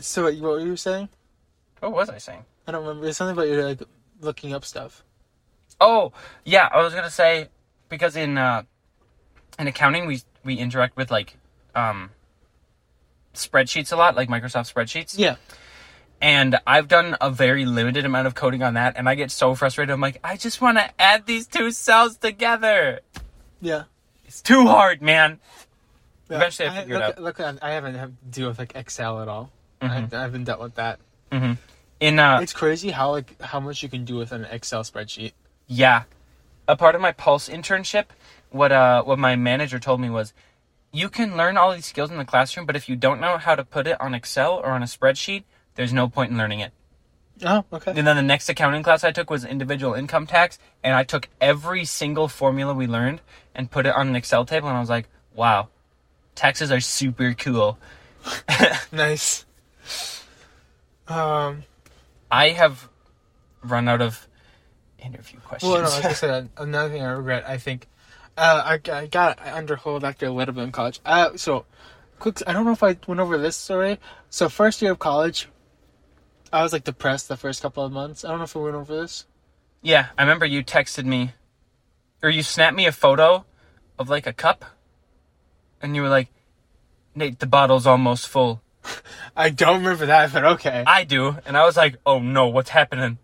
so 0.00 0.24
what, 0.24 0.34
what 0.34 0.42
were 0.42 0.60
you 0.60 0.76
saying? 0.76 1.08
What 1.80 1.92
was 1.92 2.08
I 2.08 2.18
saying? 2.18 2.44
I 2.66 2.72
don't 2.72 2.86
remember. 2.86 3.08
It's 3.08 3.18
something 3.18 3.36
about 3.36 3.48
you 3.48 3.62
like 3.62 3.82
looking 4.20 4.52
up 4.54 4.64
stuff. 4.64 5.02
Oh, 5.80 6.12
yeah, 6.44 6.68
I 6.72 6.82
was 6.82 6.94
gonna 6.94 7.10
say 7.10 7.48
because 7.88 8.16
in 8.16 8.38
uh, 8.38 8.62
in 9.58 9.66
accounting 9.66 10.06
we 10.06 10.22
we 10.44 10.56
interact 10.56 10.96
with 10.96 11.10
like 11.10 11.36
um, 11.74 12.10
spreadsheets 13.34 13.92
a 13.92 13.96
lot, 13.96 14.14
like 14.16 14.28
Microsoft 14.28 14.72
spreadsheets. 14.72 15.18
Yeah. 15.18 15.36
And 16.22 16.58
I've 16.66 16.86
done 16.86 17.16
a 17.20 17.30
very 17.30 17.64
limited 17.64 18.04
amount 18.04 18.26
of 18.26 18.34
coding 18.34 18.62
on 18.62 18.74
that, 18.74 18.94
and 18.96 19.08
I 19.08 19.14
get 19.14 19.30
so 19.30 19.54
frustrated. 19.54 19.90
I'm 19.90 20.02
like, 20.02 20.18
I 20.22 20.36
just 20.36 20.60
want 20.60 20.76
to 20.76 20.90
add 21.00 21.24
these 21.24 21.46
two 21.46 21.70
cells 21.70 22.18
together. 22.18 23.00
Yeah. 23.62 23.84
It's 24.26 24.42
too 24.42 24.66
hard, 24.66 25.00
man. 25.00 25.40
Yeah, 26.28 26.36
Eventually 26.36 26.68
I 26.68 26.80
figure 26.80 26.96
it 26.96 26.98
look, 26.98 27.40
out. 27.40 27.50
Look, 27.50 27.62
I 27.62 27.70
haven't 27.72 27.94
had 27.94 28.08
to 28.08 28.38
deal 28.38 28.48
with 28.48 28.58
like 28.58 28.76
Excel 28.76 29.22
at 29.22 29.28
all. 29.28 29.50
Mhm. 29.80 30.12
I, 30.12 30.18
I 30.18 30.20
haven't 30.20 30.44
dealt 30.44 30.60
with 30.60 30.74
that. 30.74 31.00
In 32.00 32.18
uh, 32.18 32.40
It's 32.42 32.54
crazy 32.54 32.90
how 32.90 33.10
like 33.10 33.40
how 33.40 33.60
much 33.60 33.82
you 33.82 33.88
can 33.88 34.04
do 34.04 34.16
with 34.16 34.32
an 34.32 34.46
Excel 34.46 34.82
spreadsheet. 34.82 35.32
Yeah. 35.66 36.04
A 36.66 36.76
part 36.76 36.94
of 36.94 37.00
my 37.00 37.12
Pulse 37.12 37.48
internship, 37.48 38.06
what 38.50 38.72
uh 38.72 39.02
what 39.02 39.18
my 39.18 39.36
manager 39.36 39.78
told 39.78 40.00
me 40.00 40.08
was 40.08 40.32
you 40.92 41.08
can 41.08 41.36
learn 41.36 41.56
all 41.56 41.72
these 41.72 41.86
skills 41.86 42.10
in 42.10 42.18
the 42.18 42.24
classroom, 42.24 42.66
but 42.66 42.74
if 42.74 42.88
you 42.88 42.96
don't 42.96 43.20
know 43.20 43.38
how 43.38 43.54
to 43.54 43.64
put 43.64 43.86
it 43.86 44.00
on 44.00 44.14
Excel 44.14 44.54
or 44.54 44.70
on 44.70 44.82
a 44.82 44.86
spreadsheet, 44.86 45.44
there's 45.76 45.92
no 45.92 46.08
point 46.08 46.32
in 46.32 46.38
learning 46.38 46.60
it. 46.60 46.72
Oh, 47.44 47.64
okay. 47.72 47.92
And 47.96 48.06
then 48.06 48.16
the 48.16 48.22
next 48.22 48.48
accounting 48.48 48.82
class 48.82 49.04
I 49.04 49.12
took 49.12 49.30
was 49.30 49.44
individual 49.44 49.94
income 49.94 50.26
tax, 50.26 50.58
and 50.82 50.94
I 50.94 51.04
took 51.04 51.28
every 51.40 51.84
single 51.84 52.28
formula 52.28 52.74
we 52.74 52.86
learned 52.86 53.20
and 53.54 53.70
put 53.70 53.86
it 53.86 53.94
on 53.94 54.08
an 54.08 54.16
Excel 54.16 54.44
table 54.44 54.68
and 54.68 54.76
I 54.76 54.80
was 54.80 54.90
like, 54.90 55.08
"Wow. 55.34 55.68
Taxes 56.34 56.72
are 56.72 56.80
super 56.80 57.34
cool." 57.34 57.78
Nice. 58.92 59.44
Um. 61.08 61.64
I 62.30 62.50
have 62.50 62.88
run 63.62 63.88
out 63.88 64.00
of 64.00 64.28
interview 64.98 65.40
questions. 65.40 65.70
Well, 65.70 65.82
no, 65.82 65.88
like 65.88 66.04
I 66.04 66.12
said, 66.12 66.50
another 66.56 66.90
thing 66.90 67.02
I 67.02 67.10
regret. 67.10 67.44
I 67.46 67.58
think 67.58 67.88
uh, 68.36 68.62
I, 68.64 68.90
I 68.92 69.06
got 69.06 69.38
underhold 69.38 70.02
after 70.02 70.26
a 70.26 70.30
little 70.30 70.54
bit 70.54 70.64
in 70.64 70.72
college. 70.72 71.00
Uh, 71.04 71.36
so 71.36 71.66
quick. 72.18 72.42
I 72.46 72.52
don't 72.52 72.64
know 72.64 72.72
if 72.72 72.82
I 72.82 72.96
went 73.06 73.20
over 73.20 73.36
this 73.38 73.56
story. 73.56 73.98
So 74.28 74.48
first 74.48 74.80
year 74.80 74.92
of 74.92 74.98
college, 74.98 75.48
I 76.52 76.62
was 76.62 76.72
like 76.72 76.84
depressed 76.84 77.28
the 77.28 77.36
first 77.36 77.62
couple 77.62 77.84
of 77.84 77.92
months. 77.92 78.24
I 78.24 78.28
don't 78.28 78.38
know 78.38 78.44
if 78.44 78.54
we 78.54 78.62
went 78.62 78.76
over 78.76 79.00
this. 79.00 79.26
Yeah, 79.82 80.08
I 80.16 80.22
remember 80.22 80.46
you 80.46 80.62
texted 80.62 81.04
me, 81.04 81.32
or 82.22 82.28
you 82.28 82.42
snapped 82.42 82.76
me 82.76 82.86
a 82.86 82.92
photo 82.92 83.46
of 83.98 84.08
like 84.08 84.26
a 84.26 84.32
cup, 84.32 84.64
and 85.80 85.96
you 85.96 86.02
were 86.02 86.08
like, 86.08 86.28
"Nate, 87.14 87.38
the 87.38 87.46
bottle's 87.46 87.86
almost 87.86 88.28
full." 88.28 88.62
I 89.36 89.50
don't 89.50 89.78
remember 89.78 90.06
that, 90.06 90.32
but 90.32 90.44
okay. 90.44 90.84
I 90.86 91.04
do, 91.04 91.36
and 91.46 91.56
I 91.56 91.64
was 91.64 91.76
like, 91.76 91.96
"Oh 92.04 92.18
no, 92.18 92.48
what's 92.48 92.70
happening?" 92.70 93.18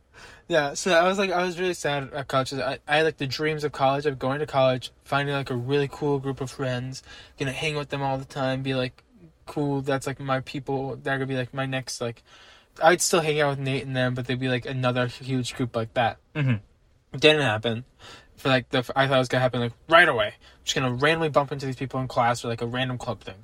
Yeah, 0.48 0.74
so 0.74 0.92
I 0.92 1.08
was 1.08 1.18
like, 1.18 1.32
I 1.32 1.42
was 1.42 1.58
really 1.58 1.74
sad 1.74 2.12
at 2.12 2.28
college. 2.28 2.52
I, 2.54 2.78
I 2.86 2.98
had 2.98 3.04
like 3.04 3.16
the 3.16 3.26
dreams 3.26 3.64
of 3.64 3.72
college, 3.72 4.06
of 4.06 4.18
going 4.18 4.38
to 4.38 4.46
college, 4.46 4.92
finding 5.04 5.34
like 5.34 5.50
a 5.50 5.56
really 5.56 5.88
cool 5.90 6.20
group 6.20 6.40
of 6.40 6.50
friends, 6.50 7.02
gonna 7.38 7.52
hang 7.52 7.74
with 7.74 7.88
them 7.88 8.02
all 8.02 8.16
the 8.16 8.24
time, 8.24 8.62
be 8.62 8.74
like 8.74 9.02
cool. 9.46 9.80
That's 9.82 10.06
like 10.06 10.20
my 10.20 10.40
people. 10.40 10.96
They're 10.96 11.16
gonna 11.16 11.26
be 11.26 11.36
like 11.36 11.52
my 11.52 11.66
next 11.66 12.00
like. 12.00 12.22
I'd 12.82 13.00
still 13.00 13.20
hang 13.20 13.40
out 13.40 13.50
with 13.50 13.58
Nate 13.58 13.86
and 13.86 13.96
them, 13.96 14.14
but 14.14 14.26
they'd 14.26 14.38
be 14.38 14.48
like 14.48 14.66
another 14.66 15.06
huge 15.06 15.54
group 15.54 15.74
like 15.74 15.94
that. 15.94 16.18
Mhm. 16.34 16.60
Didn't 17.12 17.40
happen. 17.42 17.84
For 18.36 18.50
like 18.50 18.68
the, 18.68 18.80
I 18.94 19.08
thought 19.08 19.16
it 19.16 19.18
was 19.18 19.28
gonna 19.28 19.40
happen 19.40 19.60
like 19.60 19.72
right 19.88 20.08
away. 20.08 20.26
I'm 20.26 20.64
just 20.64 20.76
gonna 20.76 20.92
randomly 20.92 21.30
bump 21.30 21.50
into 21.50 21.66
these 21.66 21.76
people 21.76 21.98
in 22.00 22.06
class 22.06 22.44
or 22.44 22.48
like 22.48 22.60
a 22.60 22.66
random 22.66 22.98
club 22.98 23.20
thing. 23.20 23.42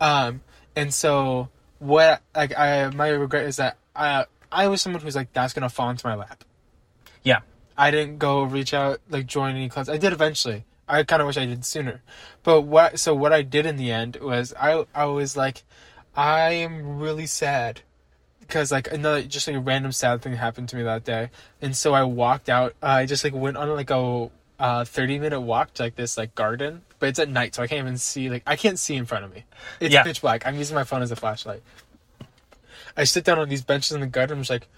Um, 0.00 0.40
and 0.76 0.92
so 0.92 1.48
what 1.78 2.22
like 2.34 2.56
I 2.58 2.90
my 2.90 3.08
regret 3.08 3.46
is 3.46 3.56
that 3.56 3.76
I 3.94 4.26
I 4.52 4.68
was 4.68 4.82
someone 4.82 5.02
who's 5.02 5.16
like 5.16 5.32
that's 5.32 5.52
gonna 5.52 5.68
fall 5.68 5.90
into 5.90 6.06
my 6.06 6.14
lap. 6.14 6.44
Yeah. 7.22 7.40
I 7.76 7.90
didn't 7.90 8.18
go 8.18 8.42
reach 8.42 8.74
out 8.74 9.00
like 9.08 9.26
join 9.26 9.56
any 9.56 9.68
clubs. 9.68 9.88
I 9.88 9.96
did 9.96 10.12
eventually. 10.12 10.64
I 10.86 11.04
kind 11.04 11.22
of 11.22 11.26
wish 11.26 11.36
I 11.36 11.46
did 11.46 11.64
sooner. 11.64 12.02
But 12.42 12.62
what 12.62 12.98
so 12.98 13.14
what 13.14 13.32
I 13.32 13.42
did 13.42 13.66
in 13.66 13.76
the 13.76 13.90
end 13.90 14.16
was 14.16 14.52
I 14.60 14.84
I 14.94 15.06
was 15.06 15.36
like 15.36 15.62
I 16.14 16.50
am 16.52 16.98
really 16.98 17.26
sad 17.26 17.82
because 18.40 18.72
like 18.72 18.92
another 18.92 19.22
just 19.22 19.46
like 19.46 19.56
a 19.56 19.60
random 19.60 19.92
sad 19.92 20.22
thing 20.22 20.34
happened 20.34 20.68
to 20.70 20.76
me 20.76 20.82
that 20.82 21.04
day, 21.04 21.30
and 21.62 21.76
so 21.76 21.94
I 21.94 22.02
walked 22.02 22.48
out. 22.48 22.74
Uh, 22.82 22.86
I 22.86 23.06
just 23.06 23.22
like 23.22 23.32
went 23.32 23.56
on 23.56 23.68
like 23.70 23.90
a 23.90 24.30
uh, 24.60 24.84
thirty 24.84 25.18
minute 25.18 25.40
walk 25.40 25.74
to 25.74 25.82
like 25.84 25.96
this 25.96 26.16
like 26.16 26.34
garden, 26.36 26.82
but 27.00 27.08
it's 27.08 27.18
at 27.18 27.28
night, 27.28 27.54
so 27.56 27.62
I 27.62 27.66
can't 27.66 27.80
even 27.80 27.98
see 27.98 28.30
like 28.30 28.44
I 28.46 28.54
can't 28.54 28.78
see 28.78 28.94
in 28.94 29.06
front 29.06 29.24
of 29.24 29.34
me. 29.34 29.44
It's 29.80 29.92
Yeah. 29.92 30.04
pitch 30.04 30.20
black. 30.20 30.46
I'm 30.46 30.56
using 30.56 30.76
my 30.76 30.84
phone 30.84 31.02
as 31.02 31.10
a 31.10 31.16
flashlight. 31.16 31.62
I 32.96 33.04
sit 33.04 33.24
down 33.24 33.38
on 33.38 33.48
these 33.48 33.62
benches 33.62 33.92
in 33.92 34.00
the 34.00 34.06
garden. 34.06 34.36
I'm 34.38 34.42
just 34.42 34.50
like, 34.50 34.68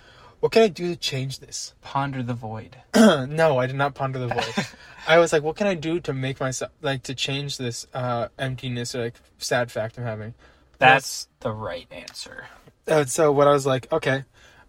what 0.40 0.52
can 0.52 0.62
I 0.62 0.68
do 0.68 0.90
to 0.90 0.96
change 0.96 1.40
this? 1.40 1.74
Ponder 1.82 2.22
the 2.22 2.34
void. 2.34 2.76
no, 2.94 3.58
I 3.58 3.66
did 3.66 3.76
not 3.76 3.94
ponder 3.94 4.18
the 4.18 4.28
void. 4.28 4.54
I 5.06 5.18
was 5.18 5.32
like, 5.32 5.42
what 5.42 5.56
can 5.56 5.66
I 5.66 5.74
do 5.74 5.98
to 6.00 6.12
make 6.12 6.38
myself 6.40 6.70
like 6.80 7.02
to 7.04 7.14
change 7.14 7.58
this 7.58 7.86
uh 7.92 8.28
emptiness 8.38 8.94
or 8.94 9.02
like 9.04 9.14
sad 9.38 9.70
fact 9.72 9.98
I'm 9.98 10.04
having? 10.04 10.34
That's 10.78 11.28
the 11.40 11.52
right 11.52 11.86
answer. 11.90 12.46
Uh, 12.86 13.04
so 13.04 13.30
what 13.30 13.46
I 13.46 13.52
was 13.52 13.66
like, 13.66 13.92
okay, 13.92 14.24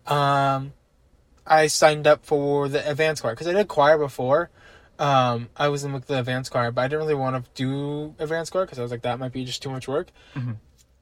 um, 0.05 0.73
I 1.45 1.67
signed 1.67 2.05
up 2.07 2.25
for 2.25 2.67
the 2.67 2.87
advanced 2.89 3.21
choir 3.23 3.33
because 3.33 3.47
I 3.47 3.53
did 3.53 3.67
choir 3.67 3.97
before, 3.97 4.49
Um, 4.99 5.49
I 5.57 5.69
was 5.69 5.83
in 5.83 5.91
like 5.93 6.05
the 6.05 6.19
advanced 6.19 6.51
choir, 6.51 6.71
but 6.71 6.81
I 6.81 6.87
didn't 6.87 6.99
really 7.01 7.15
want 7.15 7.43
to 7.43 7.51
do 7.55 8.15
advanced 8.19 8.51
choir 8.51 8.65
because 8.65 8.79
I 8.79 8.83
was 8.83 8.91
like 8.91 9.01
that 9.01 9.19
might 9.19 9.31
be 9.33 9.43
just 9.43 9.61
too 9.63 9.69
much 9.69 9.87
work. 9.87 10.09
Mhm. 10.35 10.57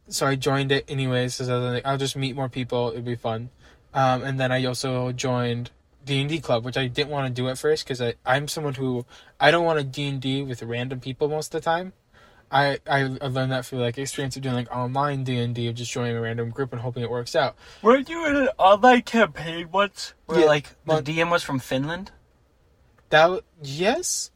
So 0.07 0.25
I 0.27 0.35
joined 0.35 0.71
it 0.71 0.85
anyways 0.89 1.35
because 1.35 1.49
I 1.49 1.57
was 1.57 1.73
like, 1.73 1.85
I'll 1.85 1.97
just 1.97 2.15
meet 2.15 2.35
more 2.35 2.49
people. 2.49 2.91
It'd 2.91 3.05
be 3.05 3.15
fun. 3.15 3.49
Um, 3.93 4.23
and 4.23 4.39
then 4.39 4.51
I 4.51 4.63
also 4.65 5.11
joined 5.11 5.71
D 6.05 6.19
and 6.21 6.29
D 6.29 6.39
club, 6.39 6.63
which 6.63 6.77
I 6.77 6.87
didn't 6.87 7.09
want 7.09 7.27
to 7.27 7.41
do 7.41 7.49
at 7.49 7.57
first 7.57 7.83
because 7.85 8.01
I 8.01 8.15
I'm 8.25 8.47
someone 8.47 8.75
who 8.75 9.05
I 9.39 9.51
don't 9.51 9.65
want 9.65 9.79
to 9.79 9.85
D 9.85 10.07
and 10.07 10.21
D 10.21 10.41
with 10.41 10.63
random 10.63 10.99
people 10.99 11.27
most 11.27 11.53
of 11.53 11.61
the 11.61 11.65
time. 11.65 11.93
I, 12.53 12.79
I 12.85 13.03
learned 13.03 13.53
that 13.53 13.65
through 13.65 13.79
like 13.79 13.97
experience 13.97 14.35
of 14.35 14.41
doing 14.41 14.55
like 14.55 14.75
online 14.75 15.23
D 15.23 15.37
and 15.37 15.55
D 15.55 15.67
of 15.67 15.75
just 15.75 15.91
joining 15.91 16.17
a 16.17 16.21
random 16.21 16.49
group 16.49 16.73
and 16.73 16.81
hoping 16.81 17.01
it 17.03 17.09
works 17.09 17.33
out. 17.35 17.55
Weren't 17.81 18.09
you 18.09 18.25
in 18.27 18.35
an 18.35 18.49
online 18.57 19.03
campaign 19.03 19.69
once? 19.71 20.13
Where 20.25 20.39
Yeah, 20.41 20.45
like 20.47 20.75
the 20.85 21.01
DM 21.01 21.29
was 21.31 21.43
from 21.43 21.59
Finland? 21.59 22.11
That 23.11 23.41
yes, 23.61 24.31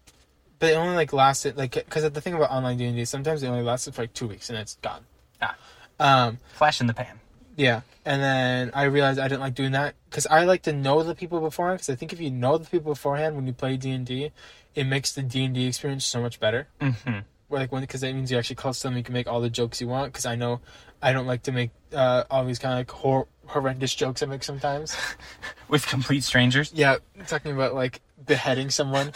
but 0.59 0.71
it 0.71 0.75
only 0.75 0.95
like 0.95 1.11
lasted 1.11 1.57
like 1.57 1.73
because 1.73 2.03
the 2.09 2.21
thing 2.21 2.33
about 2.33 2.51
online 2.51 2.77
D 2.77 2.85
and 2.85 2.95
D 2.95 3.05
sometimes 3.05 3.41
it 3.41 3.47
only 3.47 3.63
lasted 3.63 3.95
for 3.95 4.03
like 4.03 4.13
two 4.13 4.27
weeks 4.27 4.49
and 4.49 4.59
it's 4.59 4.75
gone. 4.81 5.05
Ah. 5.41 5.55
Um. 5.99 6.39
Flash 6.53 6.79
in 6.81 6.87
the 6.87 6.93
pan. 6.93 7.19
Yeah, 7.57 7.81
and 8.03 8.21
then 8.21 8.71
I 8.73 8.83
realized 8.83 9.17
I 9.17 9.29
didn't 9.29 9.39
like 9.39 9.55
doing 9.55 9.71
that 9.71 9.95
because 10.09 10.27
I 10.27 10.43
like 10.43 10.63
to 10.63 10.73
know 10.73 11.03
the 11.03 11.15
people 11.15 11.39
beforehand. 11.39 11.79
Because 11.79 11.89
I 11.89 11.95
think 11.95 12.11
if 12.11 12.19
you 12.19 12.29
know 12.29 12.57
the 12.57 12.69
people 12.69 12.91
beforehand 12.91 13.35
when 13.37 13.47
you 13.47 13.53
play 13.53 13.77
D 13.77 13.91
and 13.91 14.05
D, 14.05 14.31
it 14.75 14.83
makes 14.83 15.13
the 15.13 15.23
D 15.23 15.45
and 15.45 15.55
D 15.55 15.65
experience 15.65 16.05
so 16.05 16.21
much 16.21 16.39
better. 16.41 16.67
Mm-hmm. 16.81 17.19
Where, 17.47 17.61
Like 17.61 17.71
when 17.71 17.81
because 17.81 18.01
that 18.01 18.13
means 18.13 18.29
you're 18.29 18.39
actually 18.39 18.57
close 18.57 18.81
to 18.81 18.89
them, 18.89 18.97
you 18.97 19.03
can 19.03 19.13
make 19.13 19.27
all 19.27 19.39
the 19.39 19.49
jokes 19.49 19.79
you 19.79 19.87
want. 19.87 20.11
Because 20.11 20.25
I 20.25 20.35
know 20.35 20.59
I 21.01 21.13
don't 21.13 21.27
like 21.27 21.43
to 21.43 21.53
make 21.53 21.71
uh, 21.93 22.25
all 22.29 22.43
these 22.43 22.59
kind 22.59 22.73
of 22.73 22.79
like 22.79 22.91
hor- 22.91 23.27
horrendous 23.45 23.95
jokes 23.95 24.21
I 24.21 24.25
make 24.25 24.43
sometimes. 24.43 24.97
With 25.69 25.87
complete 25.87 26.25
strangers. 26.25 26.73
Yeah, 26.75 26.97
talking 27.27 27.53
about 27.53 27.73
like 27.73 28.01
beheading 28.23 28.69
someone. 28.69 29.13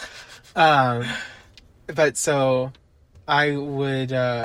Um, 0.56 1.04
but 1.86 2.16
so 2.16 2.72
I 3.26 3.56
would. 3.56 4.12
Uh, 4.12 4.44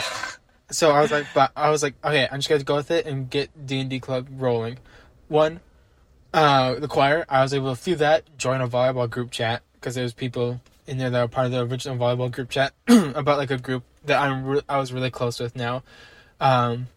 so 0.72 0.92
I 0.92 1.02
was 1.02 1.12
like, 1.12 1.28
but 1.34 1.52
I 1.56 1.70
was 1.70 1.84
like, 1.84 1.96
okay, 2.04 2.28
I'm 2.32 2.40
just 2.40 2.50
gonna 2.50 2.64
go 2.64 2.76
with 2.76 2.92
it 2.92 3.06
and 3.06 3.30
get 3.30 3.66
D 3.66 3.80
and 3.80 3.90
D 3.90 4.00
club 4.00 4.28
rolling. 4.32 4.80
One, 5.28 5.60
uh, 6.34 6.76
the 6.76 6.88
choir. 6.88 7.26
I 7.30 7.42
was 7.42 7.54
able 7.54 7.76
to 7.76 7.82
through 7.82 7.96
that 7.98 8.38
join 8.38 8.62
a 8.62 8.68
volleyball 8.68 9.10
group 9.10 9.32
chat 9.32 9.64
because 9.76 9.96
there 9.96 10.04
was 10.04 10.14
people 10.14 10.62
in 10.88 10.98
there 10.98 11.10
that 11.10 11.22
were 11.22 11.28
part 11.28 11.46
of 11.48 11.52
the 11.52 11.62
original 11.62 11.98
volleyball 11.98 12.32
group 12.32 12.50
chat 12.50 12.74
about 12.88 13.38
like 13.38 13.52
a 13.52 13.58
group 13.58 13.84
that 14.06 14.22
I'm 14.22 14.46
re- 14.46 14.62
I 14.70 14.78
was 14.78 14.94
really 14.94 15.12
close 15.12 15.40
with 15.40 15.56
now. 15.56 15.84
Um, 16.40 16.88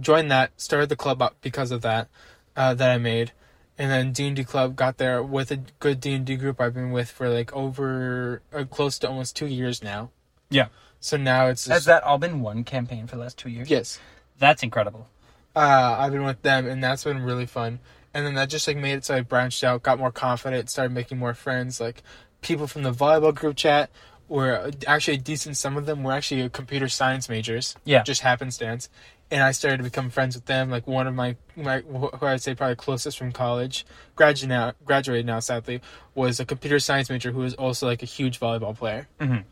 joined 0.00 0.30
that, 0.30 0.52
started 0.60 0.88
the 0.88 0.96
club 0.96 1.20
up 1.20 1.36
because 1.40 1.70
of 1.70 1.82
that 1.82 2.08
uh, 2.56 2.74
that 2.74 2.90
I 2.90 2.98
made 2.98 3.32
and 3.78 3.90
then 3.90 4.12
D 4.12 4.26
and 4.28 4.36
D 4.36 4.44
Club 4.44 4.76
got 4.76 4.98
there 4.98 5.22
with 5.22 5.50
a 5.50 5.56
good 5.78 6.00
D 6.00 6.14
and 6.14 6.24
D 6.24 6.36
group 6.36 6.60
I've 6.60 6.74
been 6.74 6.90
with 6.92 7.10
for 7.10 7.28
like 7.28 7.52
over 7.54 8.42
uh, 8.52 8.64
close 8.64 8.98
to 9.00 9.08
almost 9.08 9.36
two 9.36 9.46
years 9.46 9.82
now. 9.82 10.10
Yeah. 10.50 10.68
So 11.00 11.16
now 11.16 11.48
it's 11.48 11.66
Has 11.66 11.78
just, 11.78 11.86
that 11.86 12.02
all 12.02 12.18
been 12.18 12.40
one 12.40 12.64
campaign 12.64 13.06
for 13.06 13.16
the 13.16 13.22
last 13.22 13.36
two 13.38 13.50
years? 13.50 13.70
yes. 13.70 13.98
That's 14.38 14.62
incredible. 14.62 15.08
Uh, 15.54 15.96
I've 15.98 16.12
been 16.12 16.24
with 16.24 16.42
them, 16.42 16.66
and 16.66 16.84
that's 16.84 17.04
been 17.04 17.22
really 17.22 17.46
fun. 17.46 17.78
And 18.12 18.26
then 18.26 18.34
that 18.34 18.50
just 18.50 18.66
like 18.68 18.76
made 18.76 18.94
it 18.94 19.04
so 19.04 19.14
I 19.16 19.20
branched 19.22 19.62
out, 19.64 19.82
got 19.82 19.98
more 19.98 20.12
confident, 20.12 20.68
started 20.70 20.92
making 20.92 21.18
more 21.18 21.32
friends. 21.34 21.80
Like 21.80 22.02
people 22.42 22.66
from 22.66 22.82
the 22.82 22.92
volleyball 22.92 23.34
group 23.34 23.56
chat 23.56 23.90
were 24.28 24.70
actually 24.86 25.16
decent. 25.18 25.56
Some 25.56 25.76
of 25.76 25.86
them 25.86 26.02
were 26.02 26.12
actually 26.12 26.48
computer 26.50 26.88
science 26.88 27.28
majors. 27.28 27.76
Yeah. 27.84 28.02
just 28.02 28.20
happenstance. 28.22 28.88
And 29.30 29.42
I 29.42 29.50
started 29.50 29.78
to 29.78 29.82
become 29.82 30.08
friends 30.10 30.36
with 30.36 30.44
them. 30.46 30.70
Like 30.70 30.86
one 30.86 31.06
of 31.08 31.14
my, 31.14 31.34
my 31.56 31.80
who 31.80 32.10
I'd 32.22 32.40
say 32.42 32.54
probably 32.54 32.76
closest 32.76 33.18
from 33.18 33.32
college, 33.32 33.84
graduated 34.14 34.48
now, 34.50 34.72
graduated 34.84 35.26
now 35.26 35.40
sadly, 35.40 35.80
was 36.14 36.38
a 36.38 36.44
computer 36.44 36.78
science 36.78 37.10
major 37.10 37.32
who 37.32 37.40
was 37.40 37.54
also 37.54 37.86
like 37.86 38.02
a 38.02 38.06
huge 38.06 38.38
volleyball 38.38 38.76
player. 38.76 39.08
Mhm. 39.20 39.42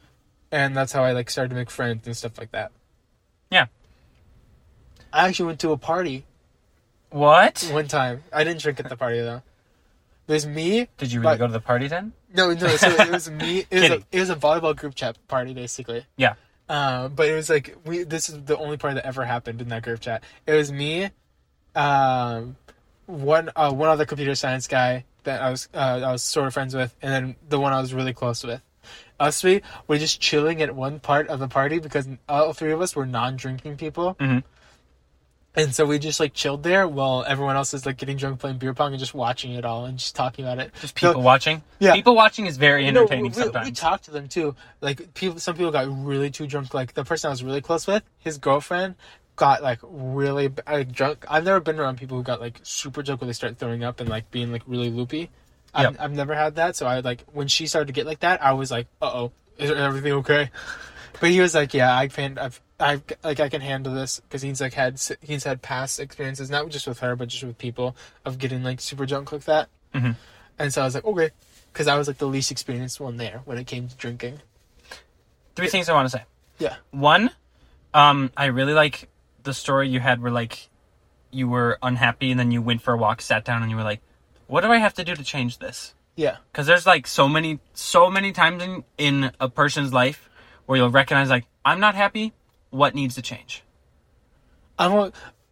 And 0.53 0.77
that's 0.77 0.93
how 0.93 1.03
I 1.03 1.11
like 1.13 1.29
started 1.29 1.49
to 1.49 1.57
make 1.57 1.71
friends 1.71 2.07
and 2.07 2.17
stuff 2.17 2.39
like 2.39 2.53
that. 2.53 2.71
Yeah. 3.51 3.67
I 5.13 5.29
actually 5.29 5.47
went 5.47 5.61
to 5.61 5.71
a 5.73 5.77
party 5.77 6.25
What? 7.11 7.69
one 7.73 7.89
time. 7.89 8.23
I 8.33 8.45
didn't 8.45 8.61
drink 8.61 8.79
at 8.81 8.89
the 8.89 8.97
party 8.97 9.21
though. 9.21 9.43
There's 10.27 10.47
me. 10.47 10.89
Did 10.99 11.13
you 11.13 11.21
really 11.21 11.33
But- 11.35 11.39
go 11.39 11.47
to 11.49 11.53
the 11.53 11.61
party 11.61 11.89
then? 11.89 12.13
No, 12.33 12.53
no. 12.53 12.69
So 12.77 12.89
it 12.91 13.11
was 13.11 13.31
me. 13.31 13.67
It 13.71 13.81
was, 13.81 13.91
a, 13.91 13.95
it 14.13 14.21
was 14.21 14.31
a 14.31 14.37
volleyball 14.37 14.75
group 14.77 14.95
chat 14.95 15.17
party 15.29 15.53
basically. 15.55 16.07
Yeah. 16.17 16.35
Uh, 16.69 17.09
but 17.09 17.29
it 17.29 17.35
was 17.35 17.51
like 17.51 17.77
we. 17.85 18.05
This 18.05 18.29
is 18.29 18.43
the 18.45 18.57
only 18.57 18.77
part 18.77 18.95
that 18.95 19.05
ever 19.05 19.25
happened 19.25 19.61
in 19.61 19.69
that 19.69 19.83
group 19.83 20.01
chat. 20.01 20.23
It 20.47 20.55
was 20.55 20.73
me, 20.73 21.11
um, 21.75 22.57
one 23.07 23.51
uh, 23.55 23.71
one 23.73 23.91
other 23.91 24.07
computer 24.07 24.35
science 24.35 24.67
guy 24.67 25.05
that 25.25 25.43
I 25.43 25.51
was 25.51 25.69
uh, 25.75 26.01
I 26.03 26.13
was 26.13 26.23
sort 26.23 26.47
of 26.47 26.55
friends 26.55 26.75
with, 26.75 26.95
and 27.03 27.13
then 27.13 27.37
the 27.49 27.61
one 27.61 27.73
I 27.73 27.81
was 27.81 27.93
really 27.93 28.15
close 28.15 28.43
with. 28.45 28.63
Us 29.21 29.41
three 29.41 29.63
were 29.87 29.99
just 29.99 30.21
chilling 30.21 30.61
at 30.61 30.75
one 30.75 31.01
part 31.01 31.29
of 31.29 31.39
the 31.39 31.49
party 31.49 31.79
because 31.79 32.09
all 32.29 32.53
three 32.53 32.73
of 32.73 32.81
us 32.81 32.97
were 32.97 33.07
non-drinking 33.07 33.77
people. 33.77 34.15
Mhm. 34.17 34.43
And 35.57 35.73
so 35.73 35.85
we 35.85 36.01
just 36.01 36.19
like 36.19 36.35
chilled 36.35 36.65
there 36.65 36.89
while 36.89 37.25
everyone 37.29 37.55
else 37.55 37.75
is 37.75 37.87
like 37.87 37.97
getting 37.97 38.17
drunk, 38.17 38.41
playing 38.41 38.59
beer 38.59 38.75
pong, 38.75 38.93
and 38.93 38.99
just 38.99 39.15
watching 39.15 39.53
it 39.53 39.65
all 39.65 39.85
and 39.85 39.99
just 39.99 40.17
talking 40.17 40.45
about 40.45 40.59
it. 40.59 40.73
Just 40.81 40.99
So- 40.99 41.11
people 41.11 41.23
watching? 41.23 41.63
Yeah. 41.79 41.95
People 41.95 42.17
watching 42.17 42.47
is 42.47 42.57
very 42.57 42.83
no, 42.91 43.03
entertaining 43.03 43.27
we, 43.27 43.31
sometimes. 43.33 43.67
We 43.67 43.73
talked 43.73 44.05
to 44.07 44.11
them 44.11 44.27
too. 44.27 44.57
Like 44.81 45.15
people, 45.15 45.39
some 45.39 45.55
people 45.55 45.71
got 45.71 45.87
really 46.05 46.31
too 46.31 46.47
drunk. 46.49 46.75
Like 46.75 46.95
the 46.95 47.05
person 47.05 47.29
I 47.29 47.31
was 47.31 47.45
really 47.45 47.61
close 47.61 47.87
with, 47.87 48.03
his 48.19 48.39
girlfriend 48.39 48.97
got 49.37 49.63
like 49.63 49.79
really 49.83 50.51
like 50.67 50.91
drunk. 50.91 51.25
I've 51.29 51.45
never 51.45 51.61
been 51.61 51.79
around 51.79 51.99
people 51.99 52.17
who 52.17 52.25
got 52.25 52.41
like 52.41 52.59
super 52.65 53.03
drunk 53.03 53.21
where 53.21 53.27
they 53.27 53.33
start 53.33 53.57
throwing 53.59 53.85
up 53.85 54.01
and 54.01 54.09
like 54.09 54.31
being 54.33 54.51
like 54.51 54.63
really 54.67 54.91
loopy. 54.91 55.31
I've, 55.73 55.93
Yep. 55.93 55.97
I've 56.01 56.13
never 56.13 56.35
had 56.35 56.57
that. 56.57 56.75
So 56.75 56.87
I 56.87 56.99
like 57.01 57.23
when 57.33 57.47
she 57.47 57.69
started 57.69 57.87
to 57.87 57.93
get 57.93 58.07
like 58.07 58.21
that, 58.21 58.43
I 58.43 58.53
was 58.55 58.73
like, 58.73 58.89
uh 59.01 59.07
oh, 59.13 59.33
is 59.59 59.71
everything 59.71 60.13
okay? 60.15 60.51
But 61.21 61.31
he 61.31 61.41
was 61.41 61.55
like, 61.55 61.73
yeah, 61.75 61.97
I 61.97 62.09
can, 62.09 62.39
I've, 62.39 62.61
I've, 62.81 63.03
like, 63.23 63.39
I 63.41 63.49
can 63.49 63.61
handle 63.61 63.95
this 63.95 64.21
because 64.21 64.43
he's 64.43 64.61
like 64.61 64.75
had, 64.75 65.01
he's 65.21 65.45
had 65.45 65.63
past 65.63 66.01
experiences, 66.01 66.51
not 66.51 66.69
just 66.69 66.87
with 66.87 66.99
her, 67.01 67.15
but 67.15 67.29
just 67.29 67.45
with 67.45 67.57
people 67.59 67.97
of 68.25 68.39
getting 68.39 68.63
like 68.63 68.81
super 68.81 69.07
drunk 69.07 69.33
like 69.33 69.45
that. 69.45 69.69
Mhm. 69.95 70.17
And 70.59 70.73
so 70.73 70.83
I 70.83 70.85
was 70.85 70.95
like, 70.95 71.05
okay, 71.05 71.31
because 71.73 71.87
I 71.87 71.97
was 71.97 72.09
like 72.09 72.19
the 72.19 72.27
least 72.27 72.51
experienced 72.51 73.01
one 73.01 73.17
there 73.17 73.43
when 73.45 73.59
it 73.59 73.67
came 73.67 73.89
to 73.89 73.97
drinking. 73.97 74.41
Three 75.57 75.69
things 75.69 75.89
I 75.89 75.95
want 75.95 76.11
to 76.11 76.19
say. 76.19 76.25
Yeah. 76.59 76.77
One, 76.91 77.31
um, 77.93 78.31
I 78.37 78.47
really 78.47 78.73
like 78.75 79.09
the 79.45 79.55
story 79.55 79.89
you 79.89 80.01
had 80.01 80.21
where 80.21 80.33
like 80.33 80.69
you 81.31 81.49
were 81.49 81.79
unhappy 81.83 82.31
and 82.31 82.39
then 82.39 82.51
you 82.51 82.63
went 82.63 82.83
for 82.83 82.95
a 82.95 82.97
walk, 82.97 83.21
sat 83.21 83.45
down, 83.45 83.63
and 83.63 83.71
you 83.71 83.77
were 83.77 83.83
like, 83.83 84.01
"What 84.47 84.63
do 84.63 84.71
I 84.71 84.79
have 84.79 84.95
to 84.95 85.05
do 85.05 85.15
to 85.15 85.25
change 85.25 85.59
this?" 85.59 85.95
Yeah. 86.17 86.37
Because 86.53 86.67
there's 86.67 86.87
like 86.87 87.07
so 87.07 87.29
many, 87.29 87.59
so 87.73 88.11
many 88.11 88.33
times 88.33 88.63
in 88.63 88.85
in 88.99 89.33
a 89.41 89.49
person's 89.49 89.93
life 89.93 90.29
where 90.67 90.79
you'll 90.79 90.91
recognize 90.91 91.29
like, 91.29 91.47
"I'm 91.65 91.81
not 91.81 91.95
happy. 91.95 92.33
What 92.75 92.95
needs 92.95 93.15
to 93.15 93.23
change?" 93.23 93.63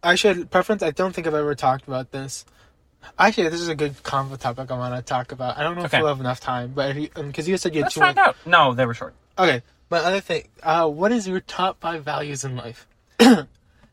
I 0.05 0.15
should 0.15 0.51
preference. 0.51 0.83
I 0.83 0.91
don't 0.91 1.13
think 1.15 1.27
I've 1.27 1.33
ever 1.33 1.55
talked 1.55 1.87
about 1.87 2.11
this. 2.11 2.45
Actually, 3.17 3.49
this 3.49 3.61
is 3.61 3.67
a 3.69 3.75
good 3.75 3.95
convo 4.03 4.37
topic 4.37 4.69
I 4.71 4.77
want 4.77 4.95
to 4.95 5.01
talk 5.01 5.31
about. 5.31 5.57
I 5.57 5.63
don't 5.63 5.75
know 5.75 5.83
if 5.83 5.93
Okay. 5.93 5.99
we'll 6.01 6.09
have 6.09 6.19
enough 6.19 6.39
time, 6.39 6.71
but 6.75 6.89
if 6.91 6.97
you, 6.97 7.09
because 7.27 7.47
you 7.47 7.55
said 7.57 7.73
you 7.73 7.79
had 7.81 7.85
Let's 7.85 7.95
two. 7.95 8.01
find 8.01 8.17
out. 8.17 8.35
No, 8.45 8.73
they 8.73 8.85
were 8.85 8.93
short. 8.93 9.13
Okay, 9.37 9.61
my 9.89 9.99
other 9.99 10.19
thing, 10.21 10.47
uh, 10.61 10.87
what 10.89 11.11
is 11.11 11.27
your 11.27 11.39
top 11.41 11.79
five 11.79 12.03
values 12.03 12.43
in 12.43 12.55
life? 12.55 12.87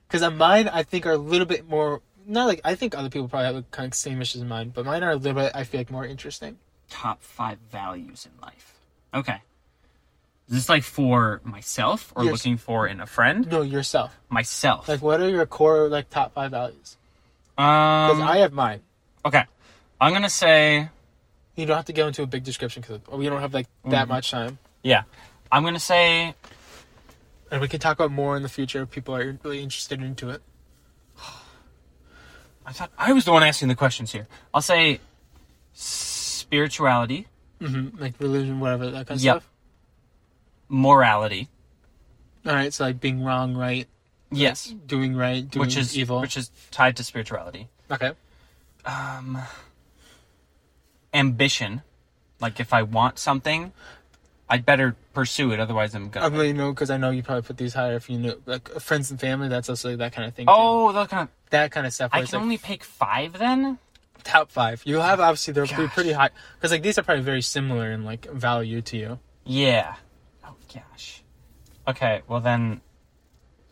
Because 0.09 0.29
mine, 0.33 0.67
I 0.69 0.83
think, 0.83 1.07
are 1.07 1.13
a 1.13 1.17
little 1.17 1.47
bit 1.47 1.69
more. 1.69 2.03
Not 2.27 2.47
like 2.49 2.61
I 2.65 2.75
think 2.75 2.97
other 2.99 3.09
people 3.09 3.29
probably 3.29 3.47
have 3.47 3.55
the 3.55 3.63
kind 3.71 3.87
of 3.87 3.95
same 3.95 4.21
issues 4.21 4.43
as 4.43 4.49
mine, 4.49 4.71
but 4.75 4.85
mine 4.85 5.05
are 5.05 5.11
a 5.13 5.17
little 5.17 5.41
bit. 5.41 5.53
I 5.55 5.63
feel 5.63 5.79
like 5.81 5.91
more 5.93 6.05
interesting. 6.05 6.59
Top 6.89 7.23
five 7.23 7.59
values 7.71 8.27
in 8.27 8.33
life. 8.43 8.75
Okay. 9.15 9.41
Is 10.51 10.57
this 10.57 10.69
like 10.69 10.83
for 10.83 11.41
myself 11.45 12.13
or 12.17 12.25
Yes. 12.25 12.33
looking 12.33 12.57
for 12.57 12.87
in 12.89 13.01
a 13.01 13.07
friend? 13.07 13.47
No, 13.49 13.63
yourself. 13.63 14.19
Myself. 14.29 14.89
Like, 14.89 15.01
what 15.01 15.21
are 15.21 15.29
your 15.29 15.47
core 15.47 15.89
like 15.89 16.11
top 16.11 16.35
five 16.35 16.51
values? 16.51 16.97
Because 17.55 18.19
um, 18.19 18.23
I 18.23 18.39
have 18.39 18.53
mine. 18.53 18.81
okay. 19.25 19.45
I'm 20.01 20.13
gonna 20.13 20.29
say 20.31 20.89
You 21.57 21.67
don't 21.67 21.77
have 21.77 21.85
to 21.87 21.93
go 21.93 22.07
into 22.09 22.23
a 22.23 22.27
big 22.27 22.43
description 22.43 22.83
because 22.83 23.01
we 23.17 23.29
don't 23.29 23.41
have 23.41 23.55
like 23.55 23.67
that 23.85 24.07
Mhm. 24.07 24.09
much 24.09 24.31
time, 24.31 24.59
yeah. 24.83 25.03
I'm 25.53 25.63
gonna 25.63 25.79
say 25.79 26.35
and 27.53 27.61
we 27.61 27.69
can 27.69 27.79
talk 27.81 27.97
about 27.99 28.11
more 28.11 28.37
in 28.37 28.43
the 28.43 28.49
future 28.49 28.83
if 28.83 28.91
people 28.91 29.15
are 29.15 29.39
really 29.45 29.63
interested 29.63 30.01
into 30.03 30.31
it. 30.31 30.43
I 32.67 32.73
thought 32.73 32.91
I 32.99 33.13
was 33.13 33.25
the 33.25 33.33
one 33.33 33.43
asking 33.45 33.69
the 33.69 33.75
questions 33.77 34.11
here. 34.13 34.27
I'll 34.55 34.63
say 34.63 34.99
spirituality, 35.75 37.27
Mm-hmm. 37.61 38.01
Like 38.03 38.15
religion, 38.19 38.59
whatever 38.59 38.87
that 38.91 39.07
kind 39.07 39.19
of 39.19 39.23
Yep. 39.23 39.37
stuff. 39.43 39.51
Morality. 40.71 41.49
All 42.47 42.55
right, 42.55 42.73
so 42.73 42.85
like 42.85 43.01
being 43.01 43.23
wrong, 43.23 43.55
right, 43.55 43.87
Yes. 44.31 44.73
doing 44.87 45.15
right, 45.17 45.47
doing 45.51 45.61
Which 45.67 45.77
is 45.77 45.99
evil. 45.99 46.21
which 46.21 46.37
is 46.39 46.51
tied 46.71 46.97
to 46.97 47.05
spirituality. 47.05 47.69
okay. 47.91 48.13
Um 48.87 49.39
ambition. 51.13 51.83
Like 52.41 52.61
if 52.61 52.73
I 52.73 52.83
want 52.83 53.19
something, 53.19 53.73
I'd 54.49 54.65
better 54.65 54.97
pursue 55.13 55.53
it, 55.53 55.61
otherwise 55.61 55.95
I'm 55.95 56.09
gonna 56.09 56.27
I 56.27 56.29
really 56.31 56.53
know 56.53 56.73
because 56.73 56.89
I 56.89 56.97
know 56.97 57.11
you 57.11 57.23
probably 57.23 57.43
put 57.43 57.59
these 57.59 57.75
higher 57.75 57.97
if 57.97 58.09
you 58.09 58.19
know 58.19 58.37
like 58.47 58.69
friends 58.81 59.11
and 59.11 59.21
family. 59.21 59.49
That's 59.49 59.69
also 59.69 59.91
like, 59.91 59.99
that 59.99 60.13
kind 60.13 60.27
of 60.29 60.35
thing. 60.35 60.47
Oh, 60.49 60.93
that 60.93 61.11
kind 61.11 61.23
of 61.25 61.29
that 61.51 61.73
kind 61.73 61.87
of 61.87 61.93
stuff. 61.93 62.11
I 62.15 62.23
can 62.23 62.27
like, 62.33 62.43
only 62.43 62.59
pick 62.59 62.85
five 62.85 63.35
then? 63.35 63.79
top 64.23 64.51
five. 64.51 64.83
You 64.85 64.97
have 64.99 65.19
obviously 65.19 65.55
they're 65.55 65.65
pretty, 65.67 65.85
Gosh. 65.87 65.95
pretty 65.95 66.13
high 66.13 66.29
because 66.57 66.71
like 66.73 66.83
these 66.83 66.99
are 66.99 67.03
probably 67.03 67.25
very 67.25 67.41
similar 67.43 67.91
in 67.91 68.05
like 68.05 68.31
value 68.31 68.81
to 68.83 68.97
you. 68.97 69.19
Yeah. 69.45 69.95
Oh 70.51 70.55
gosh. 70.73 71.23
Okay, 71.87 72.23
well 72.29 72.41
then, 72.41 72.81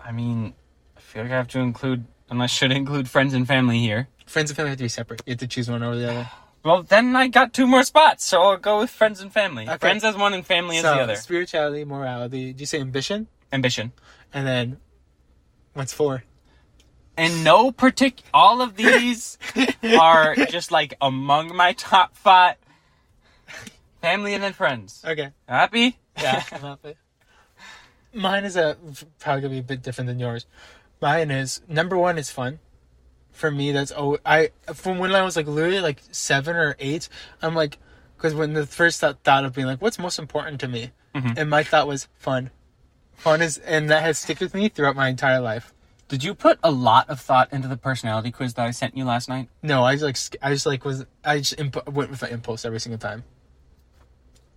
I 0.00 0.12
mean, 0.12 0.54
I 0.96 1.00
feel 1.00 1.22
like 1.22 1.32
I 1.32 1.36
have 1.36 1.48
to 1.48 1.60
include, 1.60 2.04
I 2.30 2.46
should 2.46 2.72
include 2.72 3.08
friends 3.08 3.34
and 3.34 3.46
family 3.46 3.80
here. 3.80 4.08
Friends 4.26 4.50
and 4.50 4.56
family 4.56 4.70
have 4.70 4.78
to 4.78 4.84
be 4.84 4.88
separate. 4.88 5.22
You 5.26 5.32
have 5.32 5.38
to 5.40 5.46
choose 5.46 5.70
one 5.70 5.82
over 5.82 5.96
the 5.96 6.10
other. 6.10 6.30
Well, 6.64 6.82
then 6.82 7.14
I 7.14 7.28
got 7.28 7.54
two 7.54 7.68
more 7.68 7.84
spots, 7.84 8.24
so 8.24 8.42
I'll 8.42 8.56
go 8.56 8.80
with 8.80 8.90
friends 8.90 9.20
and 9.20 9.32
family. 9.32 9.62
Okay. 9.66 9.78
Friends 9.78 10.02
as 10.02 10.16
one 10.16 10.34
and 10.34 10.44
family 10.44 10.76
as 10.76 10.82
the 10.82 10.90
other. 10.90 11.14
spirituality, 11.14 11.84
morality. 11.84 12.46
Did 12.52 12.60
you 12.60 12.66
say 12.66 12.80
ambition? 12.80 13.28
Ambition. 13.52 13.92
And 14.34 14.44
then 14.46 14.78
what's 15.74 15.92
four? 15.92 16.24
And 17.16 17.44
no 17.44 17.70
partic, 17.70 18.18
all 18.34 18.60
of 18.60 18.74
these 18.74 19.38
are 20.00 20.34
just 20.34 20.72
like 20.72 20.94
among 21.00 21.54
my 21.56 21.74
top 21.74 22.16
five. 22.16 22.56
Family 24.02 24.34
and 24.34 24.42
then 24.42 24.52
friends. 24.52 25.02
Okay. 25.06 25.30
Happy? 25.48 25.96
Yeah, 26.20 26.42
I'm 26.52 26.60
happy. 26.60 26.94
Mine 28.14 28.44
is 28.44 28.56
a 28.56 28.76
probably 29.18 29.42
gonna 29.42 29.54
be 29.54 29.58
a 29.58 29.62
bit 29.62 29.82
different 29.82 30.08
than 30.08 30.18
yours. 30.18 30.46
Mine 31.00 31.30
is 31.30 31.60
number 31.68 31.96
one 31.96 32.18
is 32.18 32.30
fun. 32.30 32.58
For 33.32 33.50
me, 33.50 33.70
that's 33.72 33.92
oh 33.96 34.18
I 34.24 34.50
from 34.74 34.98
when 34.98 35.12
I 35.14 35.22
was 35.22 35.36
like 35.36 35.46
literally 35.46 35.80
like 35.80 36.02
seven 36.10 36.56
or 36.56 36.74
eight. 36.78 37.08
I'm 37.42 37.54
like, 37.54 37.78
because 38.16 38.34
when 38.34 38.54
the 38.54 38.66
first 38.66 39.00
thought, 39.00 39.18
thought 39.22 39.44
of 39.44 39.54
being 39.54 39.66
like, 39.66 39.80
what's 39.82 39.98
most 39.98 40.18
important 40.18 40.60
to 40.60 40.68
me, 40.68 40.90
Mhm. 41.14 41.36
and 41.38 41.50
my 41.50 41.62
thought 41.62 41.86
was 41.86 42.08
fun. 42.16 42.50
Fun 43.14 43.42
is, 43.42 43.58
and 43.58 43.90
that 43.90 44.02
has 44.02 44.18
stick 44.18 44.40
with 44.40 44.54
me 44.54 44.68
throughout 44.68 44.96
my 44.96 45.08
entire 45.08 45.40
life. 45.40 45.72
Did 46.08 46.24
you 46.24 46.34
put 46.34 46.58
a 46.64 46.70
lot 46.70 47.08
of 47.10 47.20
thought 47.20 47.52
into 47.52 47.68
the 47.68 47.76
personality 47.76 48.30
quiz 48.32 48.54
that 48.54 48.66
I 48.66 48.70
sent 48.70 48.96
you 48.96 49.04
last 49.04 49.28
night? 49.28 49.48
No, 49.62 49.84
I 49.84 49.94
just 49.96 50.04
like 50.32 50.42
I 50.42 50.52
just 50.54 50.64
like 50.66 50.84
was 50.84 51.04
I 51.24 51.38
just 51.38 51.58
imp- 51.60 51.86
went 51.92 52.10
with 52.10 52.22
my 52.22 52.28
impulse 52.28 52.64
every 52.64 52.80
single 52.80 52.98
time. 52.98 53.22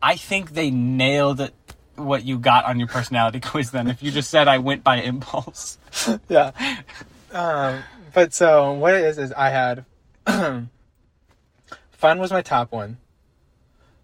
I 0.02 0.16
think 0.16 0.52
they 0.52 0.72
nailed 0.72 1.52
what 1.96 2.24
you 2.24 2.40
got 2.40 2.66
on 2.66 2.80
your 2.80 2.88
personality 2.88 3.40
quiz 3.42 3.72
then 3.72 3.88
if 3.88 4.02
you 4.02 4.12
just 4.12 4.30
said 4.30 4.48
I 4.48 4.58
went 4.58 4.84
by 4.84 4.98
impulse. 4.98 5.78
yeah. 6.30 6.52
Um, 7.32 7.84
but 8.14 8.34
so 8.34 8.74
what 8.74 8.94
it 8.94 9.04
is 9.06 9.18
is 9.18 9.32
I 9.34 9.50
had 9.50 9.86
fun 11.92 12.20
was 12.20 12.32
my 12.32 12.42
top 12.42 12.72
one. 12.72 12.98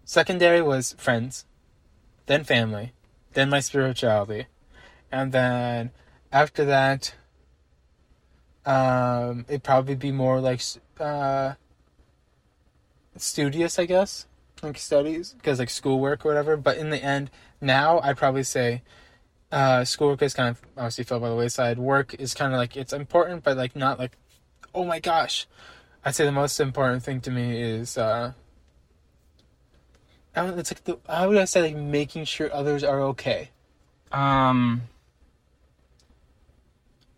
Secondary 0.04 0.62
was 0.62 0.94
friends, 0.98 1.44
then 2.26 2.42
family, 2.42 2.92
then 3.34 3.50
my 3.50 3.60
spirituality, 3.60 4.46
and 5.12 5.32
then 5.32 5.90
after 6.32 6.64
that, 6.64 7.14
um, 8.64 9.44
it'd 9.48 9.62
probably 9.62 9.94
be 9.94 10.12
more 10.12 10.40
like 10.40 10.62
uh, 10.98 11.54
studious, 13.16 13.78
I 13.78 13.84
guess, 13.84 14.26
like 14.62 14.78
studies, 14.78 15.34
because 15.34 15.58
like 15.58 15.70
schoolwork 15.70 16.24
or 16.24 16.28
whatever. 16.28 16.56
But 16.56 16.78
in 16.78 16.90
the 16.90 17.02
end, 17.02 17.30
now 17.60 18.00
I'd 18.00 18.16
probably 18.16 18.42
say 18.44 18.82
uh, 19.52 19.84
schoolwork 19.84 20.22
is 20.22 20.34
kind 20.34 20.50
of 20.50 20.60
obviously 20.76 21.04
fell 21.04 21.20
by 21.20 21.28
the 21.28 21.34
wayside. 21.36 21.78
Work 21.78 22.14
is 22.14 22.34
kind 22.34 22.52
of 22.52 22.58
like 22.58 22.76
it's 22.76 22.92
important, 22.92 23.44
but 23.44 23.56
like 23.56 23.74
not 23.76 23.98
like, 23.98 24.12
oh 24.74 24.84
my 24.84 25.00
gosh. 25.00 25.46
I'd 26.04 26.14
say 26.14 26.24
the 26.24 26.32
most 26.32 26.60
important 26.60 27.02
thing 27.02 27.20
to 27.22 27.30
me 27.30 27.60
is 27.60 27.98
uh, 27.98 28.32
I 30.34 30.46
don't, 30.46 30.58
it's 30.58 30.70
like 30.70 30.84
the 30.84 30.98
how 31.08 31.28
would 31.28 31.38
I 31.38 31.44
say 31.44 31.62
like 31.62 31.76
making 31.76 32.24
sure 32.24 32.52
others 32.54 32.84
are 32.84 33.00
okay. 33.02 33.50
Um, 34.12 34.82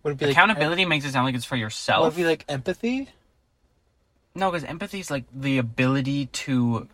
Would 0.02 0.12
it 0.14 0.18
be 0.18 0.26
like 0.26 0.32
accountability 0.34 0.84
makes 0.86 1.04
it 1.04 1.12
sound 1.12 1.26
like 1.26 1.34
it's 1.34 1.44
for 1.44 1.54
Would 1.56 1.60
yourself. 1.60 2.14
it 2.14 2.16
be 2.16 2.24
like 2.24 2.44
empathy? 2.48 3.08
no, 4.34 4.50
because 4.50 4.64
empathy 4.64 5.00
is 5.00 5.10
like 5.10 5.24
the 5.34 5.58
ability 5.58 6.26
to. 6.26 6.88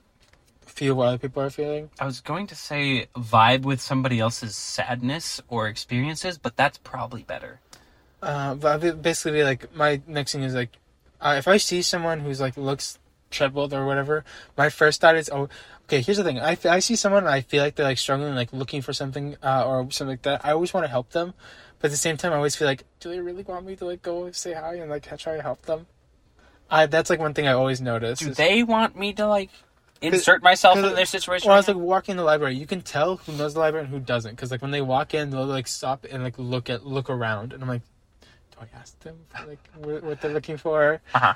Feel 0.67 0.95
what 0.95 1.09
other 1.09 1.19
people 1.19 1.43
are 1.43 1.51
feeling. 1.51 1.91
I 1.99 2.05
was 2.05 2.21
going 2.21 2.47
to 2.49 2.55
say 2.55 3.07
vibe 3.17 3.63
with 3.63 3.81
somebody 3.81 4.21
else's 4.21 4.57
sadness 4.57 5.41
or 5.49 5.69
experiences, 5.69 6.37
but 6.39 6.57
that's 6.57 6.77
probably 6.79 7.23
better. 7.23 7.61
Uh, 8.23 8.55
but 8.55 9.01
basically, 9.01 9.43
like 9.43 9.75
my 9.75 10.01
next 10.07 10.33
thing 10.33 10.43
is 10.43 10.55
like, 10.55 10.71
uh, 11.21 11.37
if 11.39 11.49
I 11.49 11.57
see 11.57 11.83
someone 11.83 12.21
who's 12.21 12.41
like 12.41 12.57
looks 12.57 12.99
troubled 13.31 13.73
or 13.73 13.87
whatever, 13.87 14.25
my 14.57 14.69
first 14.69 15.01
thought 15.01 15.17
is, 15.17 15.31
oh, 15.33 15.49
okay. 15.85 16.01
Here's 16.01 16.19
the 16.19 16.25
thing: 16.25 16.41
I, 16.41 16.59
I 16.65 16.81
see 16.81 16.97
someone 16.97 17.25
and 17.25 17.33
I 17.33 17.41
feel 17.41 17.63
like 17.63 17.77
they're 17.77 17.87
like 17.87 17.99
struggling, 17.99 18.35
like 18.35 18.53
looking 18.53 18.83
for 18.83 18.93
something 18.93 19.37
uh, 19.43 19.65
or 19.67 19.91
something 19.91 20.13
like 20.13 20.23
that. 20.23 20.45
I 20.45 20.53
always 20.53 20.75
want 20.75 20.85
to 20.85 20.91
help 20.91 21.11
them, 21.11 21.35
but 21.79 21.87
at 21.87 21.91
the 21.93 21.97
same 21.97 22.17
time, 22.17 22.33
I 22.33 22.37
always 22.37 22.57
feel 22.57 22.67
like, 22.67 22.85
do 23.01 23.11
they 23.11 23.21
really 23.21 23.45
want 23.45 23.65
me 23.65 23.77
to 23.77 23.85
like 23.87 24.03
go 24.03 24.31
say 24.33 24.53
hi 24.53 24.75
and 24.75 24.91
like 24.91 25.05
try 25.19 25.37
to 25.37 25.43
help 25.43 25.63
them? 25.63 25.87
I 26.69 26.87
that's 26.87 27.11
like 27.11 27.21
one 27.21 27.35
thing 27.35 27.47
I 27.47 27.53
always 27.53 27.81
notice. 27.81 28.19
Do 28.19 28.31
is- 28.31 28.37
they 28.37 28.63
want 28.63 28.99
me 28.99 29.13
to 29.15 29.27
like 29.27 29.51
insert 30.01 30.43
myself 30.43 30.79
in 30.79 30.95
their 30.95 31.07
situation? 31.07 31.49
I 31.49 31.55
right 31.55 31.57
was 31.59 31.69
like 31.69 31.77
walking 31.77 32.13
in 32.13 32.17
the 32.17 32.25
library, 32.25 32.57
you 32.57 32.67
can 32.67 32.81
tell 32.81 33.17
who 33.17 33.33
knows 33.33 33.55
the 33.55 33.61
library 33.61 33.87
and 33.87 33.95
who 33.95 34.01
doesn't. 34.01 34.33
Because 34.33 34.51
like 34.51 34.63
when 34.63 34.71
they 34.71 34.81
walk 34.83 35.15
in, 35.15 35.31
they'll 35.31 35.47
like 35.47 35.67
stop 35.67 36.07
and 36.11 36.23
like 36.23 36.39
look 36.39 36.71
at 36.71 36.87
look 36.87 37.11
around, 37.11 37.53
and 37.53 37.63
I'm 37.63 37.69
like, 37.69 37.83
do 38.51 38.59
I 38.61 38.79
ask 38.79 38.99
them 39.01 39.17
like 39.47 39.59
what, 39.77 40.03
what 40.03 40.21
they're 40.21 40.33
looking 40.33 40.57
for? 40.57 41.01
Uh-huh. 41.15 41.35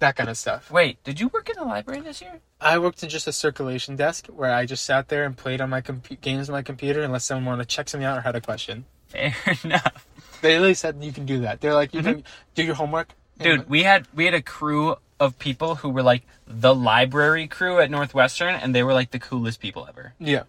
That 0.00 0.16
kind 0.16 0.30
of 0.30 0.38
stuff. 0.38 0.70
Wait, 0.70 1.02
did 1.04 1.20
you 1.20 1.28
work 1.28 1.50
in 1.50 1.56
the 1.56 1.64
library 1.64 2.00
this 2.00 2.22
year? 2.22 2.40
I 2.58 2.78
worked 2.78 3.02
in 3.02 3.10
just 3.10 3.26
a 3.26 3.32
circulation 3.32 3.96
desk 3.96 4.28
where 4.28 4.52
I 4.52 4.64
just 4.64 4.84
sat 4.84 5.08
there 5.08 5.24
and 5.24 5.36
played 5.36 5.60
on 5.60 5.68
my 5.68 5.82
compu- 5.82 6.18
games 6.20 6.48
on 6.48 6.54
my 6.54 6.62
computer 6.62 7.02
unless 7.02 7.26
someone 7.26 7.44
wanted 7.44 7.68
to 7.68 7.74
check 7.74 7.90
something 7.90 8.06
out 8.06 8.16
or 8.16 8.22
had 8.22 8.34
a 8.34 8.40
question. 8.40 8.86
Fair 9.08 9.34
enough. 9.64 10.06
They 10.40 10.54
really 10.54 10.72
said 10.72 10.96
you 11.04 11.12
can 11.12 11.26
do 11.26 11.40
that. 11.40 11.60
They're 11.60 11.74
like, 11.74 11.92
you 11.92 12.02
can 12.02 12.24
do 12.54 12.62
your 12.62 12.76
homework. 12.76 13.10
Dude, 13.38 13.68
we 13.68 13.82
had 13.82 14.06
we 14.14 14.24
had 14.24 14.34
a 14.34 14.42
crew 14.42 14.96
of 15.20 15.38
people 15.38 15.76
who 15.76 15.90
were 15.90 16.02
like 16.02 16.22
the 16.46 16.74
library 16.74 17.46
crew 17.46 17.78
at 17.78 17.90
Northwestern 17.90 18.54
and 18.54 18.74
they 18.74 18.82
were 18.82 18.94
like 18.94 19.10
the 19.10 19.18
coolest 19.18 19.60
people 19.60 19.86
ever. 19.86 20.14
Yeah. 20.18 20.44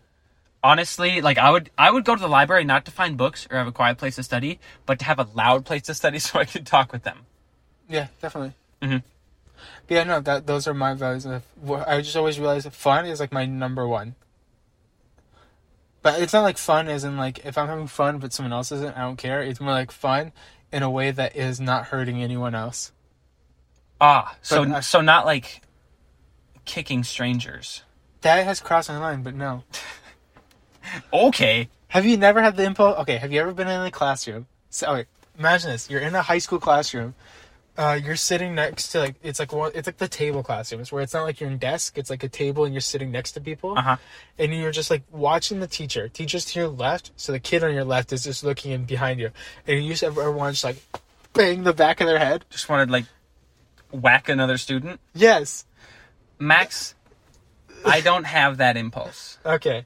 Honestly, 0.64 1.22
like 1.22 1.38
I 1.38 1.52
would 1.52 1.70
I 1.78 1.92
would 1.92 2.06
go 2.06 2.16
to 2.16 2.22
the 2.22 2.30
library 2.30 2.64
not 2.64 2.86
to 2.86 2.92
find 2.92 3.18
books 3.18 3.48
or 3.52 3.58
have 3.58 3.68
a 3.68 3.72
quiet 3.72 3.98
place 3.98 4.16
to 4.16 4.24
study, 4.24 4.60
but 4.86 4.98
to 5.00 5.06
have 5.06 5.20
a 5.20 5.28
loud 5.36 5.66
place 5.66 5.84
to 5.84 5.94
study 5.94 6.20
so 6.26 6.40
I 6.40 6.46
could 6.46 6.66
talk 6.66 6.92
with 6.92 7.04
them. 7.04 7.20
Yeah, 7.90 8.08
definitely. 8.22 8.54
Mhm. 8.82 9.04
But 9.88 9.96
yeah, 9.96 10.04
no, 10.06 10.20
that 10.22 10.48
those 10.48 10.68
are 10.68 10.74
my 10.74 10.94
values. 10.94 11.26
I 11.28 12.02
just 12.02 12.16
always 12.16 12.40
realize 12.40 12.64
that 12.64 12.74
fun 12.74 13.06
is 13.06 13.20
like 13.20 13.34
my 13.34 13.46
number 13.46 13.88
one. 13.88 14.16
But 16.02 16.20
it's 16.22 16.34
not 16.34 16.42
like 16.42 16.58
fun 16.58 16.88
as 16.88 17.04
in 17.04 17.18
like 17.18 17.46
if 17.46 17.58
I'm 17.58 17.68
having 17.68 17.88
fun 17.88 18.20
but 18.20 18.32
someone 18.32 18.54
else 18.54 18.72
isn't, 18.72 18.98
I 18.98 19.02
don't 19.02 19.18
care. 19.18 19.42
It's 19.42 19.60
more 19.60 19.74
like 19.74 19.92
fun 19.92 20.32
in 20.72 20.82
a 20.82 20.90
way 20.90 21.12
that 21.12 21.36
is 21.36 21.60
not 21.60 21.88
hurting 21.88 22.24
anyone 22.24 22.56
else. 22.56 22.92
Ah, 24.02 24.36
so 24.42 24.66
But 24.66 24.82
so 24.82 25.00
not 25.00 25.26
like 25.26 25.62
kicking 26.66 27.04
strangers. 27.04 27.84
That 28.22 28.44
has 28.44 28.60
crossed 28.60 28.90
my 28.90 29.00
mind, 29.00 29.24
but 29.24 29.36
no. 29.36 29.64
Okay. 31.14 31.70
Have 31.90 32.06
you 32.06 32.18
never 32.18 32.42
had 32.42 32.58
the 32.58 32.64
impulse? 32.64 32.98
Okay, 33.00 33.18
have 33.18 33.32
you 33.32 33.40
ever 33.40 33.54
been 33.54 33.68
in 33.68 33.82
a 33.82 33.92
classroom? 33.92 34.48
So, 34.72 34.88
okay, 34.88 35.06
imagine 35.38 35.72
this: 35.72 35.90
you're 35.90 36.02
in 36.02 36.16
a 36.16 36.22
high 36.22 36.40
school 36.40 36.60
classroom. 36.60 37.14
Uh, 37.78 38.00
you're 38.04 38.18
sitting 38.18 38.56
next 38.56 38.90
to 38.90 39.00
like 39.00 39.16
it's 39.22 39.40
like 39.40 39.54
one, 39.54 39.72
it's 39.76 39.88
like 39.88 39.98
the 39.98 40.08
table 40.08 40.44
classrooms 40.44 40.92
where 40.92 41.02
it's 41.02 41.14
not 41.14 41.24
like 41.24 41.40
you're 41.40 41.50
in 41.50 41.58
desk. 41.58 41.98
It's 41.98 42.10
like 42.10 42.24
a 42.24 42.28
table 42.30 42.66
and 42.66 42.74
you're 42.74 42.82
sitting 42.82 43.12
next 43.12 43.34
to 43.34 43.42
people. 43.42 43.78
Uh-huh. 43.78 43.98
and 44.38 44.54
you're 44.54 44.72
just 44.72 44.90
like 44.90 45.04
watching 45.12 45.60
the 45.60 45.68
teacher. 45.68 46.10
Teacher's 46.10 46.46
to 46.46 46.60
your 46.60 46.68
left, 46.68 47.12
so 47.16 47.32
the 47.32 47.40
kid 47.40 47.64
on 47.64 47.74
your 47.74 47.86
left 47.86 48.12
is 48.12 48.24
just 48.24 48.44
looking 48.44 48.72
in 48.72 48.86
behind 48.86 49.20
you, 49.20 49.30
and 49.68 49.84
you 49.84 49.92
just 49.92 50.04
everyone 50.04 50.52
just 50.52 50.64
like 50.64 50.78
bang 51.34 51.64
the 51.64 51.74
back 51.74 52.02
of 52.02 52.08
their 52.08 52.20
head. 52.20 52.44
Just 52.50 52.68
wanted 52.68 52.90
like 52.90 53.06
whack 53.94 54.30
another 54.30 54.58
student. 54.58 55.00
Yes. 55.14 55.66
Max, 56.40 56.96
I 57.86 58.02
don't 58.02 58.26
have 58.26 58.58
that 58.58 58.78
impulse. 58.78 59.38
Okay. 59.46 59.86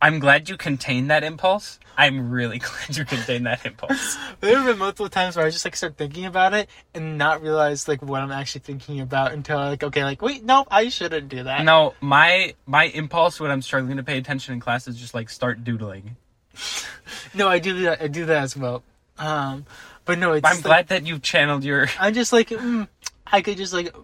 I'm 0.00 0.18
glad 0.18 0.48
you 0.50 0.56
contained 0.56 1.10
that 1.10 1.24
impulse. 1.24 1.78
I'm 1.96 2.30
really 2.30 2.58
glad 2.60 2.96
you 2.96 3.04
contained 3.04 3.46
that 3.46 3.64
impulse. 3.64 4.18
There 4.40 4.56
have 4.56 4.66
been 4.66 4.78
multiple 4.78 5.08
times 5.08 5.36
where 5.36 5.46
I 5.46 5.50
just 5.50 5.64
like 5.64 5.76
start 5.76 5.96
thinking 5.96 6.26
about 6.26 6.52
it 6.52 6.68
and 6.92 7.16
not 7.16 7.40
realize 7.40 7.88
like 7.88 8.02
what 8.02 8.20
I'm 8.20 8.32
actually 8.32 8.62
thinking 8.62 9.00
about 9.00 9.32
until 9.32 9.58
like 9.58 9.82
okay, 9.82 10.04
like 10.04 10.20
wait, 10.20 10.44
nope, 10.44 10.68
I 10.70 10.88
shouldn't 10.88 11.28
do 11.28 11.44
that. 11.44 11.64
No, 11.64 11.94
my 12.00 12.54
my 12.66 12.84
impulse 12.84 13.40
when 13.40 13.50
I'm 13.50 13.62
struggling 13.62 13.96
to 13.96 14.02
pay 14.02 14.18
attention 14.18 14.52
in 14.54 14.60
class 14.60 14.86
is 14.86 14.96
just 14.96 15.14
like 15.14 15.30
start 15.30 15.64
doodling. 15.64 16.16
No, 17.34 17.48
I 17.48 17.58
do 17.58 17.82
that. 17.82 18.00
I 18.00 18.06
do 18.06 18.26
that 18.26 18.44
as 18.44 18.56
well. 18.56 18.82
Um, 19.18 19.66
but 20.04 20.18
no, 20.18 20.32
it's 20.32 20.46
I'm 20.46 20.54
just, 20.54 20.64
glad 20.64 20.88
that 20.88 21.06
you've 21.06 21.22
channeled 21.22 21.64
your. 21.64 21.88
I'm 21.98 22.14
just 22.14 22.32
like 22.32 22.48
mm, 22.48 22.88
I 23.26 23.42
could 23.42 23.56
just 23.56 23.72
like 23.72 23.94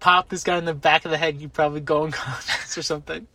pop 0.00 0.28
this 0.28 0.42
guy 0.42 0.58
in 0.58 0.64
the 0.64 0.74
back 0.74 1.04
of 1.04 1.10
the 1.10 1.18
head. 1.18 1.40
You 1.40 1.48
probably 1.48 1.80
go 1.80 2.04
unconscious 2.04 2.76
or 2.78 2.82
something. 2.82 3.26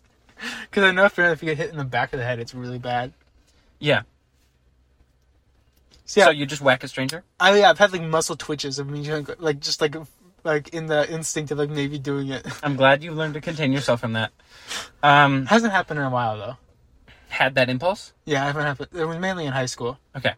Because 0.69 0.83
I 0.83 0.91
know 0.91 1.05
if 1.05 1.17
if 1.17 1.41
you 1.41 1.47
get 1.47 1.57
hit 1.57 1.71
in 1.71 1.77
the 1.77 1.83
back 1.83 2.13
of 2.13 2.19
the 2.19 2.25
head, 2.25 2.39
it's 2.39 2.53
really 2.53 2.79
bad. 2.79 3.13
Yeah. 3.79 4.03
So, 6.05 6.21
yeah, 6.21 6.25
So 6.27 6.31
you 6.31 6.45
just 6.45 6.61
whack 6.61 6.83
a 6.83 6.87
stranger? 6.87 7.23
I 7.39 7.59
yeah, 7.59 7.69
I've 7.69 7.79
had 7.79 7.91
like 7.91 8.01
muscle 8.01 8.35
twitches 8.37 8.79
of 8.79 8.89
me 8.89 9.03
like 9.39 9.59
just 9.59 9.81
like 9.81 9.95
like 10.43 10.69
in 10.69 10.85
the 10.85 11.09
instinct 11.11 11.51
of 11.51 11.57
like 11.57 11.69
maybe 11.69 11.99
doing 11.99 12.29
it. 12.29 12.45
I'm 12.63 12.75
glad 12.75 13.03
you 13.03 13.11
learned 13.11 13.33
to 13.33 13.41
contain 13.41 13.71
yourself 13.73 13.99
from 13.99 14.13
that. 14.13 14.31
Um, 15.03 15.45
Hasn't 15.47 15.73
happened 15.73 15.99
in 15.99 16.05
a 16.05 16.09
while 16.09 16.37
though. 16.37 16.57
had 17.29 17.55
that 17.55 17.69
impulse. 17.69 18.13
Yeah, 18.25 18.43
I 18.43 18.47
haven't 18.47 18.63
happened. 18.63 18.89
It 18.93 19.05
was 19.05 19.17
mainly 19.17 19.45
in 19.45 19.51
high 19.51 19.65
school. 19.65 19.99
Okay. 20.15 20.33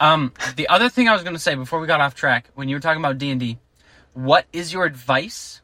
Um, 0.00 0.32
the 0.56 0.68
other 0.68 0.88
thing 0.88 1.08
I 1.08 1.12
was 1.12 1.22
going 1.22 1.34
to 1.34 1.40
say 1.40 1.54
before 1.54 1.80
we 1.80 1.86
got 1.86 2.00
off 2.00 2.14
track, 2.14 2.48
when 2.54 2.68
you 2.68 2.76
were 2.76 2.80
talking 2.80 3.00
about 3.02 3.18
D 3.18 3.30
and 3.30 3.40
D, 3.40 3.58
what 4.14 4.46
is 4.52 4.72
your 4.72 4.84
advice 4.84 5.60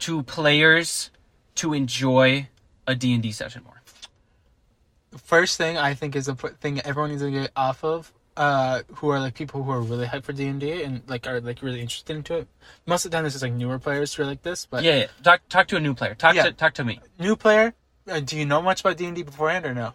to 0.00 0.22
players 0.22 1.10
to 1.56 1.74
enjoy 1.74 2.48
a 2.86 2.94
D&D 2.94 3.32
session 3.32 3.62
more? 3.64 3.82
First 5.24 5.56
thing 5.58 5.76
I 5.76 5.94
think 5.94 6.14
is 6.16 6.28
a 6.28 6.34
thing 6.34 6.80
everyone 6.80 7.10
needs 7.10 7.22
to 7.22 7.30
get 7.30 7.50
off 7.56 7.84
of. 7.84 8.12
Uh, 8.36 8.82
who 8.94 9.10
are 9.10 9.18
like 9.20 9.34
people 9.34 9.62
who 9.62 9.70
are 9.70 9.80
really 9.82 10.06
hyped 10.06 10.22
for 10.22 10.32
D 10.32 10.46
and 10.46 10.60
D 10.60 10.82
and 10.82 11.02
like 11.08 11.26
are 11.26 11.40
like 11.40 11.60
really 11.60 11.80
interested 11.80 12.16
into 12.16 12.36
it. 12.38 12.48
Most 12.86 13.04
of 13.04 13.10
the 13.10 13.16
time, 13.16 13.24
this 13.24 13.34
is 13.34 13.42
like 13.42 13.52
newer 13.52 13.78
players 13.78 14.14
who 14.14 14.22
are 14.22 14.26
like 14.26 14.40
this, 14.42 14.64
but 14.66 14.82
Yeah, 14.82 14.96
yeah. 14.96 15.06
Talk 15.22 15.42
talk 15.50 15.66
to 15.68 15.76
a 15.76 15.80
new 15.80 15.92
player. 15.94 16.14
Talk 16.14 16.34
Yeah. 16.36 16.44
to 16.44 16.52
talk 16.52 16.72
to 16.74 16.84
me. 16.84 17.00
new 17.18 17.36
player. 17.36 17.74
Uh, 18.08 18.20
do 18.20 18.38
you 18.38 18.46
know 18.46 18.62
much 18.62 18.80
about 18.80 18.96
D 18.96 19.04
and 19.04 19.16
D 19.16 19.22
beforehand 19.24 19.66
or 19.66 19.74
no? 19.74 19.92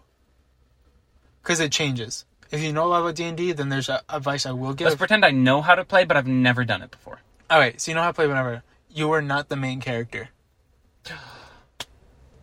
Because 1.42 1.58
it 1.60 1.72
changes. 1.72 2.24
If 2.50 2.62
you 2.62 2.72
know 2.72 2.84
a 2.86 2.88
lot 2.88 3.00
about 3.00 3.14
D 3.16 3.24
and 3.24 3.36
D, 3.36 3.52
then 3.52 3.68
there's 3.68 3.88
a 3.88 4.02
advice 4.08 4.46
I 4.46 4.52
will 4.52 4.72
give. 4.74 4.86
Let's 4.86 4.96
pretend 4.98 5.24
I 5.24 5.30
know 5.30 5.62
how 5.62 5.74
to 5.74 5.84
play, 5.84 6.04
but 6.04 6.16
I've 6.16 6.26
never 6.26 6.64
done 6.64 6.82
it 6.82 6.90
before. 6.90 7.20
All 7.50 7.58
right, 7.58 7.80
so 7.80 7.90
you 7.90 7.94
know 7.94 8.02
how 8.02 8.08
to 8.08 8.14
play 8.14 8.26
whenever. 8.26 8.62
You 8.90 9.10
are 9.12 9.22
not 9.22 9.48
the 9.48 9.56
main 9.56 9.80
character. 9.80 10.30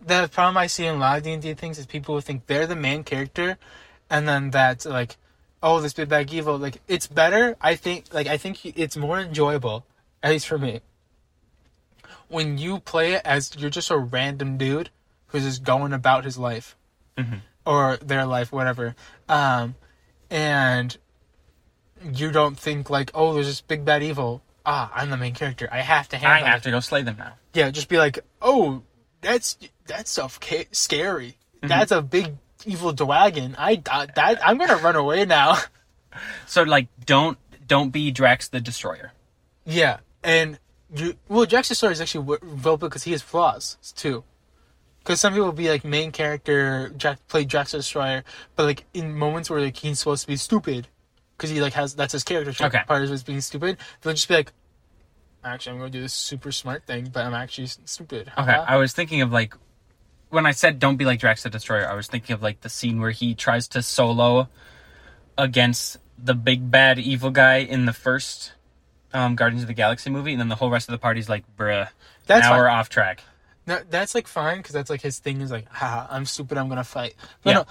The 0.06 0.28
problem 0.34 0.58
I 0.58 0.68
see 0.68 0.86
in 0.86 0.96
a 0.96 0.98
lot 0.98 1.18
of 1.20 1.24
D 1.24 1.32
and 1.32 1.42
D 1.42 1.54
things 1.54 1.80
is 1.80 1.86
people 1.86 2.16
who 2.16 2.20
think 2.22 2.48
they're 2.48 2.68
the 2.68 2.76
main 2.76 3.06
character, 3.06 3.58
and 4.10 4.28
then 4.28 4.50
that's 4.52 4.86
like, 4.86 5.16
oh, 5.62 5.80
this 5.80 5.94
big 5.94 6.10
bad 6.10 6.32
evil. 6.34 6.58
Like 6.58 6.82
it's 6.90 7.08
better. 7.08 7.56
I 7.62 7.76
think. 7.76 8.14
Like 8.14 8.28
I 8.28 8.36
think 8.36 8.66
it's 8.66 8.98
more 8.98 9.18
enjoyable, 9.20 9.86
at 10.22 10.32
least 10.32 10.46
for 10.48 10.58
me. 10.58 10.82
When 12.28 12.58
you 12.58 12.80
play 12.80 13.14
it 13.14 13.22
as 13.24 13.56
you're 13.58 13.70
just 13.70 13.92
a 13.92 13.98
random 13.98 14.58
dude 14.58 14.90
who's 15.28 15.44
just 15.44 15.64
going 15.64 15.94
about 15.94 16.26
his 16.26 16.38
life, 16.38 16.76
Mhm. 17.18 17.40
or 17.66 17.96
their 17.98 18.26
life, 18.26 18.52
whatever, 18.52 18.96
um, 19.30 19.76
and 20.34 20.98
you 22.12 22.32
don't 22.32 22.60
think 22.60 22.90
like, 22.90 23.12
oh, 23.14 23.34
there's 23.34 23.46
this 23.48 23.62
big 23.62 23.86
bad 23.86 24.04
evil. 24.04 24.42
Ah, 24.66 24.92
I'm 24.94 25.10
the 25.10 25.18
main 25.18 25.34
character. 25.36 25.70
I 25.72 25.82
have 25.82 26.10
to 26.10 26.18
handle. 26.18 26.46
I 26.46 26.50
have 26.50 26.62
it. 26.62 26.64
to 26.64 26.72
go 26.72 26.80
slay 26.80 27.04
them 27.04 27.18
now. 27.18 27.34
Yeah, 27.54 27.70
just 27.70 27.88
be 27.88 27.98
like, 27.98 28.20
oh, 28.42 28.82
that's 29.22 29.58
that's 29.86 30.10
stuff 30.12 30.40
ca- 30.42 30.68
scary. 30.72 31.38
That's 31.62 31.92
a 31.92 32.02
big 32.02 32.34
evil 32.66 32.92
dragon. 32.92 33.56
I 33.58 33.76
that, 33.86 34.16
that 34.16 34.46
I'm 34.46 34.58
gonna 34.58 34.78
run 34.78 34.96
away 34.98 35.24
now. 35.26 35.58
So 36.46 36.62
like 36.62 36.90
don't 37.08 37.40
don't 37.66 37.90
be 37.90 38.12
Drax 38.12 38.48
the 38.50 38.62
Destroyer. 38.62 39.14
yeah, 39.66 39.98
and 40.24 40.60
you 40.96 41.16
well, 41.28 41.48
Jack's 41.48 41.70
story 41.70 41.92
is 41.94 42.02
actually 42.02 42.38
well 42.62 42.78
because 42.78 43.02
he 43.02 43.14
has 43.14 43.24
flaws 43.24 43.78
too. 43.96 44.24
Because 45.04 45.20
some 45.20 45.34
people 45.34 45.48
will 45.48 45.52
be 45.54 45.70
like 45.70 45.84
main 45.84 46.12
character 46.14 46.90
Jack 46.96 47.20
play 47.28 47.44
Drax 47.44 47.72
the 47.72 47.80
Destroyer, 47.80 48.24
but 48.56 48.64
like 48.64 48.86
in 48.94 49.14
moments 49.18 49.50
where 49.50 49.60
like 49.62 49.76
he's 49.76 50.00
supposed 50.00 50.22
to 50.22 50.28
be 50.28 50.38
stupid, 50.38 50.88
because 51.38 51.50
he 51.50 51.60
like 51.62 51.74
has 51.74 51.94
that's 51.94 52.14
his 52.14 52.24
character 52.24 52.54
trait, 52.54 52.74
Okay. 52.74 52.84
part 52.88 53.04
of 53.04 53.10
his 53.10 53.22
being 53.24 53.42
stupid. 53.42 53.78
They'll 54.02 54.14
just 54.14 54.28
be 54.30 54.36
like, 54.36 54.54
actually, 55.44 55.74
I'm 55.74 55.78
gonna 55.80 55.90
do 55.92 56.02
this 56.02 56.14
super 56.14 56.52
smart 56.54 56.86
thing, 56.88 57.10
but 57.12 57.26
I'm 57.26 57.34
actually 57.34 57.68
stupid. 57.68 58.32
Okay. 58.38 58.52
I 58.52 58.78
was 58.78 58.94
thinking 58.94 59.22
of 59.22 59.32
like 59.32 59.54
when 60.30 60.46
I 60.46 60.52
said 60.52 60.80
don't 60.80 60.96
be 60.96 61.04
like 61.06 61.20
Drax 61.20 61.44
the 61.44 61.50
Destroyer, 61.50 61.86
I 61.86 61.96
was 61.96 62.08
thinking 62.08 62.34
of 62.34 62.42
like 62.42 62.62
the 62.62 62.70
scene 62.70 63.02
where 63.02 63.12
he 63.12 63.36
tries 63.36 63.68
to 63.70 63.82
solo 63.82 64.48
against 65.38 65.98
the 66.18 66.34
big 66.34 66.72
bad 66.72 66.98
evil 67.00 67.30
guy 67.32 67.58
in 67.58 67.86
the 67.86 67.94
first 67.94 68.54
um, 69.14 69.36
Guardians 69.36 69.64
of 69.64 69.68
the 69.68 69.74
Galaxy 69.74 70.10
movie, 70.10 70.32
and 70.32 70.40
then 70.40 70.48
the 70.48 70.56
whole 70.56 70.70
rest 70.70 70.88
of 70.88 70.92
the 70.94 70.98
party's 70.98 71.28
like, 71.30 71.44
bruh, 71.58 71.90
That's 72.26 72.46
now 72.46 72.52
fine. 72.52 72.60
we're 72.60 72.70
off 72.70 72.90
track. 72.90 73.24
No, 73.66 73.80
that's 73.90 74.14
like 74.14 74.28
fine 74.28 74.58
because 74.58 74.74
that's 74.74 74.90
like 74.90 75.02
his 75.02 75.20
thing 75.20 75.42
is 75.42 75.52
like, 75.52 75.70
haha, 75.70 76.08
I'm 76.10 76.26
stupid, 76.26 76.58
I'm 76.58 76.68
gonna 76.70 76.84
fight. 76.84 77.16
But 77.44 77.50
Yeah. 77.52 77.56
no, 77.56 77.66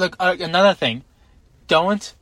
look, 0.00 0.16
uh, 0.18 0.36
another 0.40 0.74
thing, 0.74 1.04
don't. 1.68 2.14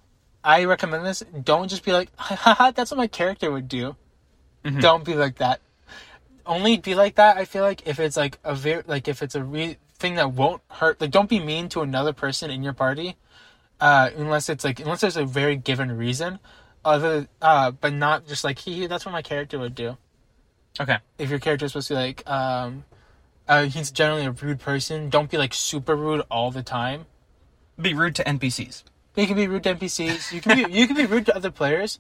I 0.42 0.64
recommend 0.64 1.06
this. 1.06 1.22
Don't 1.42 1.68
just 1.68 1.84
be 1.84 1.92
like, 1.92 2.10
haha, 2.16 2.70
that's 2.72 2.90
what 2.90 2.98
my 2.98 3.06
character 3.06 3.50
would 3.50 3.68
do. 3.68 3.96
Mhm. 4.64 4.80
Don't 4.80 5.04
be 5.04 5.14
like 5.14 5.36
that. 5.36 5.60
Only 6.44 6.76
be 6.76 6.94
like 6.94 7.14
that. 7.14 7.36
I 7.38 7.44
feel 7.46 7.62
like 7.62 7.86
if 7.86 7.98
it's 7.98 8.16
like 8.16 8.38
a 8.44 8.54
very 8.54 8.82
like 8.86 9.08
if 9.08 9.22
it's 9.22 9.34
a 9.34 9.42
re- 9.42 9.78
thing 9.98 10.16
that 10.16 10.32
won't 10.32 10.60
hurt. 10.70 11.00
Like, 11.00 11.10
don't 11.12 11.28
be 11.30 11.38
mean 11.40 11.68
to 11.70 11.80
another 11.80 12.12
person 12.12 12.50
in 12.50 12.62
your 12.62 12.72
party, 12.74 13.16
uh, 13.80 14.10
unless 14.16 14.48
it's 14.50 14.64
like 14.64 14.80
unless 14.80 15.00
there's 15.00 15.16
a 15.16 15.24
very 15.24 15.56
given 15.56 15.96
reason. 15.96 16.38
Other, 16.84 17.28
uh, 17.40 17.70
but 17.70 17.94
not 17.94 18.26
just 18.26 18.44
like 18.44 18.58
he. 18.58 18.86
That's 18.86 19.06
what 19.06 19.12
my 19.12 19.22
character 19.22 19.58
would 19.58 19.74
do 19.74 19.96
Okay. 20.78 20.98
if 21.16 21.30
your 21.30 21.38
character 21.38 21.64
is 21.64 21.72
supposed 21.72 21.88
to 21.88 21.94
be 21.94 21.98
like 21.98 22.28
um 22.28 22.84
uh, 23.48 23.64
he's 23.64 23.90
generally 23.90 24.24
a 24.24 24.30
rude 24.30 24.60
person. 24.60 25.10
Don't 25.10 25.30
be 25.30 25.36
like 25.38 25.54
super 25.54 25.94
rude 25.96 26.22
all 26.30 26.50
the 26.50 26.62
time. 26.62 27.06
Be 27.80 27.92
rude 27.94 28.14
to 28.16 28.24
NPCs. 28.24 28.84
you 29.16 29.26
can 29.26 29.36
be 29.36 29.46
rude 29.46 29.62
to 29.62 29.74
npcs 29.74 30.32
you 30.32 30.40
can 30.40 30.56
be 30.56 30.76
you 30.78 30.86
can 30.88 30.96
be 30.96 31.06
rude 31.06 31.26
to 31.26 31.36
other 31.36 31.50
players. 31.50 31.98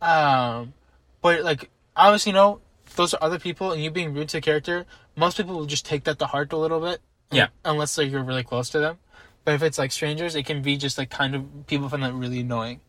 Um 0.00 0.74
but 1.22 1.42
like 1.42 1.70
obviously 1.94 2.32
no 2.32 2.60
those 2.96 3.14
are 3.14 3.22
other 3.22 3.38
people 3.38 3.70
and 3.72 3.82
you 3.82 3.90
being 3.90 4.12
rude 4.14 4.28
to 4.30 4.38
a 4.38 4.40
character 4.40 4.84
most 5.16 5.36
people 5.36 5.54
will 5.54 5.66
just 5.66 5.86
take 5.86 6.04
that 6.04 6.18
to 6.18 6.26
heart 6.26 6.52
a 6.52 6.56
little 6.56 6.80
bit. 6.80 7.00
Yeah. 7.30 7.48
unless 7.64 7.96
like 7.98 8.10
you're 8.10 8.24
really 8.24 8.42
close 8.42 8.70
to 8.70 8.80
them. 8.80 8.98
But 9.44 9.54
if 9.54 9.62
it's 9.62 9.78
like 9.78 9.92
strangers 9.92 10.34
it 10.34 10.44
can 10.44 10.60
be 10.62 10.76
just 10.76 10.98
like 10.98 11.10
kind 11.10 11.34
of 11.36 11.66
people 11.66 11.88
find 11.88 12.02
that 12.02 12.14
really 12.14 12.40
annoying. 12.40 12.80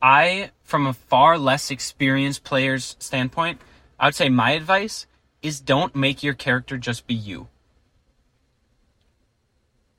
I, 0.00 0.50
from 0.62 0.86
a 0.86 0.92
far 0.92 1.38
less 1.38 1.70
experienced 1.70 2.44
player's 2.44 2.94
standpoint, 3.00 3.60
I 3.98 4.06
would 4.06 4.14
say 4.14 4.28
my 4.28 4.52
advice 4.52 5.06
is 5.48 5.60
don't 5.60 5.94
make 5.96 6.22
your 6.22 6.34
character 6.34 6.76
just 6.78 7.06
be 7.06 7.14
you. 7.14 7.48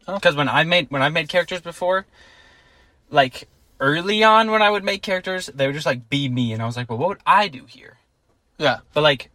Oh. 0.07 0.15
Because 0.15 0.35
when 0.35 0.49
I 0.49 0.63
made 0.63 0.89
when 0.89 1.01
I 1.01 1.09
made 1.09 1.29
characters 1.29 1.61
before, 1.61 2.05
like 3.09 3.47
early 3.79 4.23
on 4.23 4.51
when 4.51 4.61
I 4.61 4.69
would 4.69 4.83
make 4.83 5.01
characters, 5.01 5.47
they 5.53 5.65
would 5.67 5.75
just 5.75 5.85
like 5.85 6.09
be 6.09 6.29
me, 6.29 6.53
and 6.53 6.61
I 6.61 6.65
was 6.65 6.77
like, 6.77 6.89
well, 6.89 6.97
what 6.97 7.09
would 7.09 7.21
I 7.25 7.47
do 7.47 7.65
here? 7.65 7.97
yeah 8.57 8.79
But 8.93 9.01
like 9.03 9.29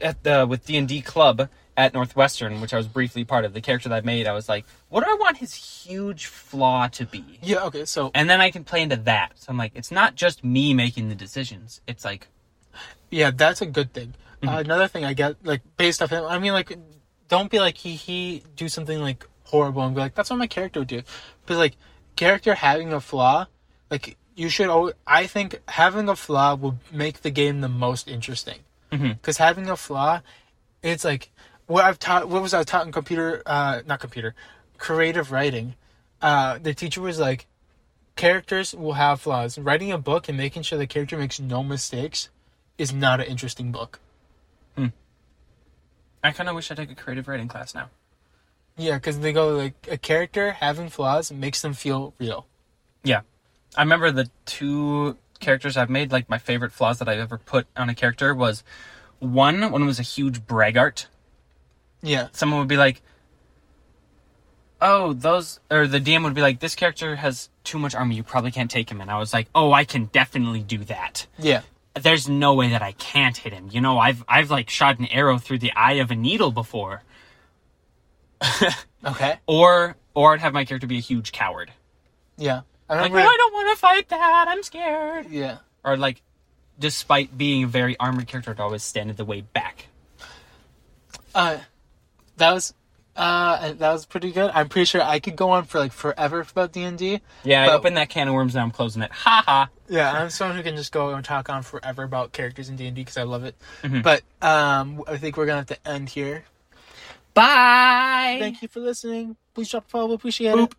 at 0.00 0.22
the 0.24 0.46
with 0.48 0.66
D 0.66 0.76
and 0.76 0.88
D 0.88 1.00
club 1.02 1.48
at 1.76 1.94
Northwestern, 1.94 2.60
which 2.60 2.74
I 2.74 2.76
was 2.76 2.88
briefly 2.88 3.24
part 3.24 3.44
of, 3.44 3.54
the 3.54 3.60
character 3.60 3.88
that 3.88 4.02
I 4.02 4.06
made, 4.06 4.26
I 4.26 4.32
was 4.32 4.48
like, 4.48 4.66
what 4.88 5.04
do 5.04 5.10
I 5.10 5.14
want 5.14 5.38
his 5.38 5.54
huge 5.54 6.26
flaw 6.26 6.88
to 6.88 7.06
be? 7.06 7.24
yeah 7.42 7.64
okay 7.64 7.84
so 7.84 8.10
And 8.14 8.28
then 8.28 8.40
I 8.40 8.50
can 8.50 8.64
play 8.64 8.82
into 8.82 8.96
that. 8.96 9.32
So 9.36 9.46
I'm 9.50 9.56
like, 9.56 9.72
it's 9.74 9.90
not 9.90 10.14
just 10.14 10.44
me 10.44 10.74
making 10.74 11.08
the 11.08 11.14
decisions. 11.14 11.80
It's 11.86 12.04
like, 12.04 12.28
Yeah, 13.10 13.30
that's 13.30 13.62
a 13.62 13.66
good 13.66 13.92
thing. 13.92 14.14
Uh, 14.42 14.58
another 14.58 14.88
thing 14.88 15.04
I 15.04 15.12
get, 15.12 15.36
like, 15.44 15.62
based 15.76 16.00
off 16.02 16.10
him, 16.10 16.24
I 16.24 16.38
mean, 16.38 16.52
like, 16.52 16.76
don't 17.28 17.50
be 17.50 17.60
like, 17.60 17.76
he, 17.76 17.94
he 17.94 18.42
do 18.56 18.68
something, 18.68 18.98
like, 18.98 19.26
horrible 19.44 19.82
and 19.82 19.94
be 19.94 20.00
like, 20.00 20.14
that's 20.14 20.30
what 20.30 20.38
my 20.38 20.46
character 20.46 20.80
would 20.80 20.88
do. 20.88 21.02
But, 21.46 21.58
like, 21.58 21.76
character 22.16 22.54
having 22.54 22.92
a 22.92 23.00
flaw, 23.00 23.46
like, 23.90 24.16
you 24.36 24.48
should 24.48 24.68
always, 24.68 24.94
I 25.06 25.26
think 25.26 25.60
having 25.68 26.08
a 26.08 26.16
flaw 26.16 26.54
will 26.54 26.78
make 26.90 27.20
the 27.20 27.30
game 27.30 27.60
the 27.60 27.68
most 27.68 28.08
interesting. 28.08 28.60
Because 29.08 29.36
having 29.36 29.68
a 29.68 29.76
flaw, 29.76 30.22
it's 30.82 31.04
like, 31.04 31.30
what 31.66 31.84
I've 31.84 31.98
taught, 31.98 32.28
what 32.28 32.42
was 32.42 32.54
I 32.54 32.62
taught 32.64 32.86
in 32.86 32.92
computer, 32.92 33.42
uh, 33.46 33.82
not 33.86 34.00
computer, 34.00 34.34
creative 34.78 35.30
writing. 35.30 35.74
Uh, 36.22 36.58
the 36.58 36.74
teacher 36.74 37.00
was 37.00 37.18
like, 37.18 37.46
characters 38.16 38.74
will 38.74 38.94
have 38.94 39.20
flaws. 39.20 39.58
Writing 39.58 39.92
a 39.92 39.98
book 39.98 40.28
and 40.28 40.36
making 40.36 40.62
sure 40.62 40.78
the 40.78 40.86
character 40.86 41.16
makes 41.16 41.38
no 41.38 41.62
mistakes 41.62 42.30
is 42.78 42.92
not 42.92 43.20
an 43.20 43.26
interesting 43.26 43.70
book. 43.70 44.00
I 46.22 46.32
kind 46.32 46.48
of 46.48 46.54
wish 46.54 46.70
I 46.70 46.74
took 46.74 46.90
a 46.90 46.94
creative 46.94 47.28
writing 47.28 47.48
class 47.48 47.74
now. 47.74 47.88
Yeah, 48.76 48.96
because 48.96 49.20
they 49.20 49.32
go 49.32 49.56
like 49.56 49.88
a 49.90 49.98
character 49.98 50.52
having 50.52 50.88
flaws 50.88 51.30
makes 51.32 51.62
them 51.62 51.72
feel 51.74 52.14
real. 52.18 52.46
Yeah. 53.04 53.22
I 53.76 53.82
remember 53.82 54.10
the 54.10 54.28
two 54.46 55.16
characters 55.38 55.76
I've 55.76 55.90
made, 55.90 56.12
like 56.12 56.28
my 56.28 56.38
favorite 56.38 56.72
flaws 56.72 56.98
that 56.98 57.08
I've 57.08 57.18
ever 57.18 57.38
put 57.38 57.66
on 57.76 57.88
a 57.88 57.94
character 57.94 58.34
was 58.34 58.62
one, 59.18 59.70
one 59.70 59.84
was 59.86 59.98
a 59.98 60.02
huge 60.02 60.46
braggart. 60.46 61.06
Yeah, 62.02 62.28
Someone 62.32 62.58
would 62.60 62.68
be 62.68 62.78
like, 62.78 63.02
oh, 64.80 65.12
those, 65.12 65.60
or 65.70 65.86
the 65.86 66.00
DM 66.00 66.24
would 66.24 66.34
be 66.34 66.40
like, 66.40 66.60
this 66.60 66.74
character 66.74 67.16
has 67.16 67.50
too 67.64 67.78
much 67.78 67.94
armor, 67.94 68.14
you 68.14 68.22
probably 68.22 68.50
can't 68.50 68.70
take 68.70 68.90
him. 68.90 69.00
And 69.00 69.10
I 69.10 69.18
was 69.18 69.32
like, 69.34 69.48
oh, 69.54 69.72
I 69.72 69.84
can 69.84 70.06
definitely 70.06 70.62
do 70.62 70.78
that. 70.84 71.26
yeah, 71.38 71.60
there's 71.94 72.28
no 72.28 72.54
way 72.54 72.70
that 72.70 72.82
I 72.82 72.92
can't 72.92 73.36
hit 73.36 73.52
him. 73.52 73.68
You 73.72 73.80
know, 73.80 73.98
I've 73.98 74.24
I've 74.28 74.50
like 74.50 74.70
shot 74.70 74.98
an 74.98 75.06
arrow 75.06 75.38
through 75.38 75.58
the 75.58 75.72
eye 75.72 75.94
of 75.94 76.10
a 76.10 76.14
needle 76.16 76.50
before. 76.52 77.02
okay, 79.04 79.38
Or 79.46 79.96
or 80.14 80.32
I'd 80.34 80.40
have 80.40 80.52
my 80.52 80.64
character 80.64 80.86
be 80.86 80.98
a 80.98 81.00
huge 81.02 81.32
coward. 81.32 81.72
yeah. 82.36 82.62
I 82.88 83.02
Like, 83.02 83.12
oh, 83.12 83.16
I 83.18 83.36
don't 83.36 83.52
want 83.54 83.76
to 83.76 83.80
fight 83.80 84.08
that. 84.08 84.46
I'm 84.48 84.62
scared. 84.64 85.30
yeah, 85.30 85.58
Or 85.84 85.96
like 85.96 86.22
despite 86.78 87.36
being 87.38 87.62
a 87.64 87.66
very 87.68 87.96
armored 88.00 88.26
character, 88.26 88.50
I'd 88.50 88.58
always 88.58 88.82
stand 88.82 89.10
in 89.10 89.16
the 89.16 89.24
way 89.24 89.42
back. 89.42 89.86
uh, 91.34 91.58
that 92.38 92.52
was 92.52 92.74
uh 93.16 93.72
that 93.72 93.92
was 93.92 94.06
pretty 94.06 94.30
good. 94.32 94.50
I'm 94.54 94.68
pretty 94.68 94.84
sure 94.86 95.02
I 95.02 95.18
could 95.20 95.36
go 95.36 95.50
on 95.50 95.64
for 95.64 95.78
like 95.78 95.92
forever 95.92 96.40
about 96.40 96.72
D 96.72 96.82
and 96.82 96.96
D. 96.98 97.20
Yeah, 97.44 97.64
I 97.64 97.66
But- 97.66 97.74
opened 97.76 97.96
that 97.96 98.08
can 98.08 98.28
of 98.28 98.34
worms, 98.34 98.54
now 98.54 98.62
I'm 98.62 98.70
closing 98.70 99.02
it. 99.02 99.10
Ha 99.12 99.42
ha. 99.44 99.68
Yeah, 99.88 100.12
I'm 100.12 100.30
someone 100.30 100.56
who 100.56 100.62
can 100.62 100.76
just 100.76 100.92
go 100.92 101.10
and 101.14 101.24
talk 101.24 101.48
on 101.50 101.62
forever 101.62 102.02
about 102.04 102.32
characters 102.32 102.68
in 102.68 102.76
D 102.76 102.86
and 102.86 102.94
D 102.94 103.02
because 103.02 103.16
I 103.16 103.24
love 103.24 103.44
it. 103.44 103.56
Mhm. 103.82 104.02
But 104.02 104.22
um, 104.40 105.02
I 105.08 105.16
think 105.16 105.36
we're 105.36 105.46
gonna 105.46 105.58
have 105.58 105.66
to 105.66 105.88
end 105.88 106.08
here. 106.10 106.44
Bye. 107.34 108.36
Thank 108.40 108.62
you 108.62 108.68
for 108.68 108.80
listening. 108.80 109.36
Please 109.54 109.70
drop 109.70 109.84
a 109.86 109.88
follow. 109.88 110.08
We 110.08 110.14
appreciate 110.14 110.54
Boop. 110.54 110.72
it. 110.72 110.74